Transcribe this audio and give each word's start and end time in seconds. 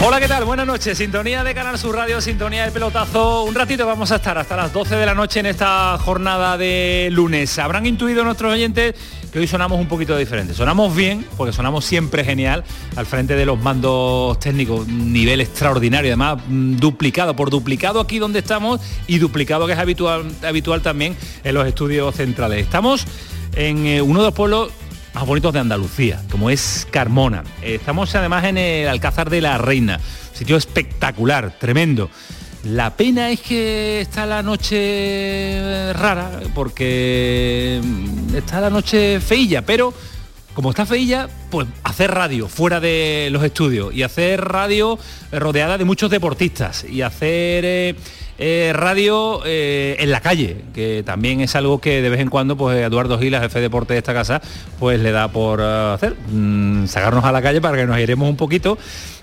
Hola, 0.00 0.20
¿qué 0.20 0.28
tal? 0.28 0.44
Buenas 0.44 0.64
noches. 0.64 0.96
Sintonía 0.96 1.42
de 1.42 1.54
Canal 1.54 1.76
Sur 1.76 1.96
Radio, 1.96 2.20
sintonía 2.20 2.64
de 2.64 2.70
pelotazo. 2.70 3.42
Un 3.42 3.54
ratito 3.56 3.84
vamos 3.84 4.12
a 4.12 4.16
estar 4.16 4.38
hasta 4.38 4.56
las 4.56 4.72
12 4.72 4.94
de 4.94 5.04
la 5.04 5.12
noche 5.12 5.40
en 5.40 5.46
esta 5.46 5.98
jornada 5.98 6.56
de 6.56 7.08
lunes. 7.10 7.58
Habrán 7.58 7.84
intuido 7.84 8.22
nuestros 8.22 8.52
oyentes 8.52 8.94
que 9.32 9.40
hoy 9.40 9.48
sonamos 9.48 9.80
un 9.80 9.88
poquito 9.88 10.16
diferente. 10.16 10.54
Sonamos 10.54 10.94
bien, 10.94 11.26
porque 11.36 11.52
sonamos 11.52 11.84
siempre 11.84 12.24
genial, 12.24 12.62
al 12.94 13.06
frente 13.06 13.34
de 13.34 13.44
los 13.44 13.60
mandos 13.60 14.38
técnicos, 14.38 14.86
nivel 14.86 15.40
extraordinario, 15.40 16.10
además 16.10 16.38
mm, 16.46 16.76
duplicado, 16.76 17.34
por 17.34 17.50
duplicado 17.50 17.98
aquí 17.98 18.20
donde 18.20 18.38
estamos 18.38 18.80
y 19.08 19.18
duplicado 19.18 19.66
que 19.66 19.72
es 19.72 19.78
habitual, 19.80 20.30
habitual 20.46 20.80
también 20.80 21.16
en 21.42 21.54
los 21.54 21.66
estudios 21.66 22.14
centrales. 22.14 22.60
Estamos 22.60 23.04
en 23.56 23.84
eh, 23.84 24.00
uno 24.00 24.20
de 24.20 24.26
los 24.26 24.34
pueblos 24.34 24.70
más 25.14 25.26
bonitos 25.26 25.52
de 25.52 25.60
Andalucía, 25.60 26.22
como 26.30 26.50
es 26.50 26.86
Carmona. 26.90 27.44
Estamos 27.62 28.14
además 28.14 28.44
en 28.44 28.58
el 28.58 28.88
Alcázar 28.88 29.30
de 29.30 29.40
la 29.40 29.58
Reina, 29.58 30.00
sitio 30.32 30.56
espectacular, 30.56 31.58
tremendo. 31.58 32.10
La 32.64 32.96
pena 32.96 33.30
es 33.30 33.40
que 33.40 34.00
está 34.00 34.26
la 34.26 34.42
noche 34.42 35.92
rara, 35.94 36.40
porque 36.54 37.80
está 38.34 38.60
la 38.60 38.70
noche 38.70 39.20
feilla, 39.20 39.64
pero 39.64 39.94
como 40.54 40.70
está 40.70 40.84
feilla, 40.84 41.28
pues 41.50 41.68
hacer 41.84 42.10
radio 42.10 42.48
fuera 42.48 42.80
de 42.80 43.28
los 43.30 43.44
estudios 43.44 43.94
y 43.94 44.02
hacer 44.02 44.40
radio 44.40 44.98
rodeada 45.30 45.78
de 45.78 45.84
muchos 45.84 46.10
deportistas 46.10 46.84
y 46.84 47.02
hacer 47.02 47.64
eh, 47.64 47.94
eh, 48.38 48.72
radio 48.74 49.40
eh, 49.44 49.96
en 49.98 50.10
la 50.10 50.20
calle, 50.20 50.62
que 50.72 51.02
también 51.04 51.40
es 51.40 51.56
algo 51.56 51.80
que 51.80 52.02
de 52.02 52.08
vez 52.08 52.20
en 52.20 52.30
cuando 52.30 52.56
pues 52.56 52.78
Eduardo 52.78 53.18
Gilas, 53.18 53.42
jefe 53.42 53.58
de 53.58 53.62
deporte 53.62 53.94
de 53.94 53.98
esta 53.98 54.14
casa, 54.14 54.40
pues 54.78 55.00
le 55.00 55.10
da 55.10 55.28
por 55.28 55.60
hacer, 55.60 56.14
mm, 56.30 56.86
sacarnos 56.86 57.24
a 57.24 57.32
la 57.32 57.42
calle 57.42 57.60
para 57.60 57.76
que 57.76 57.86
nos 57.86 57.98
iremos 57.98 58.28
un 58.28 58.36
poquito 58.36 58.78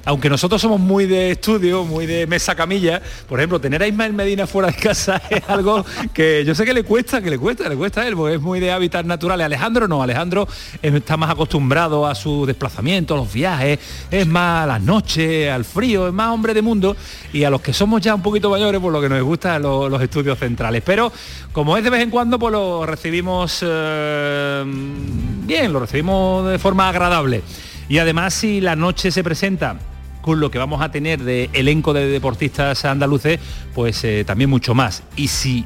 aunque 0.06 0.30
nosotros 0.30 0.62
somos 0.62 0.80
muy 0.80 1.08
de 1.08 1.32
estudio, 1.32 1.84
muy 1.84 2.06
de 2.06 2.28
mesa 2.28 2.56
camilla, 2.56 3.02
por 3.28 3.40
ejemplo, 3.40 3.60
tener 3.60 3.82
a 3.82 3.88
Ismael 3.88 4.14
Medina 4.14 4.46
fuera 4.46 4.70
de 4.70 4.76
casa 4.76 5.22
es 5.30 5.42
algo 5.48 5.84
que 6.14 6.46
yo 6.46 6.54
sé 6.54 6.64
que 6.64 6.74
le 6.74 6.84
cuesta, 6.84 7.22
que 7.22 7.30
le 7.32 7.40
cuesta, 7.40 7.68
le 7.68 7.76
cuesta 7.76 8.02
a 8.02 8.08
él, 8.08 8.16
porque 8.16 8.36
es 8.36 8.42
muy 8.42 8.60
de 8.60 8.72
hábitats 8.72 9.08
naturales. 9.08 9.46
Alejandro 9.46 9.88
no, 9.88 10.04
Alejandro 10.04 10.48
está 10.82 11.18
más 11.18 11.32
acostumbrado 11.32 12.06
a 12.06 12.14
su 12.14 12.46
desplazamiento, 12.46 13.16
a 13.16 13.18
los 13.18 13.34
viajes, 13.34 13.80
es 14.12 14.28
más 14.28 14.64
a 14.64 14.68
las 14.68 14.82
noches, 14.82 15.52
al 15.52 15.66
frío, 15.66 16.08
es 16.08 16.14
más 16.14 16.30
hombre 16.30 16.54
de 16.54 16.62
mundo 16.62 16.96
y 17.34 17.44
a 17.44 17.50
los 17.50 17.62
que 17.62 17.74
somos 17.74 18.02
ya 18.02 18.14
un 18.14 18.22
poquito 18.22 18.50
mayores, 18.50 18.80
por 18.80 18.94
lo 18.94 19.02
que 19.02 19.10
nos 19.10 19.22
gustan 19.24 19.64
los, 19.64 20.02
estudios 20.02 20.38
centrales. 20.38 20.84
Pero 20.86 21.12
como 21.52 21.78
es 21.78 21.84
de 21.84 21.90
vez 21.90 22.02
en 22.02 22.12
cuando, 22.12 22.38
pues 22.38 22.52
lo 22.52 22.86
recibimos 22.86 23.60
eh, 23.66 24.64
bien, 24.66 25.74
lo 25.74 25.80
recibimos 25.80 26.48
de 26.48 26.60
forma 26.60 26.90
agradable. 26.90 27.42
Y 27.88 27.98
además 27.98 28.34
si 28.34 28.62
la 28.62 28.76
noche 28.76 29.12
se 29.12 29.24
presenta 29.24 29.78
con 30.26 30.40
lo 30.40 30.50
que 30.50 30.58
vamos 30.58 30.82
a 30.82 30.90
tener 30.90 31.22
de 31.22 31.52
elenco 31.54 31.94
de 31.94 32.08
deportistas 32.08 32.84
andaluces, 32.84 33.40
pues 33.76 34.04
eh, 34.04 34.24
también 34.26 34.50
mucho 34.50 34.74
más. 34.74 35.04
Y 35.16 35.28
si 35.28 35.66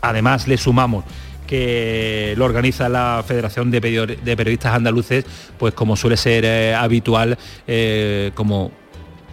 además 0.00 0.48
le 0.48 0.56
sumamos 0.56 1.04
que 1.46 2.34
lo 2.36 2.46
organiza 2.46 2.88
la 2.88 3.22
Federación 3.24 3.70
de, 3.70 3.80
Periodistas 3.80 4.74
Andaluces, 4.74 5.24
pues 5.56 5.72
como 5.72 5.94
suele 5.94 6.16
ser 6.16 6.44
eh, 6.44 6.74
habitual, 6.74 7.38
eh, 7.68 8.32
como 8.34 8.72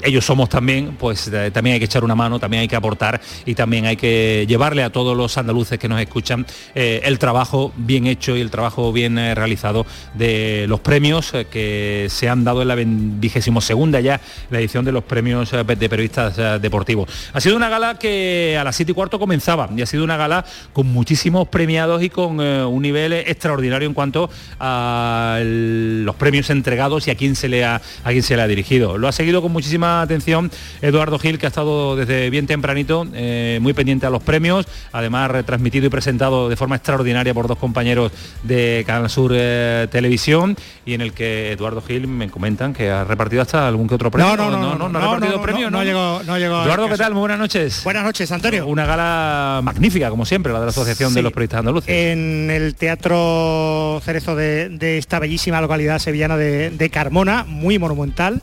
ellos 0.04 0.26
somos 0.26 0.50
también, 0.50 0.96
pues 0.98 1.28
eh, 1.28 1.52
también 1.52 1.76
hay 1.76 1.80
que 1.80 1.86
echar 1.86 2.04
una 2.04 2.16
mano, 2.16 2.40
también 2.40 2.62
hay 2.62 2.68
que 2.68 2.76
aportar 2.76 3.20
y 3.46 3.56
también 3.56 3.86
hay 3.86 3.96
que 3.96 4.46
llevarle 4.48 4.84
a 4.84 4.92
todos 4.92 5.18
los 5.18 5.38
andaluces 5.38 5.80
que 5.80 5.88
nos 5.88 6.00
escuchan 6.00 6.46
eh, 6.76 7.02
el 7.04 7.18
trabajo 7.20 7.74
bien 7.76 8.06
hecho 8.06 8.36
y 8.36 8.42
el 8.42 8.52
trabajo 8.52 8.94
bien 8.94 9.18
eh, 9.18 9.34
realizado 9.34 9.86
de 10.14 10.66
los 10.68 10.80
premios 10.82 11.34
que 11.50 12.08
se 12.10 12.30
han 12.30 12.44
dado 12.44 12.62
en 12.62 12.68
la 12.68 12.76
vigésimo 12.76 13.62
segunda 13.62 14.00
ya, 14.00 14.22
la 14.52 14.60
edición 14.60 14.86
de 14.86 14.92
los 14.92 15.04
premios 15.04 15.52
de 15.52 15.90
periodistas 15.90 16.62
deportivos. 16.62 17.10
Ha 17.34 17.42
sido 17.42 17.56
una 17.56 17.70
gala 17.70 17.98
que 17.98 18.58
a 18.60 18.64
las 18.64 18.76
7 18.76 18.92
y 18.92 18.96
cuarto 18.96 19.20
comenzaba 19.20 19.70
y 19.76 19.82
ha 19.82 19.86
sido 19.86 20.04
una 20.04 20.18
gala 20.18 20.46
con 20.74 20.88
muchísimos 20.88 21.48
premiados 21.48 22.04
y 22.04 22.10
con 22.10 22.40
un 22.40 22.82
nivel 22.82 23.14
extraordinario 23.14 23.88
en 23.88 23.94
cuanto 23.94 24.30
a 24.60 25.40
los 25.42 26.16
premios 26.16 26.50
entregados 26.50 27.08
y 27.08 27.12
a 27.12 27.16
quién 27.16 27.36
se 27.36 27.50
le 27.50 27.66
ha, 27.66 27.82
a 28.04 28.10
quién 28.12 28.24
se 28.24 28.36
le 28.36 28.42
ha 28.42 28.48
dirigido. 28.48 28.98
Lo 28.98 29.08
ha 29.08 29.12
seguido 29.12 29.42
con 29.42 29.52
muchísima 29.52 29.87
atención 29.88 30.52
Eduardo 30.82 31.20
Gil, 31.20 31.38
que 31.38 31.46
ha 31.46 31.50
estado 31.50 31.96
desde 31.96 32.30
bien 32.30 32.48
tempranito, 32.48 33.08
eh, 33.14 33.60
muy 33.62 33.74
pendiente 33.74 34.06
a 34.06 34.10
los 34.10 34.24
premios, 34.24 34.68
además 34.92 35.32
retransmitido 35.32 35.88
y 35.88 35.90
presentado 35.90 36.50
de 36.50 36.56
forma 36.56 36.76
extraordinaria 36.76 37.34
por 37.34 37.48
dos 37.48 37.58
compañeros 37.58 38.12
de 38.44 38.84
Canal 38.86 39.10
Sur 39.10 39.32
eh, 39.36 39.88
Televisión, 39.92 40.56
y 40.86 40.94
en 40.94 41.02
el 41.02 41.14
que 41.14 41.52
Eduardo 41.52 41.82
Gil 41.82 42.08
me 42.08 42.30
comentan 42.30 42.74
que 42.74 42.90
ha 42.90 43.04
repartido 43.04 43.42
hasta 43.42 43.68
algún 43.68 43.88
que 43.88 43.96
otro 43.96 44.12
premio. 44.12 44.36
No, 44.36 44.52
no, 44.52 44.76
no, 44.76 44.90
no, 44.90 45.00
ha 45.00 45.02
repartido 45.02 45.42
premios, 45.42 45.72
no, 45.72 45.84
llegó, 45.84 46.22
no 46.26 46.38
llegó. 46.38 46.64
Eduardo, 46.64 46.90
¿qué 46.90 46.98
tal? 46.98 47.14
Muy 47.14 47.22
buenas 47.22 47.40
noches. 47.40 47.82
Buenas 47.84 48.04
noches, 48.04 48.32
Antonio. 48.32 48.68
Una 48.68 48.86
gala 48.86 49.62
magnífica, 49.64 50.10
como 50.10 50.26
siempre, 50.26 50.54
la 50.54 50.60
de 50.60 50.66
la 50.66 50.72
Asociación 50.72 51.14
de 51.14 51.22
los 51.22 51.34
Periodistas 51.34 51.60
Andaluces. 51.60 51.90
En 51.90 52.50
el 52.52 52.76
Teatro 52.76 54.02
Cerezo 54.04 54.36
de, 54.36 54.98
esta 54.98 55.20
bellísima 55.20 55.62
localidad 55.62 56.00
sevillana 56.00 56.38
de, 56.38 56.70
de 56.72 56.90
Carmona, 56.90 57.44
muy 57.44 57.80
monumental 57.80 58.42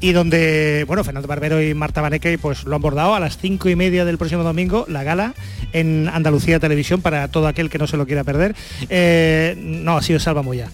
y 0.00 0.12
donde, 0.12 0.81
bueno, 0.84 1.04
Fernando 1.04 1.28
Barbero 1.28 1.62
y 1.62 1.74
Marta 1.74 2.00
Baneque 2.00 2.38
pues 2.38 2.64
lo 2.64 2.76
han 2.76 2.82
bordado 2.82 3.14
a 3.14 3.20
las 3.20 3.38
cinco 3.38 3.68
y 3.68 3.76
media 3.76 4.04
del 4.04 4.18
próximo 4.18 4.42
domingo, 4.42 4.84
la 4.88 5.02
gala 5.02 5.34
en 5.72 6.08
Andalucía 6.12 6.60
Televisión 6.60 7.00
para 7.00 7.28
todo 7.28 7.46
aquel 7.46 7.70
que 7.70 7.78
no 7.78 7.86
se 7.86 7.96
lo 7.96 8.06
quiera 8.06 8.24
perder. 8.24 8.54
Eh, 8.88 9.54
no, 9.58 9.96
ha 9.96 10.02
sido 10.02 10.20
Salva 10.20 10.42
Moya 10.42 10.68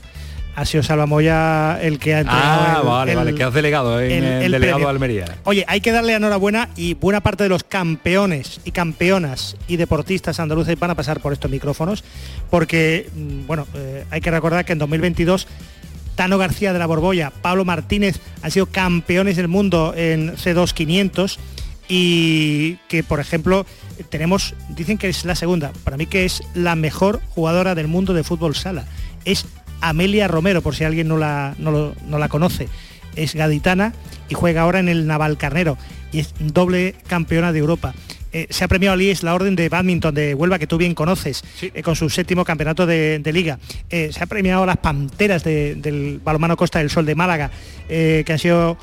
ha 0.58 0.64
sido 0.64 0.82
Salva 0.82 1.06
Moya 1.06 1.80
el 1.80 2.00
que 2.00 2.14
ha 2.14 2.20
entregado 2.20 2.62
Ah, 2.66 2.82
vale, 2.84 3.14
vale, 3.14 3.34
que 3.34 3.44
has 3.44 3.54
delegado 3.54 4.00
en 4.00 4.24
el, 4.24 4.50
delegado 4.50 4.80
de 4.80 4.86
Almería. 4.86 5.36
Oye, 5.44 5.64
hay 5.68 5.80
que 5.80 5.92
darle 5.92 6.14
enhorabuena 6.14 6.68
y 6.74 6.94
buena 6.94 7.20
parte 7.20 7.44
de 7.44 7.48
los 7.48 7.62
campeones 7.62 8.60
y 8.64 8.72
campeonas 8.72 9.56
y 9.68 9.76
deportistas 9.76 10.40
andaluces 10.40 10.76
van 10.76 10.90
a 10.90 10.96
pasar 10.96 11.20
por 11.20 11.32
estos 11.32 11.48
micrófonos 11.48 12.02
porque, 12.50 13.08
mm, 13.14 13.46
bueno, 13.46 13.68
eh, 13.74 14.04
hay 14.10 14.20
que 14.20 14.32
recordar 14.32 14.64
que 14.64 14.72
en 14.72 14.80
2022 14.80 15.46
Tano 16.18 16.36
García 16.36 16.72
de 16.72 16.80
la 16.80 16.86
Borbolla, 16.86 17.30
Pablo 17.30 17.64
Martínez 17.64 18.18
han 18.42 18.50
sido 18.50 18.66
campeones 18.66 19.36
del 19.36 19.46
mundo 19.46 19.94
en 19.96 20.34
C2 20.34 20.72
500 20.72 21.38
y 21.88 22.74
que 22.88 23.04
por 23.04 23.20
ejemplo 23.20 23.64
tenemos, 24.10 24.56
dicen 24.68 24.98
que 24.98 25.08
es 25.08 25.24
la 25.24 25.36
segunda, 25.36 25.70
para 25.84 25.96
mí 25.96 26.06
que 26.06 26.24
es 26.24 26.42
la 26.54 26.74
mejor 26.74 27.20
jugadora 27.28 27.76
del 27.76 27.86
mundo 27.86 28.14
de 28.14 28.24
fútbol 28.24 28.56
sala. 28.56 28.84
Es 29.24 29.46
Amelia 29.80 30.26
Romero, 30.26 30.60
por 30.60 30.74
si 30.74 30.82
alguien 30.82 31.06
no 31.06 31.18
la, 31.18 31.54
no, 31.56 31.94
no 32.04 32.18
la 32.18 32.28
conoce. 32.28 32.68
Es 33.14 33.36
gaditana 33.36 33.92
y 34.28 34.34
juega 34.34 34.62
ahora 34.62 34.80
en 34.80 34.88
el 34.88 35.06
Naval 35.06 35.38
Carnero 35.38 35.78
y 36.10 36.18
es 36.18 36.34
doble 36.40 36.96
campeona 37.06 37.52
de 37.52 37.60
Europa. 37.60 37.94
Eh, 38.38 38.46
se 38.50 38.62
ha 38.62 38.68
premiado 38.68 38.94
allí 38.94 39.10
es 39.10 39.24
la 39.24 39.34
orden 39.34 39.56
de 39.56 39.68
badminton 39.68 40.14
de 40.14 40.32
Huelva, 40.32 40.60
que 40.60 40.68
tú 40.68 40.78
bien 40.78 40.94
conoces, 40.94 41.42
eh, 41.60 41.82
con 41.82 41.96
su 41.96 42.08
séptimo 42.08 42.44
campeonato 42.44 42.86
de, 42.86 43.20
liga. 43.32 43.58
Eh, 43.90 44.10
se 44.12 44.22
ha 44.22 44.26
premiado 44.26 44.64
las 44.64 44.76
Panteras 44.76 45.42
del 45.42 46.20
balonmano 46.22 46.56
Costa 46.56 46.78
del 46.78 46.88
Sol 46.88 47.04
de 47.04 47.16
Málaga, 47.16 47.50
que 47.88 48.24
han 48.28 48.38
sido 48.38 48.78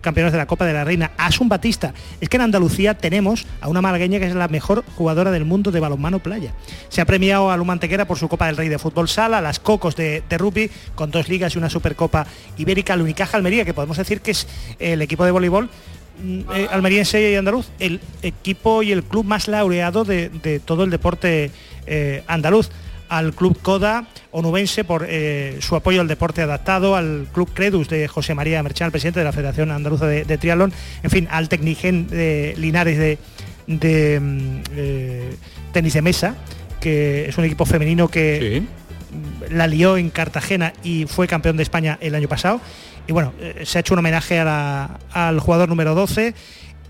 campeones 0.00 0.32
de 0.32 0.38
la 0.38 0.46
Copa 0.46 0.66
de 0.66 0.72
la 0.72 0.84
Reina. 0.84 1.12
Asun 1.18 1.48
Batista. 1.48 1.92
Es 2.20 2.28
que 2.28 2.36
en 2.36 2.42
Andalucía 2.42 2.94
tenemos 2.94 3.46
a 3.60 3.68
una 3.68 3.80
malagueña 3.80 4.18
que 4.18 4.26
es 4.26 4.34
la 4.34 4.48
mejor 4.48 4.84
jugadora 4.96 5.30
del 5.30 5.44
mundo 5.44 5.70
de 5.70 5.80
balonmano 5.80 6.18
playa. 6.18 6.54
Se 6.88 7.00
ha 7.00 7.04
premiado 7.04 7.50
a 7.50 7.56
Lumantequera 7.56 8.06
por 8.06 8.18
su 8.18 8.28
Copa 8.28 8.46
del 8.46 8.56
Rey 8.56 8.68
de 8.68 8.78
Fútbol 8.78 9.08
Sala, 9.08 9.40
las 9.40 9.60
Cocos 9.60 9.96
de, 9.96 10.22
de 10.28 10.38
rugby, 10.38 10.70
con 10.94 11.10
dos 11.10 11.28
ligas 11.28 11.54
y 11.54 11.58
una 11.58 11.70
Supercopa 11.70 12.26
Ibérica, 12.56 12.94
el 12.94 13.02
Unicaja 13.02 13.36
Almería, 13.36 13.64
que 13.64 13.74
podemos 13.74 13.96
decir 13.96 14.20
que 14.20 14.32
es 14.32 14.46
el 14.78 15.00
equipo 15.02 15.24
de 15.24 15.30
voleibol 15.30 15.70
eh, 16.54 16.68
almeriense 16.70 17.30
y 17.30 17.34
andaluz, 17.34 17.68
el 17.78 18.00
equipo 18.22 18.82
y 18.82 18.92
el 18.92 19.02
club 19.02 19.24
más 19.24 19.48
laureado 19.48 20.04
de, 20.04 20.60
todo 20.64 20.84
el 20.84 20.90
deporte 20.90 21.50
eh, 21.86 22.22
andaluz. 22.26 22.70
Al 23.08 23.34
club 23.34 23.58
Coda 23.60 24.06
onubense 24.30 24.84
por 24.84 25.04
eh, 25.08 25.56
su 25.60 25.74
apoyo 25.74 26.00
al 26.00 26.06
deporte 26.06 26.42
adaptado, 26.42 26.94
al 26.94 27.26
club 27.32 27.50
Credus 27.52 27.88
de 27.88 28.06
José 28.06 28.34
María 28.34 28.62
Merchán, 28.62 28.92
presidente 28.92 29.18
de 29.18 29.24
la 29.24 29.32
Federación 29.32 29.72
Andaluza 29.72 30.06
de, 30.06 30.38
Triatlón, 30.38 30.72
en 31.02 31.10
fin, 31.10 31.26
al 31.30 31.48
Tecnigen 31.48 32.06
de 32.06 32.54
Linares 32.56 32.98
de, 32.98 34.20
mm, 34.20 35.72
tenis 35.72 35.94
de 35.94 36.02
mesa, 36.02 36.36
que 36.80 37.28
es 37.28 37.36
un 37.36 37.44
equipo 37.44 37.66
femenino 37.66 38.06
que 38.06 38.62
la 39.50 39.66
lió 39.66 39.96
en 39.96 40.10
Cartagena 40.10 40.72
y 40.84 41.06
fue 41.06 41.26
campeón 41.26 41.56
de 41.56 41.64
España 41.64 41.98
el 42.00 42.14
año 42.14 42.28
pasado 42.28 42.60
y 43.10 43.12
bueno, 43.12 43.32
eh, 43.40 43.64
se 43.66 43.76
ha 43.76 43.80
hecho 43.80 43.94
un 43.94 43.98
homenaje 43.98 44.38
al 44.38 45.40
jugador 45.40 45.68
número 45.68 45.96
12 45.96 46.32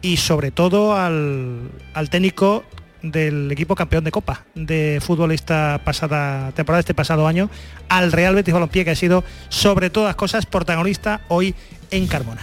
y 0.03 0.19
sobre 0.19 0.51
todo 0.51 0.95
al, 0.95 1.71
al 1.95 2.11
técnico 2.11 2.63
del 3.01 3.51
equipo 3.51 3.75
campeón 3.75 4.05
de 4.05 4.11
Copa 4.11 4.45
de 4.55 5.01
fútbol 5.01 5.33
esta 5.33 5.81
pasada 5.83 6.53
temporada, 6.53 6.81
este 6.81 6.93
pasado 6.93 7.27
año, 7.27 7.49
al 7.89 8.13
Real 8.13 8.35
Betis 8.35 8.53
Balompié, 8.53 8.85
que 8.85 8.91
ha 8.91 8.97
sido 8.97 9.25
sobre 9.49 9.89
todas 9.89 10.15
cosas 10.15 10.45
protagonista 10.45 11.23
hoy 11.29 11.55
en 11.91 12.07
Carmona. 12.07 12.43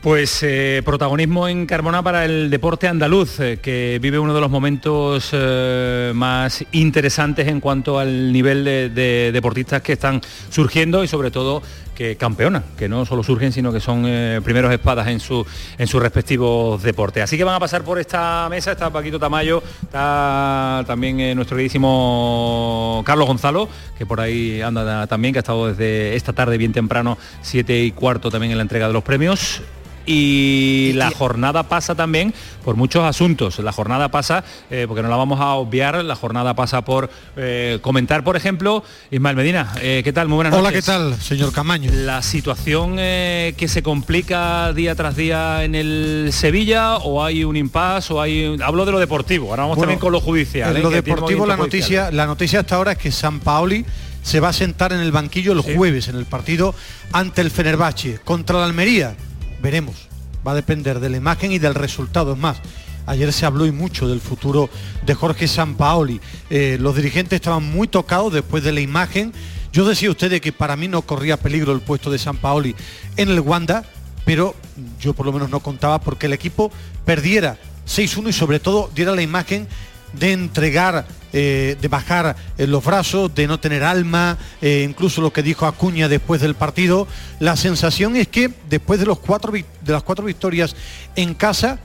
Pues 0.00 0.42
eh, 0.42 0.80
protagonismo 0.82 1.46
en 1.46 1.66
Carmona 1.66 2.02
para 2.02 2.24
el 2.24 2.48
deporte 2.48 2.88
andaluz, 2.88 3.38
eh, 3.38 3.58
que 3.60 3.98
vive 4.00 4.18
uno 4.18 4.32
de 4.32 4.40
los 4.40 4.50
momentos 4.50 5.28
eh, 5.32 6.12
más 6.14 6.64
interesantes 6.72 7.46
en 7.46 7.60
cuanto 7.60 7.98
al 7.98 8.32
nivel 8.32 8.64
de, 8.64 8.88
de, 8.88 9.30
deportistas 9.30 9.82
que 9.82 9.92
están 9.92 10.22
surgiendo 10.48 11.04
y 11.04 11.08
sobre 11.08 11.30
todo 11.30 11.62
que 11.94 12.16
campeonan, 12.16 12.64
que 12.78 12.88
no 12.88 13.04
solo 13.04 13.22
surgen, 13.22 13.52
sino 13.52 13.74
que 13.74 13.80
son 13.80 14.06
primeros 14.42 14.72
espadas 14.72 15.08
en, 15.08 15.20
su, 15.20 15.46
en 15.76 15.86
sus 15.86 16.00
respectivos 16.00 16.82
deportes. 16.82 17.22
Así 17.22 17.36
que 17.36 17.44
van 17.44 17.56
a 17.56 17.60
pasar 17.60 17.82
por 17.82 17.98
esta 17.98 18.48
mesa, 18.48 18.72
está 18.72 18.88
Paquito 18.88 19.18
Tamayo, 19.18 19.62
está 19.82 20.82
también 20.86 21.36
nuestro 21.36 21.58
queridísimo 21.58 23.02
Carlos 23.04 23.26
Gonzalo, 23.26 23.68
que 23.98 24.06
por 24.06 24.18
ahí 24.18 24.62
anda 24.62 25.06
también, 25.08 25.34
que 25.34 25.40
ha 25.40 25.44
estado 25.44 25.66
desde 25.66 26.16
esta 26.16 26.32
tarde 26.32 26.56
bien 26.56 26.72
temprano, 26.72 27.18
siete 27.42 27.78
y 27.82 27.92
cuarto 27.92 28.30
también 28.30 28.52
en 28.52 28.56
la 28.56 28.62
entrega 28.62 28.86
de 28.86 28.94
los 28.94 29.04
premios 29.04 29.60
y 30.06 30.92
la 30.94 31.10
jornada 31.10 31.64
pasa 31.64 31.94
también 31.94 32.34
por 32.64 32.76
muchos 32.76 33.04
asuntos. 33.04 33.58
La 33.58 33.72
jornada 33.72 34.10
pasa, 34.10 34.44
eh, 34.70 34.84
porque 34.88 35.02
no 35.02 35.08
la 35.08 35.16
vamos 35.16 35.40
a 35.40 35.54
obviar, 35.54 36.02
la 36.04 36.14
jornada 36.16 36.54
pasa 36.54 36.82
por 36.84 37.10
eh, 37.36 37.78
comentar, 37.82 38.24
por 38.24 38.36
ejemplo, 38.36 38.82
Ismael 39.10 39.36
Medina, 39.36 39.72
eh, 39.80 40.02
¿qué 40.04 40.12
tal? 40.12 40.28
Muy 40.28 40.36
buenas 40.36 40.52
Hola, 40.54 40.64
noches. 40.70 40.84
¿qué 40.84 40.90
tal, 40.90 41.20
señor 41.20 41.52
Camaño? 41.52 41.90
La 41.92 42.22
situación 42.22 42.96
que 42.96 43.66
se 43.68 43.82
complica 43.82 44.72
día 44.72 44.94
tras 44.94 45.16
día 45.16 45.64
en 45.64 45.74
el 45.74 46.30
Sevilla, 46.32 46.96
o 46.98 47.24
hay 47.24 47.44
un 47.44 47.56
impasse, 47.56 48.12
o 48.12 48.20
hay... 48.20 48.56
Hablo 48.62 48.84
de 48.84 48.92
lo 48.92 48.98
deportivo, 48.98 49.50
ahora 49.50 49.62
vamos 49.62 49.76
Bueno, 49.76 49.88
también 49.88 50.00
con 50.00 50.12
lo 50.12 50.20
judicial. 50.20 50.76
En 50.76 50.82
lo 50.82 50.90
deportivo, 50.90 51.46
la 51.46 51.56
noticia, 51.56 52.02
judicial. 52.02 52.16
la 52.16 52.26
noticia 52.26 52.60
hasta 52.60 52.76
ahora 52.76 52.92
es 52.92 52.98
que 52.98 53.10
San 53.12 53.40
Paoli 53.40 53.84
se 54.22 54.40
va 54.40 54.50
a 54.50 54.52
sentar 54.52 54.92
en 54.92 55.00
el 55.00 55.12
banquillo 55.12 55.52
el 55.52 55.62
Sí. 55.62 55.74
jueves 55.74 56.08
en 56.08 56.16
el 56.16 56.26
partido 56.26 56.74
ante 57.12 57.40
el 57.40 57.50
Fenerbahce 57.50 58.18
contra 58.24 58.58
la 58.58 58.66
Almería. 58.66 59.14
Veremos. 59.62 60.08
Va 60.46 60.52
a 60.52 60.54
depender 60.54 61.00
de 61.00 61.10
la 61.10 61.16
imagen 61.16 61.52
y 61.52 61.58
del 61.58 61.74
resultado. 61.74 62.32
Es 62.32 62.38
más, 62.38 62.58
ayer 63.06 63.32
se 63.32 63.46
habló 63.46 63.66
y 63.66 63.72
mucho 63.72 64.08
del 64.08 64.20
futuro 64.20 64.70
de 65.04 65.14
Jorge 65.14 65.48
Sampaoli. 65.48 66.20
Eh, 66.48 66.78
los 66.80 66.96
dirigentes 66.96 67.36
estaban 67.36 67.64
muy 67.64 67.88
tocados 67.88 68.32
después 68.32 68.64
de 68.64 68.72
la 68.72 68.80
imagen. 68.80 69.32
Yo 69.72 69.86
decía 69.86 70.08
a 70.08 70.12
ustedes 70.12 70.40
que 70.40 70.52
para 70.52 70.76
mí 70.76 70.88
no 70.88 71.02
corría 71.02 71.36
peligro 71.36 71.72
el 71.72 71.80
puesto 71.80 72.10
de 72.10 72.18
Sampaoli 72.18 72.74
en 73.16 73.28
el 73.28 73.40
Wanda, 73.40 73.84
pero 74.24 74.54
yo 75.00 75.12
por 75.12 75.26
lo 75.26 75.32
menos 75.32 75.50
no 75.50 75.60
contaba 75.60 76.00
porque 76.00 76.26
el 76.26 76.32
equipo 76.32 76.72
perdiera 77.04 77.58
6-1 77.86 78.28
y 78.28 78.32
sobre 78.32 78.60
todo 78.60 78.90
diera 78.94 79.14
la 79.14 79.22
imagen 79.22 79.68
de 80.12 80.32
entregar, 80.32 81.06
eh, 81.32 81.76
de 81.80 81.88
bajar 81.88 82.36
eh, 82.58 82.66
los 82.66 82.84
brazos, 82.84 83.34
de 83.34 83.46
no 83.46 83.60
tener 83.60 83.82
alma, 83.84 84.38
eh, 84.60 84.86
incluso 84.88 85.20
lo 85.20 85.32
que 85.32 85.42
dijo 85.42 85.66
Acuña 85.66 86.08
después 86.08 86.40
del 86.40 86.54
partido. 86.54 87.06
La 87.38 87.56
sensación 87.56 88.16
es 88.16 88.28
que 88.28 88.50
después 88.68 89.00
de, 89.00 89.06
los 89.06 89.18
cuatro, 89.20 89.52
de 89.52 89.92
las 89.92 90.02
cuatro 90.02 90.24
victorias 90.24 90.74
en 91.16 91.34
casa, 91.34 91.78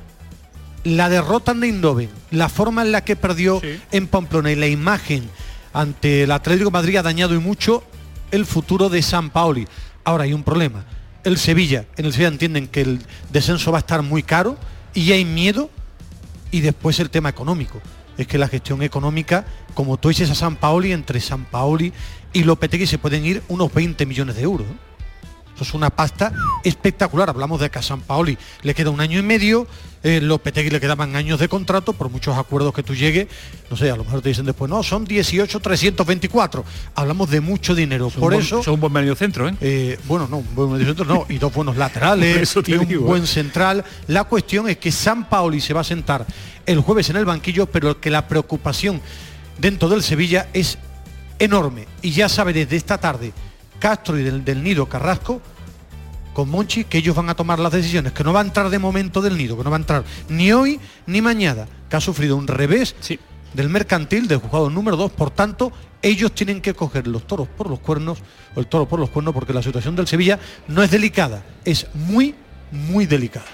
la 0.84 1.10
derrota 1.10 1.54
de 1.54 1.68
Eindhoven, 1.68 2.10
la 2.32 2.50
forma 2.50 2.82
en 2.84 2.92
la 2.92 3.04
que 3.04 3.16
perdió 3.16 3.60
Sí. 3.62 3.80
en 3.92 4.08
Pamplona 4.08 4.52
y 4.52 4.56
la 4.56 4.68
imagen 4.68 5.30
ante 5.74 6.24
el 6.24 6.32
Atlético 6.32 6.70
de 6.70 6.74
Madrid 6.74 6.98
ha 6.98 7.04
dañado 7.04 7.36
y 7.36 7.40
mucho 7.40 7.84
el 8.32 8.46
futuro 8.46 8.90
de 8.90 9.02
San 9.02 9.30
Paoli. 9.30 9.68
Ahora 10.04 10.24
hay 10.26 10.34
un 10.34 10.44
problema. 10.44 10.86
El 11.24 11.38
Sevilla, 11.38 11.86
en 11.98 12.06
el 12.06 12.12
Sevilla 12.12 12.28
entienden 12.30 12.68
que 12.68 12.82
el 12.82 13.00
descenso 13.32 13.72
va 13.72 13.80
a 13.80 13.80
estar 13.80 14.04
muy 14.04 14.22
caro 14.22 14.58
y 14.94 15.12
hay 15.12 15.26
miedo 15.26 15.70
y 16.52 16.62
después 16.62 17.00
el 17.00 17.10
tema 17.10 17.30
económico. 17.30 17.82
Es 18.18 18.28
que 18.28 18.38
la 18.38 18.48
gestión 18.48 18.82
económica, 18.82 19.46
como 19.74 19.98
tú 19.98 20.10
dices 20.10 20.30
a 20.30 20.36
San 20.36 20.56
Paoli, 20.56 20.92
entre 20.92 21.20
San 21.20 21.46
Paoli 21.46 21.92
y 22.34 22.44
Lopetegui 22.44 22.88
se 22.88 22.98
pueden 22.98 23.26
ir 23.26 23.44
unos 23.48 23.74
20 23.74 24.06
millones 24.06 24.36
de 24.36 24.44
euros. 24.44 24.68
Eso 25.56 25.64
es 25.64 25.74
una 25.74 25.90
pasta 25.90 26.34
espectacular. 26.64 27.30
Hablamos 27.30 27.62
de 27.62 27.70
que 27.72 27.80
a 27.80 27.82
San 27.82 28.02
Paoli 28.02 28.38
le 28.62 28.74
queda 28.76 28.90
un 28.90 29.00
año 29.00 29.18
y 29.18 29.22
medio, 29.22 29.68
eh, 30.04 30.20
Lopetegui 30.22 30.70
le 30.70 30.82
quedaban 30.82 31.16
años 31.16 31.40
de 31.40 31.48
contrato, 31.48 31.94
por 31.94 32.10
muchos 32.10 32.38
acuerdos 32.38 32.74
que 32.74 32.84
tú 32.84 32.94
llegues, 32.94 33.28
no 33.72 33.78
sé, 33.78 33.90
a 33.90 33.96
lo 33.96 34.04
mejor 34.04 34.22
te 34.22 34.30
dicen 34.30 34.46
después, 34.46 34.70
no, 34.70 34.84
son 34.84 35.06
18, 35.06 35.60
324. 35.62 36.66
Hablamos 36.96 37.30
de 37.30 37.40
mucho 37.42 37.74
dinero. 37.74 38.10
Son 38.10 38.20
por 38.20 38.34
buen- 38.34 38.46
eso... 38.46 38.62
son 38.62 38.76
un 38.76 38.80
buen 38.82 38.94
medio 38.94 39.16
centro, 39.16 39.48
¿eh? 39.48 39.56
Eh, 39.62 39.98
bueno, 40.06 40.28
no, 40.30 40.38
un 40.38 40.56
buen 40.56 40.72
mediocentro 40.74 41.06
no, 41.06 41.26
y 41.30 41.38
dos 41.38 41.54
buenos 41.54 41.78
laterales 41.78 42.38
eso 42.42 42.62
y 42.66 42.74
un 42.74 42.88
digo, 42.88 43.06
buen 43.06 43.24
eh. 43.24 43.28
central. 43.28 43.84
La 44.08 44.26
cuestión 44.26 44.68
es 44.70 44.78
que 44.78 44.92
San 44.92 45.30
Paoli 45.30 45.62
se 45.62 45.74
va 45.74 45.82
a 45.82 45.86
sentar 45.86 46.26
el 46.66 46.82
jueves 46.82 47.10
en 47.10 47.16
el 47.16 47.26
banquillo, 47.26 47.66
pero 47.68 48.02
que 48.02 48.10
la 48.10 48.28
preocupación 48.28 49.00
dentro 49.58 49.88
del 49.88 50.04
Sevilla 50.04 50.48
es 50.54 50.78
enorme. 51.40 51.88
Y 52.02 52.12
ya 52.12 52.28
sabe 52.30 52.52
desde 52.54 52.76
esta 52.76 52.98
tarde 52.98 53.32
Castro 53.86 54.18
y 54.18 54.24
del, 54.24 54.44
del 54.44 54.64
Nido 54.64 54.88
Carrasco 54.88 55.40
con 56.34 56.50
Monchi 56.50 56.86
que 56.86 56.98
ellos 56.98 57.16
van 57.16 57.30
a 57.30 57.36
tomar 57.36 57.60
las 57.60 57.72
decisiones, 57.72 58.14
que 58.14 58.24
no 58.24 58.34
va 58.34 58.40
a 58.40 58.44
entrar 58.44 58.72
de 58.72 58.80
momento 58.80 59.22
del 59.22 59.38
Nido, 59.38 59.56
que 59.56 59.64
no 59.64 59.70
va 59.70 59.76
a 59.78 59.80
entrar 59.80 60.04
ni 60.28 60.52
hoy 60.52 60.80
ni 61.06 61.22
mañana, 61.22 61.68
que 61.88 61.96
ha 61.96 62.02
sufrido 62.02 62.36
un 62.36 62.48
revés 62.48 62.96
Sí. 63.00 63.20
del 63.54 63.70
mercantil 63.70 64.28
del 64.28 64.40
jugador 64.40 64.72
número 64.72 64.98
2, 64.98 65.12
por 65.12 65.30
tanto, 65.30 65.72
ellos 66.02 66.32
tienen 66.32 66.62
que 66.62 66.74
coger 66.74 67.06
los 67.06 67.28
toros 67.28 67.48
por 67.48 67.70
los 67.70 67.78
cuernos, 67.80 68.18
o 68.56 68.60
el 68.60 68.66
toro 68.66 68.88
por 68.88 69.00
los 69.00 69.12
cuernos, 69.12 69.36
porque 69.36 69.54
la 69.54 69.62
situación 69.62 69.96
del 69.96 70.08
Sevilla 70.08 70.40
no 70.68 70.82
es 70.82 70.90
delicada, 70.90 71.44
es 71.64 71.86
muy, 71.94 72.34
muy 72.72 73.06
delicada. 73.06 73.46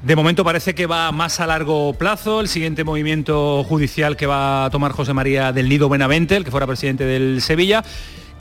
De 0.00 0.14
momento 0.14 0.44
parece 0.44 0.76
que 0.76 0.86
va 0.86 1.10
más 1.10 1.40
a 1.40 1.46
largo 1.46 1.92
plazo. 1.94 2.40
El 2.40 2.48
siguiente 2.48 2.82
movimiento 2.82 3.62
judicial 3.64 4.16
que 4.16 4.26
va 4.26 4.64
a 4.64 4.70
tomar 4.70 4.92
José 4.92 5.12
María 5.12 5.52
del 5.52 5.68
Nido 5.68 5.88
Benavente, 5.88 6.36
el 6.36 6.44
que 6.44 6.50
fuera 6.52 6.66
presidente 6.66 7.04
del 7.04 7.40
Sevilla. 7.40 7.84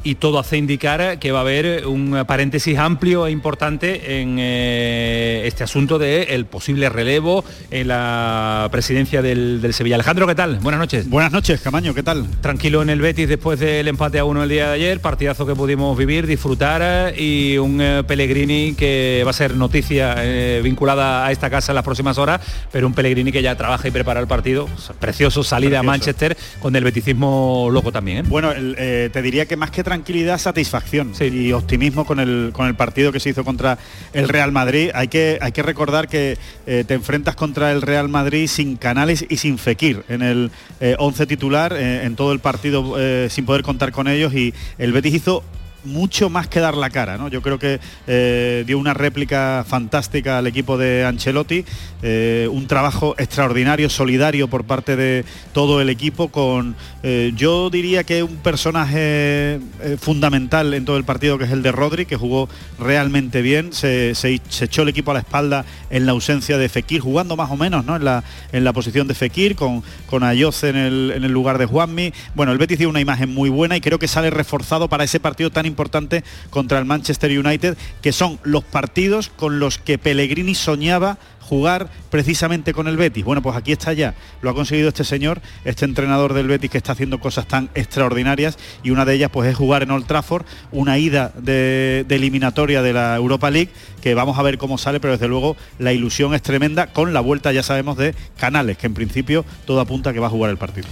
Y 0.03 0.15
todo 0.15 0.39
hace 0.39 0.57
indicar 0.57 1.19
que 1.19 1.31
va 1.31 1.39
a 1.39 1.41
haber 1.41 1.85
un 1.85 2.23
paréntesis 2.25 2.77
amplio 2.77 3.27
e 3.27 3.31
importante 3.31 4.19
en 4.21 4.37
eh, 4.39 5.43
este 5.45 5.63
asunto 5.63 5.99
del 5.99 6.45
posible 6.45 6.89
relevo 6.89 7.45
en 7.69 7.87
la 7.87 8.67
presidencia 8.71 9.21
del, 9.21 9.61
del 9.61 9.73
Sevilla. 9.73 9.95
Alejandro, 9.95 10.25
¿qué 10.25 10.33
tal? 10.33 10.57
Buenas 10.59 10.79
noches. 10.79 11.07
Buenas 11.07 11.31
noches, 11.31 11.61
Camaño, 11.61 11.93
¿qué 11.93 12.01
tal? 12.01 12.25
Tranquilo 12.41 12.81
en 12.81 12.89
el 12.89 12.99
Betis 12.99 13.29
después 13.29 13.59
del 13.59 13.87
empate 13.87 14.17
a 14.17 14.25
uno 14.25 14.41
el 14.41 14.49
día 14.49 14.69
de 14.69 14.73
ayer, 14.73 14.99
partidazo 14.99 15.45
que 15.45 15.55
pudimos 15.55 15.97
vivir, 15.97 16.25
disfrutar 16.25 16.81
eh, 16.83 17.21
y 17.21 17.57
un 17.57 17.79
eh, 17.79 18.03
Pellegrini 18.03 18.73
que 18.73 19.21
va 19.23 19.29
a 19.29 19.33
ser 19.33 19.55
noticia 19.55 20.15
eh, 20.17 20.61
vinculada 20.63 21.25
a 21.25 21.31
esta 21.31 21.49
casa 21.49 21.71
en 21.71 21.75
las 21.75 21.85
próximas 21.85 22.17
horas, 22.17 22.41
pero 22.71 22.87
un 22.87 22.93
Pellegrini 22.93 23.31
que 23.31 23.41
ya 23.41 23.55
trabaja 23.55 23.87
y 23.87 23.91
prepara 23.91 24.19
el 24.19 24.27
partido. 24.27 24.67
Precioso 24.99 25.43
salida 25.43 25.79
a. 25.79 25.83
Manchester 25.83 26.37
con 26.59 26.75
el 26.75 26.83
beticismo 26.83 27.69
loco 27.71 27.91
también. 27.91 28.27
Bueno, 28.29 28.51
el, 28.51 28.75
te 29.11 29.21
diría 29.21 29.45
que 29.45 29.57
más 29.57 29.69
que 29.69 29.83
tranquilidad, 29.91 30.37
satisfacción 30.37 31.13
Sí. 31.13 31.25
y 31.25 31.51
optimismo 31.51 32.05
con 32.05 32.21
el, 32.21 32.51
con 32.53 32.65
el 32.67 32.75
partido 32.75 33.11
que 33.11 33.19
se 33.19 33.31
hizo 33.31 33.43
contra 33.43 33.77
el 34.13 34.29
Real 34.29 34.53
Madrid. 34.53 34.89
Hay 34.93 35.09
que, 35.09 35.37
hay 35.41 35.51
que 35.51 35.61
recordar 35.63 36.07
que 36.07 36.37
eh, 36.65 36.85
te 36.87 36.93
enfrentas 36.93 37.35
contra 37.35 37.73
el 37.73 37.81
Real 37.81 38.07
Madrid 38.07 38.47
sin 38.47 38.77
Canales 38.77 39.25
y 39.27 39.35
sin 39.35 39.57
Fekir 39.57 40.03
en 40.07 40.21
el 40.21 40.51
11 40.97 41.25
titular, 41.25 41.73
eh, 41.73 42.05
en 42.05 42.15
todo 42.15 42.31
el 42.31 42.39
partido 42.39 42.95
eh, 42.97 43.27
sin 43.29 43.45
poder 43.45 43.63
contar 43.63 43.91
con 43.91 44.07
ellos 44.07 44.33
y 44.33 44.53
el 44.77 44.93
Betis 44.93 45.15
hizo 45.15 45.43
mucho 45.83 46.29
más 46.29 46.47
que 46.47 46.59
dar 46.59 46.75
la 46.75 46.89
cara, 46.89 47.17
¿no? 47.17 47.27
Yo 47.27 47.41
creo 47.41 47.59
que 47.59 47.79
eh, 48.07 48.63
dio 48.65 48.77
una 48.77 48.93
réplica 48.93 49.65
fantástica 49.67 50.37
al 50.37 50.47
equipo 50.47 50.77
de 50.77 51.05
Ancelotti, 51.05 51.65
eh, 52.01 52.47
un 52.51 52.67
trabajo 52.67 53.15
extraordinario, 53.17 53.89
solidario 53.89 54.47
por 54.47 54.63
parte 54.63 54.95
de 54.95 55.25
todo 55.53 55.81
el 55.81 55.89
equipo, 55.89 56.29
con 56.29 56.75
eh, 57.03 57.31
yo 57.35 57.69
diría 57.69 58.03
que 58.03 58.23
un 58.23 58.37
personaje 58.37 59.59
fundamental 59.99 60.73
en 60.73 60.85
todo 60.85 60.97
el 60.97 61.03
partido 61.03 61.37
que 61.37 61.45
es 61.45 61.51
el 61.51 61.63
de 61.63 61.71
Rodri, 61.71 62.05
que 62.05 62.15
jugó 62.15 62.49
realmente 62.79 63.41
bien, 63.41 63.73
se 63.73 64.11
echó 64.11 64.81
el 64.83 64.89
equipo 64.89 65.11
a 65.11 65.15
la 65.15 65.19
espalda 65.21 65.65
en 65.89 66.05
la 66.05 66.11
ausencia 66.11 66.57
de 66.57 66.69
Fekir, 66.69 67.01
jugando 67.01 67.35
más 67.35 67.51
o 67.51 67.57
menos 67.57 67.85
¿no? 67.85 67.95
en, 67.95 68.05
la, 68.05 68.23
en 68.51 68.63
la 68.63 68.73
posición 68.73 69.07
de 69.07 69.13
Fekir, 69.13 69.55
con, 69.55 69.83
con 70.07 70.23
Ayoce 70.23 70.69
en 70.69 70.75
el, 70.75 71.13
en 71.15 71.23
el 71.23 71.31
lugar 71.31 71.57
de 71.57 71.65
Juanmi. 71.65 72.13
Bueno, 72.35 72.51
el 72.51 72.57
Betis 72.57 72.79
dio 72.79 72.89
una 72.89 73.01
imagen 73.01 73.33
muy 73.33 73.49
buena 73.49 73.77
y 73.77 73.81
creo 73.81 73.99
que 73.99 74.07
sale 74.07 74.29
reforzado 74.29 74.87
para 74.87 75.03
ese 75.03 75.19
partido 75.19 75.49
tan 75.49 75.65
importante 75.71 76.23
contra 76.49 76.77
el 76.77 76.85
Manchester 76.85 77.37
United, 77.37 77.77
que 78.01 78.11
son 78.11 78.39
los 78.43 78.63
partidos 78.63 79.29
con 79.29 79.59
los 79.59 79.77
que 79.77 79.97
Pellegrini 79.97 80.53
soñaba 80.55 81.17
jugar 81.51 81.89
precisamente 82.09 82.73
con 82.73 82.87
el 82.87 82.95
Betis. 82.95 83.25
Bueno, 83.25 83.41
pues 83.41 83.57
aquí 83.57 83.73
está 83.73 83.91
ya. 83.91 84.15
Lo 84.41 84.51
ha 84.51 84.53
conseguido 84.53 84.87
este 84.87 85.03
señor, 85.03 85.41
este 85.65 85.83
entrenador 85.83 86.33
del 86.33 86.47
Betis 86.47 86.71
que 86.71 86.77
está 86.77 86.93
haciendo 86.93 87.19
cosas 87.19 87.45
tan 87.45 87.69
extraordinarias 87.75 88.57
y 88.83 88.91
una 88.91 89.03
de 89.03 89.15
ellas 89.15 89.31
pues 89.33 89.49
es 89.49 89.57
jugar 89.57 89.83
en 89.83 89.91
Old 89.91 90.05
Trafford, 90.05 90.45
una 90.71 90.97
ida 90.97 91.33
de, 91.37 92.05
eliminatoria 92.07 92.81
de 92.81 92.93
la 92.93 93.17
Europa 93.17 93.51
League 93.51 93.69
que 94.01 94.13
vamos 94.13 94.39
a 94.39 94.43
ver 94.43 94.57
cómo 94.57 94.77
sale, 94.77 95.01
pero 95.01 95.11
desde 95.11 95.27
luego 95.27 95.57
la 95.77 95.91
ilusión 95.91 96.33
es 96.33 96.41
tremenda 96.41 96.87
con 96.87 97.13
la 97.13 97.19
vuelta, 97.19 97.51
ya 97.51 97.63
sabemos, 97.63 97.97
de 97.97 98.15
Canales, 98.37 98.77
que 98.77 98.87
en 98.87 98.93
principio 98.93 99.43
todo 99.65 99.81
apunta 99.81 100.11
a 100.11 100.13
que 100.13 100.21
va 100.21 100.27
a 100.27 100.31
jugar 100.31 100.51
el 100.51 100.57
partido. 100.57 100.87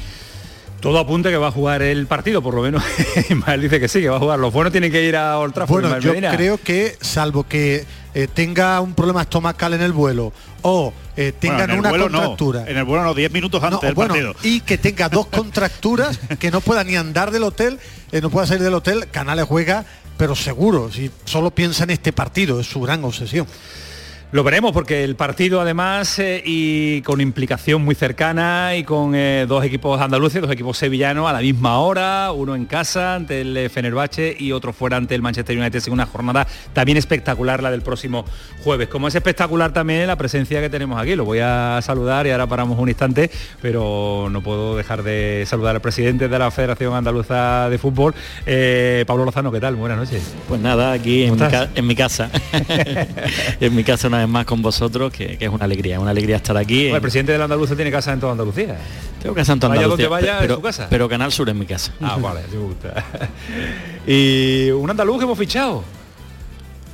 Todo 0.79 0.97
apunta 0.99 1.29
que 1.29 1.35
va 1.37 1.47
a 1.47 1.51
jugar 1.51 1.81
el 1.81 2.07
partido, 2.07 2.41
por 2.41 2.53
lo 2.53 2.61
menos 2.61 2.81
Ismael 3.29 3.61
dice 3.61 3.79
que 3.81 3.87
sí, 3.89 3.99
que 4.01 4.09
va 4.09 4.15
a 4.15 4.19
jugar. 4.19 4.39
Los 4.39 4.53
buenos 4.53 4.71
tienen 4.71 4.91
que 4.91 5.03
ir 5.03 5.15
a 5.17 5.37
Old 5.37 5.53
Trafford. 5.53 5.81
Bueno, 5.81 5.99
yo 5.99 6.11
Medina. 6.11 6.35
creo 6.35 6.57
que, 6.57 6.95
salvo 7.01 7.43
que 7.43 7.85
eh, 8.13 8.27
tenga 8.33 8.79
un 8.79 8.93
problema 8.93 9.21
estomacal 9.23 9.73
en 9.73 9.81
el 9.81 9.91
vuelo 9.91 10.31
o 10.61 10.93
eh, 11.17 11.33
tengan 11.37 11.57
Bueno, 11.57 11.63
en 11.65 11.71
el 11.73 11.79
una 11.81 11.89
vuelo 11.89 12.09
no. 12.09 12.17
contractura. 12.19 12.63
En 12.65 12.77
el 12.77 12.83
vuelo 12.85 13.03
no, 13.03 13.13
10 13.13 13.31
minutos 13.31 13.61
antes 13.61 13.81
No, 13.81 13.85
del 13.85 13.93
bueno, 13.93 14.13
partido. 14.13 14.35
y 14.43 14.61
que 14.61 14.77
tenga 14.77 15.09
dos 15.09 15.27
contracturas, 15.31 16.17
que 16.39 16.49
no 16.49 16.61
pueda 16.61 16.83
ni 16.85 16.95
andar 16.95 17.31
del 17.31 17.43
hotel, 17.43 17.77
eh, 18.13 18.21
no 18.21 18.29
pueda 18.29 18.47
salir 18.47 18.63
del 18.63 18.73
hotel, 18.73 19.09
Canales 19.11 19.45
juega, 19.45 19.83
pero 20.17 20.33
seguro, 20.33 20.89
si 20.93 21.11
solo 21.25 21.51
piensa 21.51 21.83
en 21.83 21.89
este 21.89 22.13
partido, 22.13 22.59
es 22.59 22.67
su 22.67 22.79
gran 22.79 23.03
obsesión. 23.03 23.47
Lo 24.31 24.43
veremos 24.43 24.73
porque 24.73 25.03
el 25.03 25.15
partido 25.15 25.59
además 25.59 26.19
eh, 26.19 26.43
y 26.45 27.01
con 27.01 27.19
implicación 27.19 27.81
muy 27.81 27.95
cercana 27.95 28.75
y 28.75 28.83
con 28.83 29.15
eh, 29.15 29.47
dos 29.47 29.65
equipos 29.65 29.99
andaluces, 29.99 30.39
dos 30.39 30.51
equipos 30.51 30.77
sevillanos 30.77 31.27
a 31.27 31.33
la 31.33 31.39
misma 31.39 31.79
hora, 31.79 32.31
uno 32.31 32.55
en 32.55 32.67
casa 32.67 33.15
ante 33.15 33.41
el 33.41 33.57
eh, 33.57 33.69
Fenerbahce 33.69 34.35
y 34.37 34.51
otro 34.51 34.71
fuera 34.71 34.97
ante 34.97 35.15
el 35.15 35.23
Manchester 35.23 35.57
United 35.57 35.81
en 35.87 35.93
una 35.93 36.05
jornada 36.05 36.45
también 36.73 36.99
espectacular 36.99 37.63
la 37.63 37.71
del 37.71 37.81
próximo 37.81 38.23
jueves. 38.63 38.87
Como 38.87 39.07
es 39.07 39.15
espectacular 39.15 39.73
también 39.73 40.05
la 40.05 40.15
presencia 40.15 40.61
que 40.61 40.69
tenemos 40.69 41.01
aquí, 41.01 41.15
lo 41.15 41.25
voy 41.25 41.39
a 41.39 41.79
saludar 41.81 42.27
y 42.27 42.29
ahora 42.29 42.45
paramos 42.45 42.77
un 42.77 42.87
instante, 42.87 43.31
pero 43.63 44.27
no 44.29 44.43
puedo 44.43 44.77
dejar 44.77 45.01
de 45.01 45.43
saludar 45.47 45.75
al 45.75 45.81
presidente 45.81 46.27
de 46.27 46.37
la 46.37 46.51
Federación 46.51 46.93
Andaluza 46.93 47.67
de 47.67 47.79
Fútbol, 47.79 48.13
eh, 48.45 49.05
Pablo 49.07 49.25
Lozano, 49.25 49.51
¿qué 49.51 49.59
tal? 49.59 49.75
Buenas 49.75 49.97
noches. 49.97 50.35
Pues 50.47 50.61
nada, 50.61 50.91
aquí 50.91 51.23
en 51.23 51.35
¿Cómo 51.35 51.49
mi, 51.49 51.57
en 51.73 51.87
mi 51.87 51.95
casa. 51.95 52.29
en 53.59 53.75
mi 53.75 53.83
casa 53.83 54.07
una 54.07 54.18
vez 54.19 54.29
más 54.29 54.45
con 54.45 54.61
vosotros, 54.61 55.11
que, 55.11 55.37
que 55.37 55.45
es 55.45 55.51
una 55.51 55.65
alegría, 55.65 55.99
una 55.99 56.11
alegría 56.11 56.37
estar 56.37 56.55
aquí. 56.57 56.83
Bueno, 56.83 56.97
el 56.97 57.01
presidente 57.01 57.31
de 57.31 57.37
la 57.37 57.45
Andaluza 57.45 57.75
tiene 57.75 57.91
casa 57.91 58.13
en 58.13 58.19
toda 58.19 58.33
Andalucía. 58.33 58.77
Tengo 59.21 59.35
casa 59.35 59.53
en 59.53 59.59
toda 59.59 59.69
Vaya 59.69 59.81
Andalucía, 59.83 60.07
donde 60.07 60.27
vaya, 60.27 60.39
pero, 60.39 60.53
es 60.53 60.57
su 60.57 60.63
casa. 60.63 60.87
pero 60.89 61.09
Canal 61.09 61.31
Sur 61.31 61.49
es 61.49 61.55
mi 61.55 61.65
casa. 61.65 61.93
Ah, 62.01 62.17
vale, 62.19 62.41
me 62.51 62.57
gusta. 62.57 63.05
y 64.07 64.69
un 64.71 64.89
andaluz 64.89 65.17
que 65.17 65.23
hemos 65.23 65.37
fichado. 65.37 65.83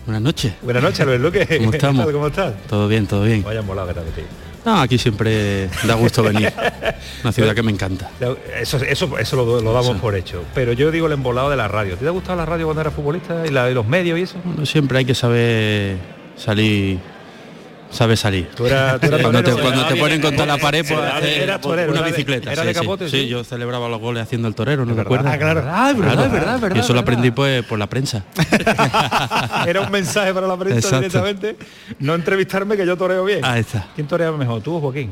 Buenas 0.05 0.22
noches. 0.22 0.53
Buenas 0.62 0.84
noches, 0.84 1.05
Luis 1.05 1.20
Luque. 1.20 1.58
¿Cómo 1.58 1.72
tal? 1.72 2.12
¿Cómo 2.12 2.27
estás? 2.27 2.53
Todo 2.67 2.88
bien, 2.88 3.08
todo 3.08 3.24
bien. 3.24 3.44
Vaya 3.44 3.62
molado 3.62 3.88
que 3.94 4.00
metido. 4.01 4.27
No, 4.65 4.82
aquí 4.82 4.98
siempre 4.98 5.70
da 5.84 5.94
gusto 5.94 6.24
venir. 6.24 6.51
Una 7.24 7.32
ciudad 7.32 7.53
que 7.53 7.62
me 7.62 7.72
encanta. 7.72 8.10
Eso, 8.60 8.77
eso, 8.77 9.17
eso 9.17 9.36
lo, 9.36 9.62
lo 9.62 9.74
damos 9.74 9.98
por 9.98 10.15
hecho. 10.15 10.44
Pero 10.55 10.74
yo 10.74 10.89
digo 10.89 11.05
el 11.05 11.13
embolado 11.13 11.51
de 11.51 11.55
la 11.55 11.67
radio. 11.67 11.96
¿Te 11.98 12.08
ha 12.08 12.10
gustado 12.10 12.36
la 12.38 12.48
radio 12.48 12.65
cuando 12.65 12.82
eras 12.82 12.94
futbolista 12.94 13.46
y, 13.46 13.51
la, 13.51 13.70
y 13.70 13.75
los 13.75 13.86
medios 13.88 14.17
y 14.17 14.24
eso? 14.24 14.38
Bueno, 14.44 14.65
siempre 14.65 14.98
hay 14.98 15.05
que 15.05 15.13
saber 15.13 15.98
salir. 16.36 17.00
Sabe 17.95 18.17
salir. 18.17 18.49
Tú 18.55 18.65
tú 18.65 18.69
cuando 19.21 19.41
te, 19.41 19.95
ponen 19.95 20.21
contra 20.21 20.45
la 20.45 20.57
pared, 20.57 20.85
pues 20.87 20.99
Era- 21.23 21.61
torero, 21.61 21.93
una 21.93 22.01
bicicleta. 22.01 22.51
era 22.51 22.63
de 22.63 22.73
sí. 22.73 22.79
capote, 22.79 23.09
Sí, 23.09 23.21
sí. 23.21 23.27
yo 23.29 23.43
celebraba 23.45 23.87
los 23.87 24.01
goles 24.01 24.23
haciendo 24.23 24.47
el 24.49 24.55
torero, 24.55 24.85
¿no 24.85 24.93
verdad. 24.93 25.05
acuerdas? 25.05 25.33
Ah, 25.33 25.37
claro. 25.37 25.63
Ah, 25.65 25.91
es 25.91 25.97
verdad, 25.97 26.25
es 26.25 26.31
verdad, 26.31 26.55
es 26.55 26.61
verdad, 26.61 26.75
Y 26.75 26.79
eso 26.79 26.93
lo 26.93 26.99
aprendí 26.99 27.31
pues 27.31 27.63
por 27.65 27.79
la 27.79 27.87
prensa. 27.87 28.25
Era 29.67 29.81
un 29.81 29.91
mensaje 29.91 30.33
para 30.33 30.45
la 30.47 30.57
prensa 30.57 30.77
Exacto. 30.79 30.97
directamente. 30.99 31.55
No 31.99 32.15
entrevistarme 32.15 32.75
que 32.75 32.85
yo 32.85 32.97
toreo 32.97 33.23
bien. 33.23 33.43
Ahí 33.45 33.61
está. 33.61 33.87
¿Quién 33.95 34.07
torea 34.07 34.31
mejor? 34.33 34.61
¿Tú 34.61 34.75
o 34.75 34.81
Joaquín? 34.81 35.11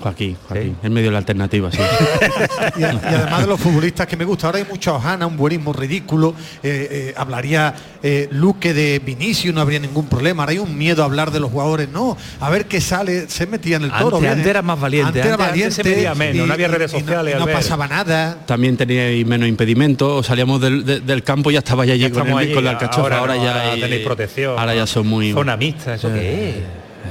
Joaquín, 0.00 0.36
Joaquín. 0.48 0.76
En 0.82 0.92
medio 0.92 1.08
de 1.08 1.12
la 1.12 1.18
alternativa, 1.18 1.70
sí. 1.72 1.78
Y, 2.78 2.82
además 2.84 3.40
de 3.40 3.46
los 3.46 3.60
futbolistas 3.60 4.06
que 4.06 4.16
me 4.16 4.24
gusta, 4.24 4.46
ahora 4.46 4.58
hay 4.58 4.64
mucha 4.64 4.92
hojana, 4.92 5.26
un 5.26 5.36
buenismo 5.36 5.72
ridículo. 5.72 6.34
eh, 6.62 6.88
eh, 6.90 7.14
hablaría 7.16 7.74
eh, 8.02 8.28
Luque 8.30 8.72
de 8.74 9.00
Vinicius, 9.00 9.54
no 9.54 9.60
habría 9.60 9.80
ningún 9.80 10.06
problema. 10.06 10.42
Ahora 10.44 10.52
hay 10.52 10.58
un 10.58 10.76
miedo 10.78 11.02
a 11.02 11.06
hablar 11.06 11.30
de 11.32 11.40
los 11.40 11.50
jugadores. 11.50 11.88
No, 11.88 12.16
a 12.40 12.50
ver 12.50 12.66
qué 12.66 12.80
sale. 12.80 13.28
Se 13.28 13.46
metía 13.46 13.76
en 13.76 13.84
el 13.84 13.92
toro. 13.92 14.16
Antes- 14.18 14.30
antes 14.32 14.46
eras 14.46 14.64
más 14.64 14.78
valiente, 14.80 15.18
era 15.18 15.34
antes- 15.34 15.48
antes 15.52 15.74
se 15.74 15.84
medía 15.84 16.14
menos, 16.14 16.46
no 16.46 16.52
había 16.54 16.68
redes 16.68 16.92
y 16.92 16.94
no- 16.94 17.00
sociales, 17.00 17.34
y 17.36 17.38
no, 17.38 17.46
pasaba 17.48 17.88
nada. 17.88 18.38
También 18.46 18.76
teníais 18.76 19.26
menos 19.26 19.48
impedimentos, 19.48 20.26
salíamos 20.26 20.60
del, 20.60 20.84
de- 20.84 21.00
del 21.00 21.22
campo 21.24 21.50
y 21.50 21.54
ya 21.54 21.58
estaba 21.60 21.82
allí 21.82 21.98
Ya 21.98 22.10
con, 22.10 22.26
el, 22.28 22.36
allí, 22.38 22.54
con 22.54 22.64
la 22.64 22.70
alcachofa. 22.70 23.00
ahora 23.02 23.18
Ahora, 23.18 23.34
no, 23.36 23.42
ya 23.44 23.50
ahora 23.52 23.72
hay- 23.72 23.80
tenéis 23.80 24.04
protección. 24.04 24.58
Ahora 24.58 24.74
ya 24.74 24.86
son 24.86 25.06
muy... 25.06 25.32
Zona 25.32 25.56
mixta, 25.56 25.94
¿eso 25.94 26.12
qué 26.12 26.50
es? 26.50 26.56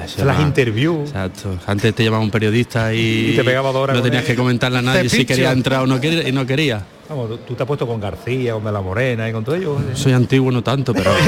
Eso 0.04 0.26
Las 0.26 0.40
interviews. 0.40 1.10
Exacto. 1.10 1.58
Antes 1.66 1.94
te 1.96 2.04
llamaba 2.04 2.24
un 2.24 2.32
periodista 2.32 2.94
y, 2.94 3.32
Y 3.32 3.36
te 3.36 3.44
pegaba 3.44 3.72
dos 3.72 3.84
horas 3.84 3.98
no 3.98 4.04
tenías 4.04 4.24
él. 4.24 4.28
que 4.28 4.36
comentarle 4.36 4.80
a 4.80 4.82
nadie 4.82 5.10
si 5.10 5.18
pincha. 5.18 5.34
quería 5.34 5.52
entrar 5.52 5.82
o 5.82 5.88
no 5.88 6.00
quería, 6.00 6.28
y 6.28 6.32
no 6.32 6.46
quería. 6.46 6.86
Vamos, 7.10 7.40
tú, 7.46 7.54
te 7.56 7.64
has 7.64 7.68
puesto 7.68 7.88
con 7.88 8.02
García, 8.02 8.54
con 8.54 8.66
De 8.66 8.72
la 8.72 8.82
Morena 8.82 9.30
y 9.30 9.32
con 9.32 9.44
todo 9.46 9.56
ello. 9.56 9.78
Soy 9.94 10.12
antiguo 10.12 10.52
no 10.52 10.62
tanto, 10.62 10.94
pero. 10.94 11.12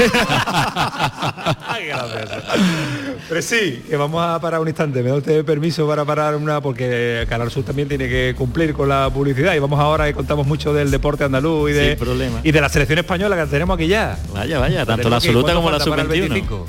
Pero 3.28 3.42
sí, 3.42 3.82
que 3.88 3.96
vamos 3.96 4.22
a 4.22 4.40
parar 4.40 4.60
un 4.60 4.68
instante. 4.68 5.02
Me 5.02 5.10
da 5.10 5.16
usted 5.16 5.44
permiso 5.44 5.86
para 5.86 6.04
parar 6.04 6.36
una, 6.36 6.60
porque 6.60 7.24
Canal 7.28 7.50
Sur 7.50 7.64
también 7.64 7.88
tiene 7.88 8.08
que 8.08 8.34
cumplir 8.36 8.72
con 8.72 8.88
la 8.88 9.08
publicidad. 9.12 9.54
Y 9.54 9.58
vamos 9.58 9.78
ahora 9.78 10.08
y 10.08 10.12
contamos 10.12 10.46
mucho 10.46 10.74
del 10.74 10.90
deporte 10.90 11.24
andaluz 11.24 11.70
y 11.70 11.72
de, 11.74 11.98
y 12.42 12.52
de 12.52 12.60
la 12.60 12.68
selección 12.68 12.98
española 12.98 13.36
que 13.36 13.50
tenemos 13.50 13.76
aquí 13.76 13.86
ya. 13.86 14.18
Vaya, 14.34 14.58
vaya, 14.58 14.84
tanto 14.84 15.08
la 15.08 15.16
absoluta 15.16 15.52
¿cuánto 15.52 15.60
como 15.60 15.70
la 15.70 15.78
falta 15.78 15.96
para 15.96 16.14
el 16.14 16.28
sub-21. 16.28 16.64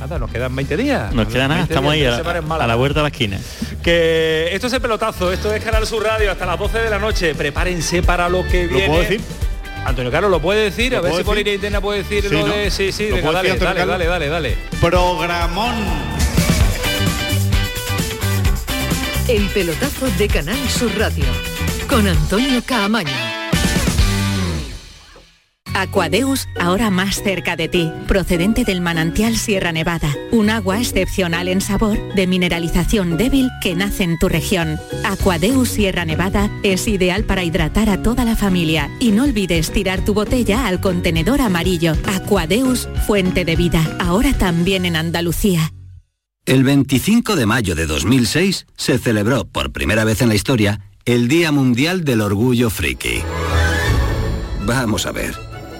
25? 0.00 0.04
Anda, 0.04 0.18
nos 0.18 0.30
quedan 0.30 0.54
20 0.56 0.76
días. 0.76 1.12
Nos 1.14 1.26
queda 1.28 1.48
nada, 1.48 1.60
20 1.60 1.72
estamos 1.74 1.92
ahí 1.92 2.04
a, 2.04 2.16
se 2.16 2.24
para 2.24 2.38
en 2.38 2.44
a 2.44 2.48
Málaga. 2.48 2.66
la 2.68 2.74
vuelta 2.76 3.00
de 3.00 3.02
la 3.04 3.08
esquina. 3.08 3.38
Que 3.82 4.50
esto 4.52 4.66
es 4.66 4.72
el 4.72 4.80
pelotazo, 4.80 5.32
esto 5.32 5.52
es 5.54 5.62
Canal 5.62 5.86
Sur 5.86 6.02
Radio 6.04 6.30
hasta 6.30 6.46
las 6.46 6.58
12 6.58 6.78
de 6.78 6.90
la 6.90 6.98
noche. 6.98 7.34
Prepárense 7.34 8.02
para 8.02 8.28
lo 8.28 8.46
que 8.46 8.64
¿Lo 8.66 8.70
viene. 8.72 8.86
puedo 8.88 9.00
decir? 9.00 9.20
Antonio 9.84 10.10
Carlos, 10.10 10.30
¿lo 10.30 10.40
puede 10.40 10.64
decir? 10.64 10.92
¿Lo 10.92 10.98
A 10.98 11.00
ver 11.00 11.14
si 11.14 11.24
por? 11.24 11.38
Interna 11.38 11.80
puede 11.80 11.98
decir 12.02 12.22
Sí, 12.28 12.34
lo 12.34 12.46
¿no? 12.46 12.54
de... 12.54 12.70
Sí, 12.70 12.92
sí, 12.92 13.08
¿Lo 13.08 13.16
venga, 13.16 13.32
dale, 13.32 13.48
decir, 13.52 13.64
dale, 13.64 13.86
dale, 13.86 14.06
dale, 14.06 14.28
dale. 14.28 14.56
Programón. 14.80 15.74
El 19.28 19.46
pelotazo 19.48 20.06
de 20.18 20.28
Canal 20.28 20.58
Sur 20.68 20.90
Radio 20.98 21.24
con 21.88 22.06
Antonio 22.06 22.62
Caamaño. 22.66 23.29
Aquadeus, 25.80 26.46
ahora 26.58 26.90
más 26.90 27.22
cerca 27.22 27.56
de 27.56 27.68
ti, 27.68 27.90
procedente 28.06 28.64
del 28.64 28.82
manantial 28.82 29.36
Sierra 29.36 29.72
Nevada, 29.72 30.14
un 30.30 30.50
agua 30.50 30.78
excepcional 30.78 31.48
en 31.48 31.62
sabor, 31.62 31.98
de 32.14 32.26
mineralización 32.26 33.16
débil 33.16 33.48
que 33.62 33.74
nace 33.74 34.04
en 34.04 34.18
tu 34.18 34.28
región. 34.28 34.78
Aquadeus 35.04 35.70
Sierra 35.70 36.04
Nevada 36.04 36.50
es 36.62 36.86
ideal 36.86 37.24
para 37.24 37.44
hidratar 37.44 37.88
a 37.88 38.02
toda 38.02 38.26
la 38.26 38.36
familia 38.36 38.90
y 39.00 39.12
no 39.12 39.24
olvides 39.24 39.70
tirar 39.70 40.04
tu 40.04 40.12
botella 40.12 40.66
al 40.66 40.82
contenedor 40.82 41.40
amarillo. 41.40 41.94
Aquadeus, 42.04 42.88
fuente 43.06 43.46
de 43.46 43.56
vida, 43.56 43.96
ahora 43.98 44.34
también 44.34 44.84
en 44.84 44.96
Andalucía. 44.96 45.72
El 46.44 46.62
25 46.62 47.36
de 47.36 47.46
mayo 47.46 47.74
de 47.74 47.86
2006 47.86 48.66
se 48.76 48.98
celebró 48.98 49.46
por 49.46 49.72
primera 49.72 50.04
vez 50.04 50.20
en 50.20 50.28
la 50.28 50.34
historia 50.34 50.80
el 51.06 51.28
Día 51.28 51.52
Mundial 51.52 52.04
del 52.04 52.20
Orgullo 52.20 52.68
Friki. 52.68 53.22
Vamos 54.66 55.06
a 55.06 55.12
ver, 55.12 55.34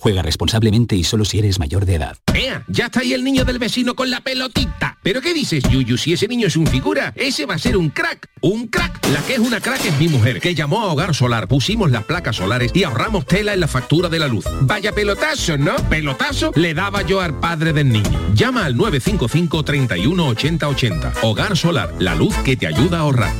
Juega 0.00 0.22
responsablemente 0.22 0.94
y 0.94 1.02
solo 1.02 1.24
si 1.24 1.40
eres 1.40 1.58
mayor 1.58 1.84
de 1.84 1.96
edad. 1.96 2.16
¡Ea! 2.32 2.62
Ya 2.68 2.86
está 2.86 3.00
ahí 3.00 3.14
el 3.14 3.24
niño 3.24 3.44
del 3.44 3.58
vecino 3.58 3.96
con 3.96 4.10
la 4.10 4.20
pelotita. 4.20 4.96
¿Pero 5.02 5.20
qué 5.20 5.34
dices, 5.34 5.64
Yuyu? 5.64 5.96
Si 5.96 6.12
ese 6.12 6.28
niño 6.28 6.46
es 6.46 6.56
un 6.56 6.68
figura, 6.68 7.12
ese 7.16 7.46
va 7.46 7.54
a 7.54 7.58
ser 7.58 7.76
un 7.76 7.90
crack. 7.90 8.28
¡Un 8.40 8.68
crack! 8.68 9.04
La 9.12 9.20
que 9.22 9.34
es 9.34 9.38
una 9.40 9.60
crack 9.60 9.84
es 9.84 9.98
mi 9.98 10.06
mujer, 10.06 10.40
que 10.40 10.54
llamó 10.54 10.82
a 10.82 10.92
Hogar 10.92 11.16
Solar, 11.16 11.48
pusimos 11.48 11.90
las 11.90 12.04
placas 12.04 12.36
solares 12.36 12.70
y 12.74 12.84
ahorramos 12.84 13.26
tela 13.26 13.54
en 13.54 13.60
la 13.60 13.66
factura 13.66 14.08
de 14.08 14.20
la 14.20 14.28
luz. 14.28 14.44
Vaya 14.60 14.92
pelotazo, 14.92 15.58
¿no? 15.58 15.74
Pelotazo 15.88 16.52
le 16.54 16.74
daba 16.74 17.02
yo 17.02 17.20
al 17.20 17.40
padre 17.40 17.72
del 17.72 17.90
niño. 17.90 18.32
Llama 18.34 18.66
al 18.66 18.76
955 18.76 19.64
31 19.64 20.28
80 20.28 20.68
80. 20.68 21.12
Hogar 21.22 21.56
Solar, 21.56 21.92
la 21.98 22.14
luz 22.14 22.36
que 22.44 22.56
te 22.56 22.68
ayuda 22.68 22.98
a 22.98 23.00
ahorrar. 23.00 23.34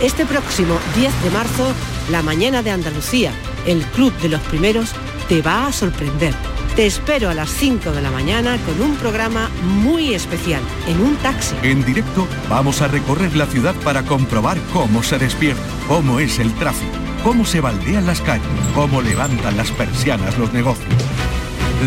Este 0.00 0.24
próximo 0.26 0.78
10 0.94 1.24
de 1.24 1.30
marzo, 1.30 1.72
la 2.12 2.22
mañana 2.22 2.62
de 2.62 2.70
Andalucía, 2.70 3.32
el 3.66 3.82
Club 3.86 4.16
de 4.20 4.28
los 4.28 4.40
Primeros, 4.42 4.90
te 5.28 5.42
va 5.42 5.66
a 5.66 5.72
sorprender. 5.72 6.34
Te 6.74 6.86
espero 6.86 7.28
a 7.28 7.34
las 7.34 7.50
5 7.50 7.90
de 7.92 8.00
la 8.00 8.10
mañana 8.10 8.56
con 8.64 8.80
un 8.80 8.96
programa 8.96 9.50
muy 9.62 10.14
especial, 10.14 10.62
en 10.86 11.00
un 11.00 11.16
taxi. 11.16 11.54
En 11.62 11.84
directo 11.84 12.26
vamos 12.48 12.80
a 12.82 12.88
recorrer 12.88 13.36
la 13.36 13.46
ciudad 13.46 13.74
para 13.84 14.04
comprobar 14.04 14.58
cómo 14.72 15.02
se 15.02 15.18
despierta, 15.18 15.62
cómo 15.86 16.20
es 16.20 16.38
el 16.38 16.52
tráfico, 16.54 16.92
cómo 17.24 17.44
se 17.44 17.60
baldean 17.60 18.06
las 18.06 18.20
calles, 18.20 18.46
cómo 18.74 19.02
levantan 19.02 19.56
las 19.56 19.70
persianas 19.72 20.38
los 20.38 20.52
negocios. 20.52 20.94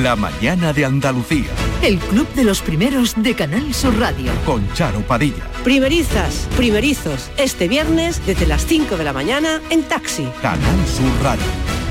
La 0.03 0.15
mañana 0.15 0.71
de 0.71 0.85
Andalucía 0.85 1.49
El 1.81 1.97
Club 1.99 2.25
de 2.33 2.45
los 2.45 2.61
Primeros 2.61 3.13
de 3.21 3.35
Canal 3.35 3.73
Sur 3.73 3.97
Radio. 3.99 4.31
con 4.45 4.71
Charo 4.73 5.01
Padilla. 5.01 5.43
Primerizas, 5.65 6.47
primerizos, 6.55 7.29
este 7.37 7.67
viernes 7.67 8.25
desde 8.25 8.45
las 8.45 8.65
5 8.65 8.95
de 8.97 9.03
la 9.03 9.11
mañana 9.13 9.59
en 9.69 9.83
taxi. 9.83 10.27
Canal 10.41 10.87
Sur 10.87 11.11
Radio, 11.23 11.43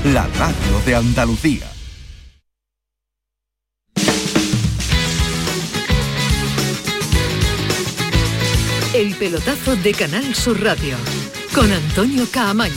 la 0.05 0.27
radio 0.39 0.79
de 0.83 0.95
Andalucía. 0.95 1.67
El 8.95 9.15
pelotazo 9.15 9.75
de 9.75 9.93
Canal 9.93 10.33
Sur 10.33 10.61
Radio 10.61 10.97
con 11.53 11.71
Antonio 11.71 12.25
Caamaño. 12.31 12.73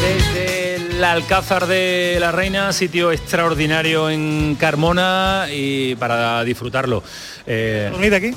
Desde 0.00 0.76
el 0.76 1.02
Alcázar 1.02 1.66
de 1.66 2.18
la 2.20 2.30
Reina, 2.30 2.72
sitio 2.72 3.10
extraordinario 3.10 4.08
en 4.08 4.56
Carmona 4.58 5.46
y 5.52 5.96
para 5.96 6.44
disfrutarlo. 6.44 7.02
Eh, 7.46 7.88
¿Dormida 7.90 8.18
aquí? 8.18 8.30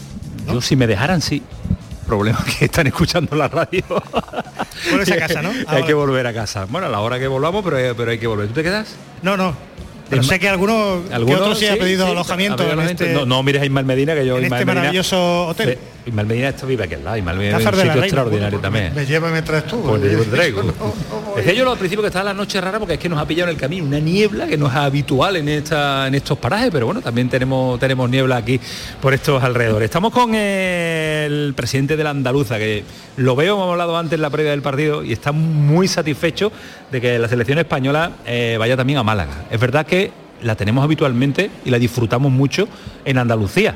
Yo 0.47 0.59
si 0.59 0.75
me 0.75 0.87
dejaran, 0.87 1.21
sí. 1.21 1.43
Problema 2.05 2.43
que 2.43 2.65
están 2.65 2.87
escuchando 2.87 3.35
la 3.35 3.47
radio. 3.47 3.83
Vuelves 4.89 5.11
a 5.11 5.17
casa, 5.27 5.41
¿no? 5.41 5.51
hay 5.67 5.83
que 5.83 5.93
volver 5.93 6.27
a 6.27 6.33
casa. 6.33 6.65
Bueno, 6.65 6.87
a 6.87 6.89
la 6.89 6.99
hora 6.99 7.19
que 7.19 7.27
volvamos, 7.27 7.63
pero, 7.63 7.95
pero 7.95 8.11
hay 8.11 8.19
que 8.19 8.27
volver. 8.27 8.47
¿Tú 8.47 8.53
te 8.53 8.63
quedas? 8.63 8.95
No, 9.21 9.35
no. 9.35 9.55
Pero 10.09 10.23
sé 10.23 10.39
que 10.39 10.47
alguno, 10.49 11.01
que 11.09 11.35
otro 11.35 11.55
sí, 11.55 11.65
ha 11.67 11.75
pedido 11.77 12.05
alojamiento 12.07 12.69
en 12.71 12.79
este, 12.81 13.13
No, 13.13 13.25
no 13.25 13.41
mires 13.43 13.61
a 13.61 13.65
Ismael 13.65 13.85
Medina, 13.85 14.13
que 14.13 14.25
yo 14.25 14.37
en 14.37 14.45
Ismael 14.45 14.61
este 14.61 14.65
Medina- 14.65 14.81
maravilloso 14.81 15.47
hotel. 15.47 15.69
Eh, 15.69 15.79
Ismael 16.05 16.27
Medina 16.27 16.49
esto 16.49 16.67
vive 16.67 16.83
aquí 16.83 16.93
al 16.93 17.03
lado. 17.03 17.17
Ismael 17.17 17.37
Medina 17.37 17.57
es 17.57 17.65
un 17.65 17.71
sitio 17.71 17.89
Reina. 17.91 18.05
extraordinario 18.05 18.59
también. 18.59 18.93
Me 18.93 19.05
lleva 19.05 19.29
y 19.29 19.31
me 19.33 19.41
traes 19.41 19.65
tú. 19.65 19.81
Pues 19.81 20.01
yo 20.11 20.23
traigo. 20.25 20.61
No, 20.65 20.71
no, 20.71 21.35
Decía 21.35 21.53
yo 21.53 21.69
al 21.69 21.77
principio 21.77 22.01
que 22.01 22.07
estaba 22.07 22.25
la 22.25 22.33
noche 22.33 22.61
rara 22.61 22.79
porque 22.79 22.93
es 22.93 22.99
que 22.99 23.09
nos 23.09 23.19
ha 23.19 23.25
pillado 23.27 23.49
en 23.49 23.55
el 23.55 23.59
camino 23.61 23.85
una 23.85 23.99
niebla 23.99 24.47
que 24.47 24.57
no 24.57 24.67
es 24.67 24.73
habitual 24.75 25.35
en 25.35 25.49
esta 25.49 26.07
en 26.07 26.15
estos 26.15 26.37
parajes, 26.37 26.69
pero 26.71 26.85
bueno, 26.85 27.01
también 27.01 27.27
tenemos 27.27 27.77
tenemos 27.79 28.09
niebla 28.09 28.37
aquí 28.37 28.59
por 29.01 29.13
estos 29.13 29.43
alrededores. 29.43 29.85
Estamos 29.85 30.13
con 30.13 30.33
el 30.33 31.53
presidente 31.55 31.97
de 31.97 32.03
la 32.03 32.11
Andaluza, 32.11 32.57
que 32.57 32.83
lo 33.17 33.35
veo, 33.35 33.55
hemos 33.55 33.69
hablado 33.71 33.97
antes 33.97 34.13
en 34.13 34.21
la 34.21 34.29
previa 34.29 34.51
del 34.51 34.61
partido, 34.61 35.03
y 35.03 35.11
está 35.11 35.31
muy 35.31 35.87
satisfecho 35.87 36.51
de 36.91 37.01
que 37.01 37.19
la 37.19 37.27
selección 37.27 37.57
española 37.59 38.11
eh, 38.25 38.55
vaya 38.59 38.77
también 38.77 38.99
a 38.99 39.03
Málaga. 39.03 39.45
Es 39.51 39.59
verdad 39.59 39.85
que 39.85 39.94
la 40.41 40.55
tenemos 40.55 40.83
habitualmente 40.83 41.49
y 41.65 41.69
la 41.69 41.79
disfrutamos 41.79 42.31
mucho 42.31 42.67
en 43.03 43.17
Andalucía. 43.17 43.75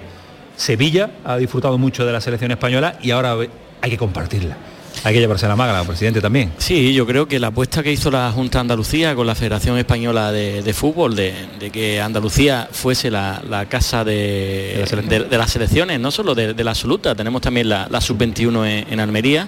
Sevilla 0.56 1.12
ha 1.24 1.38
disfrutado 1.38 1.78
mucho 1.78 2.06
de 2.06 2.12
la 2.12 2.22
selección 2.22 2.52
española 2.52 2.98
y 3.02 3.12
ahora 3.12 3.36
hay 3.82 3.90
que 3.90 3.98
compartirla. 3.98 4.58
Hay 5.04 5.14
que 5.14 5.22
llevarse 5.22 5.46
a 5.46 5.50
la 5.50 5.56
Málaga, 5.56 5.86
presidente 5.86 6.20
también. 6.20 6.52
Sí, 6.58 6.94
yo 6.94 7.08
creo 7.08 7.26
que 7.26 7.40
la 7.40 7.48
apuesta 7.48 7.82
que 7.82 7.92
hizo 7.92 8.12
la 8.12 8.30
Junta 8.34 8.58
de 8.58 8.62
Andalucía 8.62 9.16
con 9.16 9.26
la 9.26 9.34
Federación 9.34 9.78
Española 9.78 10.34
de, 10.34 10.62
de 10.62 10.74
Fútbol, 10.74 11.16
de, 11.16 11.34
de 11.58 11.70
que 11.70 12.02
Andalucía 12.02 12.68
fuese 12.70 13.10
la, 13.10 13.42
la 13.48 13.68
casa 13.68 14.04
de, 14.04 14.86
las 15.32 15.52
selecciones, 15.52 16.02
no 16.02 16.12
solo 16.12 16.36
de, 16.36 16.54
de 16.54 16.64
la 16.66 16.72
absoluta, 16.72 17.16
tenemos 17.16 17.42
también 17.42 17.70
la, 17.70 17.88
la 17.90 18.02
sub-21 18.02 18.68
en, 18.68 18.94
en 18.94 19.00
Almería, 19.00 19.48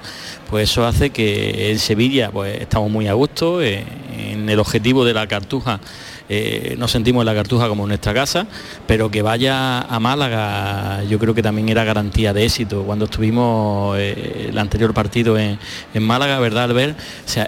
pues 0.49 0.69
eso 0.69 0.85
hace 0.85 1.09
que 1.09 1.71
en 1.71 1.79
Sevilla 1.79 2.31
pues 2.31 2.61
estamos 2.61 2.89
muy 2.89 3.07
a 3.07 3.13
gusto, 3.13 3.61
eh, 3.61 3.83
en 4.17 4.47
el 4.47 4.59
objetivo 4.59 5.03
de 5.03 5.13
la 5.13 5.27
Cartuja 5.27 5.81
eh, 6.29 6.75
nos 6.77 6.91
sentimos 6.91 7.21
en 7.21 7.25
la 7.25 7.35
Cartuja 7.35 7.67
como 7.67 7.87
nuestra 7.87 8.13
casa, 8.13 8.47
pero 8.87 9.11
que 9.11 9.21
vaya 9.21 9.81
a 9.81 9.99
Málaga 9.99 11.03
yo 11.09 11.19
creo 11.19 11.33
que 11.33 11.41
también 11.41 11.69
era 11.69 11.83
garantía 11.83 12.33
de 12.33 12.45
éxito. 12.45 12.83
Cuando 12.83 13.05
estuvimos 13.05 13.97
eh, 13.97 14.47
el 14.49 14.57
anterior 14.57 14.93
partido 14.93 15.37
en, 15.37 15.59
en 15.93 16.03
Málaga, 16.03 16.39
¿verdad, 16.39 16.65
Albert? 16.65 16.97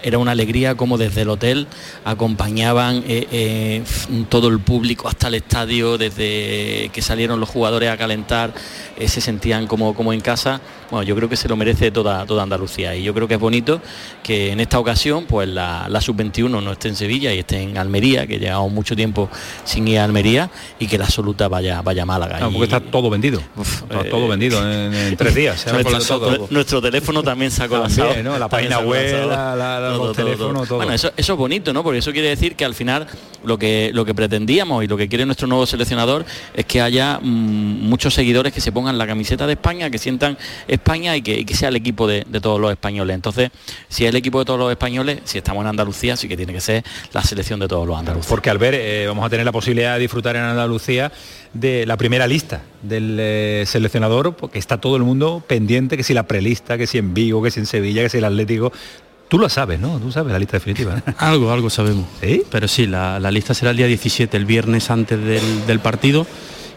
Era 0.03 0.17
una 0.17 0.31
alegría 0.31 0.75
como 0.75 0.97
desde 0.97 1.21
el 1.21 1.29
hotel 1.29 1.67
acompañaban 2.05 3.03
eh, 3.07 3.27
eh, 3.31 3.83
todo 4.29 4.47
el 4.49 4.59
público 4.59 5.07
hasta 5.07 5.27
el 5.27 5.35
estadio, 5.35 5.97
desde 5.97 6.89
que 6.93 7.01
salieron 7.01 7.39
los 7.39 7.49
jugadores 7.49 7.89
a 7.89 7.97
calentar, 7.97 8.53
se 9.05 9.21
sentían 9.21 9.67
como, 9.67 9.93
como 9.93 10.13
en 10.13 10.21
casa. 10.21 10.61
Bueno, 10.89 11.03
yo 11.03 11.15
creo 11.15 11.27
que 11.27 11.35
se 11.35 11.49
lo 11.49 11.55
merece 11.55 11.91
toda, 11.91 12.25
toda 12.25 12.43
Andalucía 12.43 12.95
y 12.95 13.03
yo 13.03 13.13
creo 13.13 13.27
que 13.27 13.33
es 13.35 13.39
bonito 13.39 13.81
que 14.21 14.51
en 14.51 14.59
esta 14.59 14.77
ocasión 14.79 15.25
pues 15.25 15.47
la, 15.47 15.87
la 15.89 16.01
sub-21 16.01 16.49
no 16.49 16.71
esté 16.71 16.89
en 16.89 16.95
Sevilla 16.95 17.33
y 17.33 17.39
esté 17.39 17.61
en 17.61 17.77
Almería, 17.77 18.27
que 18.27 18.37
llevamos 18.37 18.72
mucho 18.73 18.95
tiempo 18.95 19.29
sin 19.63 19.87
ir 19.87 19.99
a 19.99 20.03
Almería 20.03 20.49
y 20.79 20.87
que 20.87 20.97
la 20.97 21.05
absoluta 21.05 21.47
vaya, 21.47 21.81
vaya 21.81 22.03
a 22.03 22.05
Málaga. 22.05 22.39
No, 22.39 22.49
Y- 22.49 22.53
porque 22.53 22.65
está 22.65 22.79
todo 22.79 23.09
vendido. 23.09 23.39
Está 23.39 24.01
eh, 24.01 24.09
todo 24.09 24.27
vendido 24.27 24.59
en, 24.69 24.93
en 24.93 25.17
tres 25.17 25.35
días. 25.35 25.61
Se 25.61 25.71
nuestro, 25.71 25.91
colapsado 25.91 26.19
todo. 26.19 26.47
nuestro 26.49 26.81
teléfono 26.81 27.23
también 27.23 27.51
se 27.51 27.63
ha 27.63 27.67
colapsado. 27.67 28.13
¿no? 28.23 28.37
La 28.37 28.49
página 28.49 28.79
web, 28.79 29.11
colapsado. 29.23 29.29
la- 29.29 29.55
la- 29.55 29.89
Todo, 29.93 30.07
los 30.07 30.15
todo, 30.15 30.25
teléfonos, 30.25 30.67
todo. 30.67 30.77
Bueno, 30.79 30.93
eso, 30.93 31.11
eso 31.15 31.33
es 31.33 31.39
bonito, 31.39 31.73
¿no? 31.73 31.83
Porque 31.83 31.99
eso 31.99 32.11
quiere 32.11 32.29
decir 32.29 32.55
que 32.55 32.65
al 32.65 32.73
final 32.75 33.07
lo 33.43 33.57
que, 33.57 33.91
lo 33.93 34.05
que 34.05 34.13
pretendíamos 34.13 34.83
y 34.83 34.87
lo 34.87 34.97
que 34.97 35.07
quiere 35.07 35.25
nuestro 35.25 35.47
nuevo 35.47 35.65
seleccionador 35.65 36.25
es 36.53 36.65
que 36.65 36.81
haya 36.81 37.19
mm, 37.21 37.87
muchos 37.87 38.13
seguidores 38.13 38.53
que 38.53 38.61
se 38.61 38.71
pongan 38.71 38.97
la 38.97 39.05
camiseta 39.07 39.45
de 39.47 39.53
España, 39.53 39.89
que 39.89 39.97
sientan 39.97 40.37
España 40.67 41.15
y 41.15 41.21
que, 41.21 41.39
y 41.39 41.45
que 41.45 41.55
sea 41.55 41.69
el 41.69 41.75
equipo 41.75 42.07
de, 42.07 42.25
de 42.27 42.41
todos 42.41 42.59
los 42.59 42.71
españoles. 42.71 43.13
Entonces, 43.15 43.51
si 43.89 44.03
es 44.05 44.09
el 44.09 44.15
equipo 44.15 44.39
de 44.39 44.45
todos 44.45 44.59
los 44.59 44.71
españoles, 44.71 45.19
si 45.25 45.37
estamos 45.37 45.61
en 45.61 45.67
Andalucía, 45.67 46.15
sí 46.15 46.27
que 46.27 46.37
tiene 46.37 46.53
que 46.53 46.61
ser 46.61 46.83
la 47.11 47.21
selección 47.23 47.59
de 47.59 47.67
todos 47.67 47.87
los 47.87 47.97
andaluces. 47.97 48.27
Porque 48.29 48.49
al 48.53 48.59
ver, 48.59 48.75
eh, 48.75 49.05
vamos 49.07 49.25
a 49.25 49.29
tener 49.29 49.45
la 49.45 49.51
posibilidad 49.51 49.95
de 49.95 49.99
disfrutar 49.99 50.35
en 50.35 50.43
Andalucía 50.43 51.11
de 51.53 51.85
la 51.85 51.97
primera 51.97 52.27
lista 52.27 52.61
del 52.81 53.17
eh, 53.19 53.63
seleccionador, 53.67 54.35
porque 54.35 54.59
está 54.59 54.77
todo 54.79 54.95
el 54.95 55.03
mundo 55.03 55.43
pendiente, 55.45 55.97
que 55.97 56.03
si 56.03 56.13
la 56.13 56.23
prelista, 56.23 56.77
que 56.77 56.87
si 56.87 56.99
en 56.99 57.13
Vigo, 57.13 57.41
que 57.43 57.51
si 57.51 57.59
en 57.59 57.65
Sevilla, 57.65 58.03
que 58.03 58.09
si 58.09 58.19
el 58.19 58.25
Atlético. 58.25 58.71
Tú 59.27 59.39
lo 59.39 59.49
sabes, 59.49 59.79
¿no? 59.79 59.99
Tú 59.99 60.11
sabes 60.11 60.31
la 60.31 60.39
lista 60.39 60.57
definitiva. 60.57 60.95
¿no? 60.95 61.13
Algo, 61.17 61.51
algo 61.51 61.69
sabemos. 61.71 62.05
Pero 62.51 62.67
sí, 62.67 62.85
la, 62.85 63.19
la 63.19 63.31
lista 63.31 63.55
será 63.55 63.71
el 63.71 63.77
día 63.77 63.87
17, 63.87 64.37
el 64.37 64.45
viernes 64.45 64.91
antes 64.91 65.19
del, 65.19 65.65
del 65.65 65.79
partido. 65.79 66.27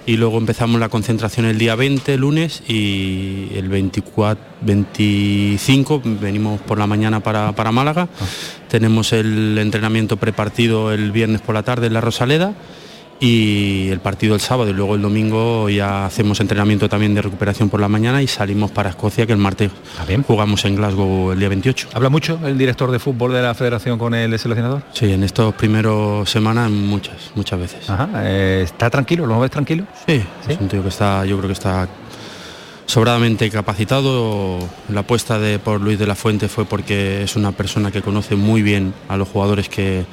Y 0.06 0.16
luego 0.16 0.38
empezamos 0.38 0.78
la 0.78 0.88
concentración 0.88 1.46
el 1.46 1.58
día 1.58 1.74
20, 1.74 2.16
lunes, 2.16 2.62
y 2.68 3.48
el 3.54 3.68
24, 3.68 4.42
25 4.62 6.00
venimos 6.20 6.60
por 6.60 6.78
la 6.78 6.86
mañana 6.86 7.20
para, 7.20 7.50
para 7.52 7.72
Málaga. 7.72 8.08
Tenemos 8.68 9.12
el 9.12 9.58
entrenamiento 9.58 10.16
prepartido 10.16 10.92
el 10.92 11.10
viernes 11.10 11.40
por 11.40 11.56
la 11.56 11.64
tarde 11.64 11.88
en 11.88 11.94
la 11.94 12.00
Rosaleda 12.00 12.54
y 13.18 13.88
el 13.90 14.00
partido 14.00 14.35
el 14.35 14.40
sábado 14.40 14.70
y 14.70 14.74
luego 14.74 14.94
el 14.94 15.02
domingo 15.02 15.68
ya 15.70 16.07
hacemos 16.07 16.40
entrenamiento 16.40 16.88
también 16.88 17.14
de 17.14 17.22
recuperación 17.22 17.70
por 17.70 17.81
la 17.81 17.88
mañana 17.88 18.22
y 18.22 18.26
salimos 18.26 18.70
para 18.70 18.90
Escocia 18.90 19.26
que 19.26 19.33
el 19.33 19.38
martes 19.38 19.70
jugamos 20.26 20.64
en 20.64 20.76
Glasgow 20.76 21.33
el 21.33 21.38
día 21.38 21.48
28. 21.48 21.88
¿Habla 21.94 22.09
mucho 22.11 22.38
el 22.44 22.59
director 22.59 22.90
de 22.90 22.98
fútbol 22.98 23.33
de 23.33 23.42
la 23.42 23.55
federación 23.55 23.98
con 23.98 24.14
el 24.14 24.38
seleccionador? 24.38 24.83
Sí, 24.92 25.12
en 25.12 25.22
estos 25.22 25.55
primeros 25.55 26.29
semanas 26.29 26.70
muchas, 26.70 27.33
muchas 27.35 27.59
veces. 27.59 27.88
Ajá, 27.88 28.09
eh, 28.16 28.62
¿Está 28.64 28.90
tranquilo? 28.90 29.26
¿Lo 29.26 29.40
ves 29.40 29.50
tranquilo? 29.50 29.85
Sí, 30.07 30.22
es 30.48 30.59
un 30.59 30.68
tío 30.68 30.83
que 30.83 30.88
está, 30.88 31.24
yo 31.24 31.37
creo 31.38 31.48
que 31.48 31.55
está 31.55 31.88
sobradamente 32.87 33.50
capacitado. 33.50 34.59
La 34.88 35.00
apuesta 35.00 35.38
de 35.38 35.59
por 35.59 35.81
Luis 35.81 35.98
de 35.98 36.07
la 36.07 36.14
Fuente 36.14 36.48
fue 36.48 36.64
porque 36.64 37.22
es 37.22 37.37
una 37.37 37.52
persona 37.52 37.90
que 37.90 38.02
conoce 38.02 38.37
muy 38.37 38.62
bien 38.62 38.94
a 39.09 39.16
los 39.16 39.29
jugadores 39.29 39.68
que, 39.68 40.05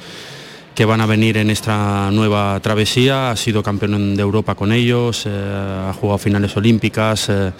que 0.74 0.84
van 0.84 1.00
a 1.00 1.06
venir 1.06 1.36
en 1.36 1.50
esta 1.50 2.10
nueva 2.10 2.58
travesía. 2.60 3.30
Ha 3.30 3.36
sido 3.36 3.62
campeón 3.62 4.16
de 4.16 4.22
Europa 4.22 4.54
con 4.54 4.72
ellos, 4.72 5.24
eh, 5.26 5.30
ha 5.88 5.92
jugado 5.92 6.18
finales 6.18 6.56
olímpicas. 6.56 7.28
eh, 7.28 7.52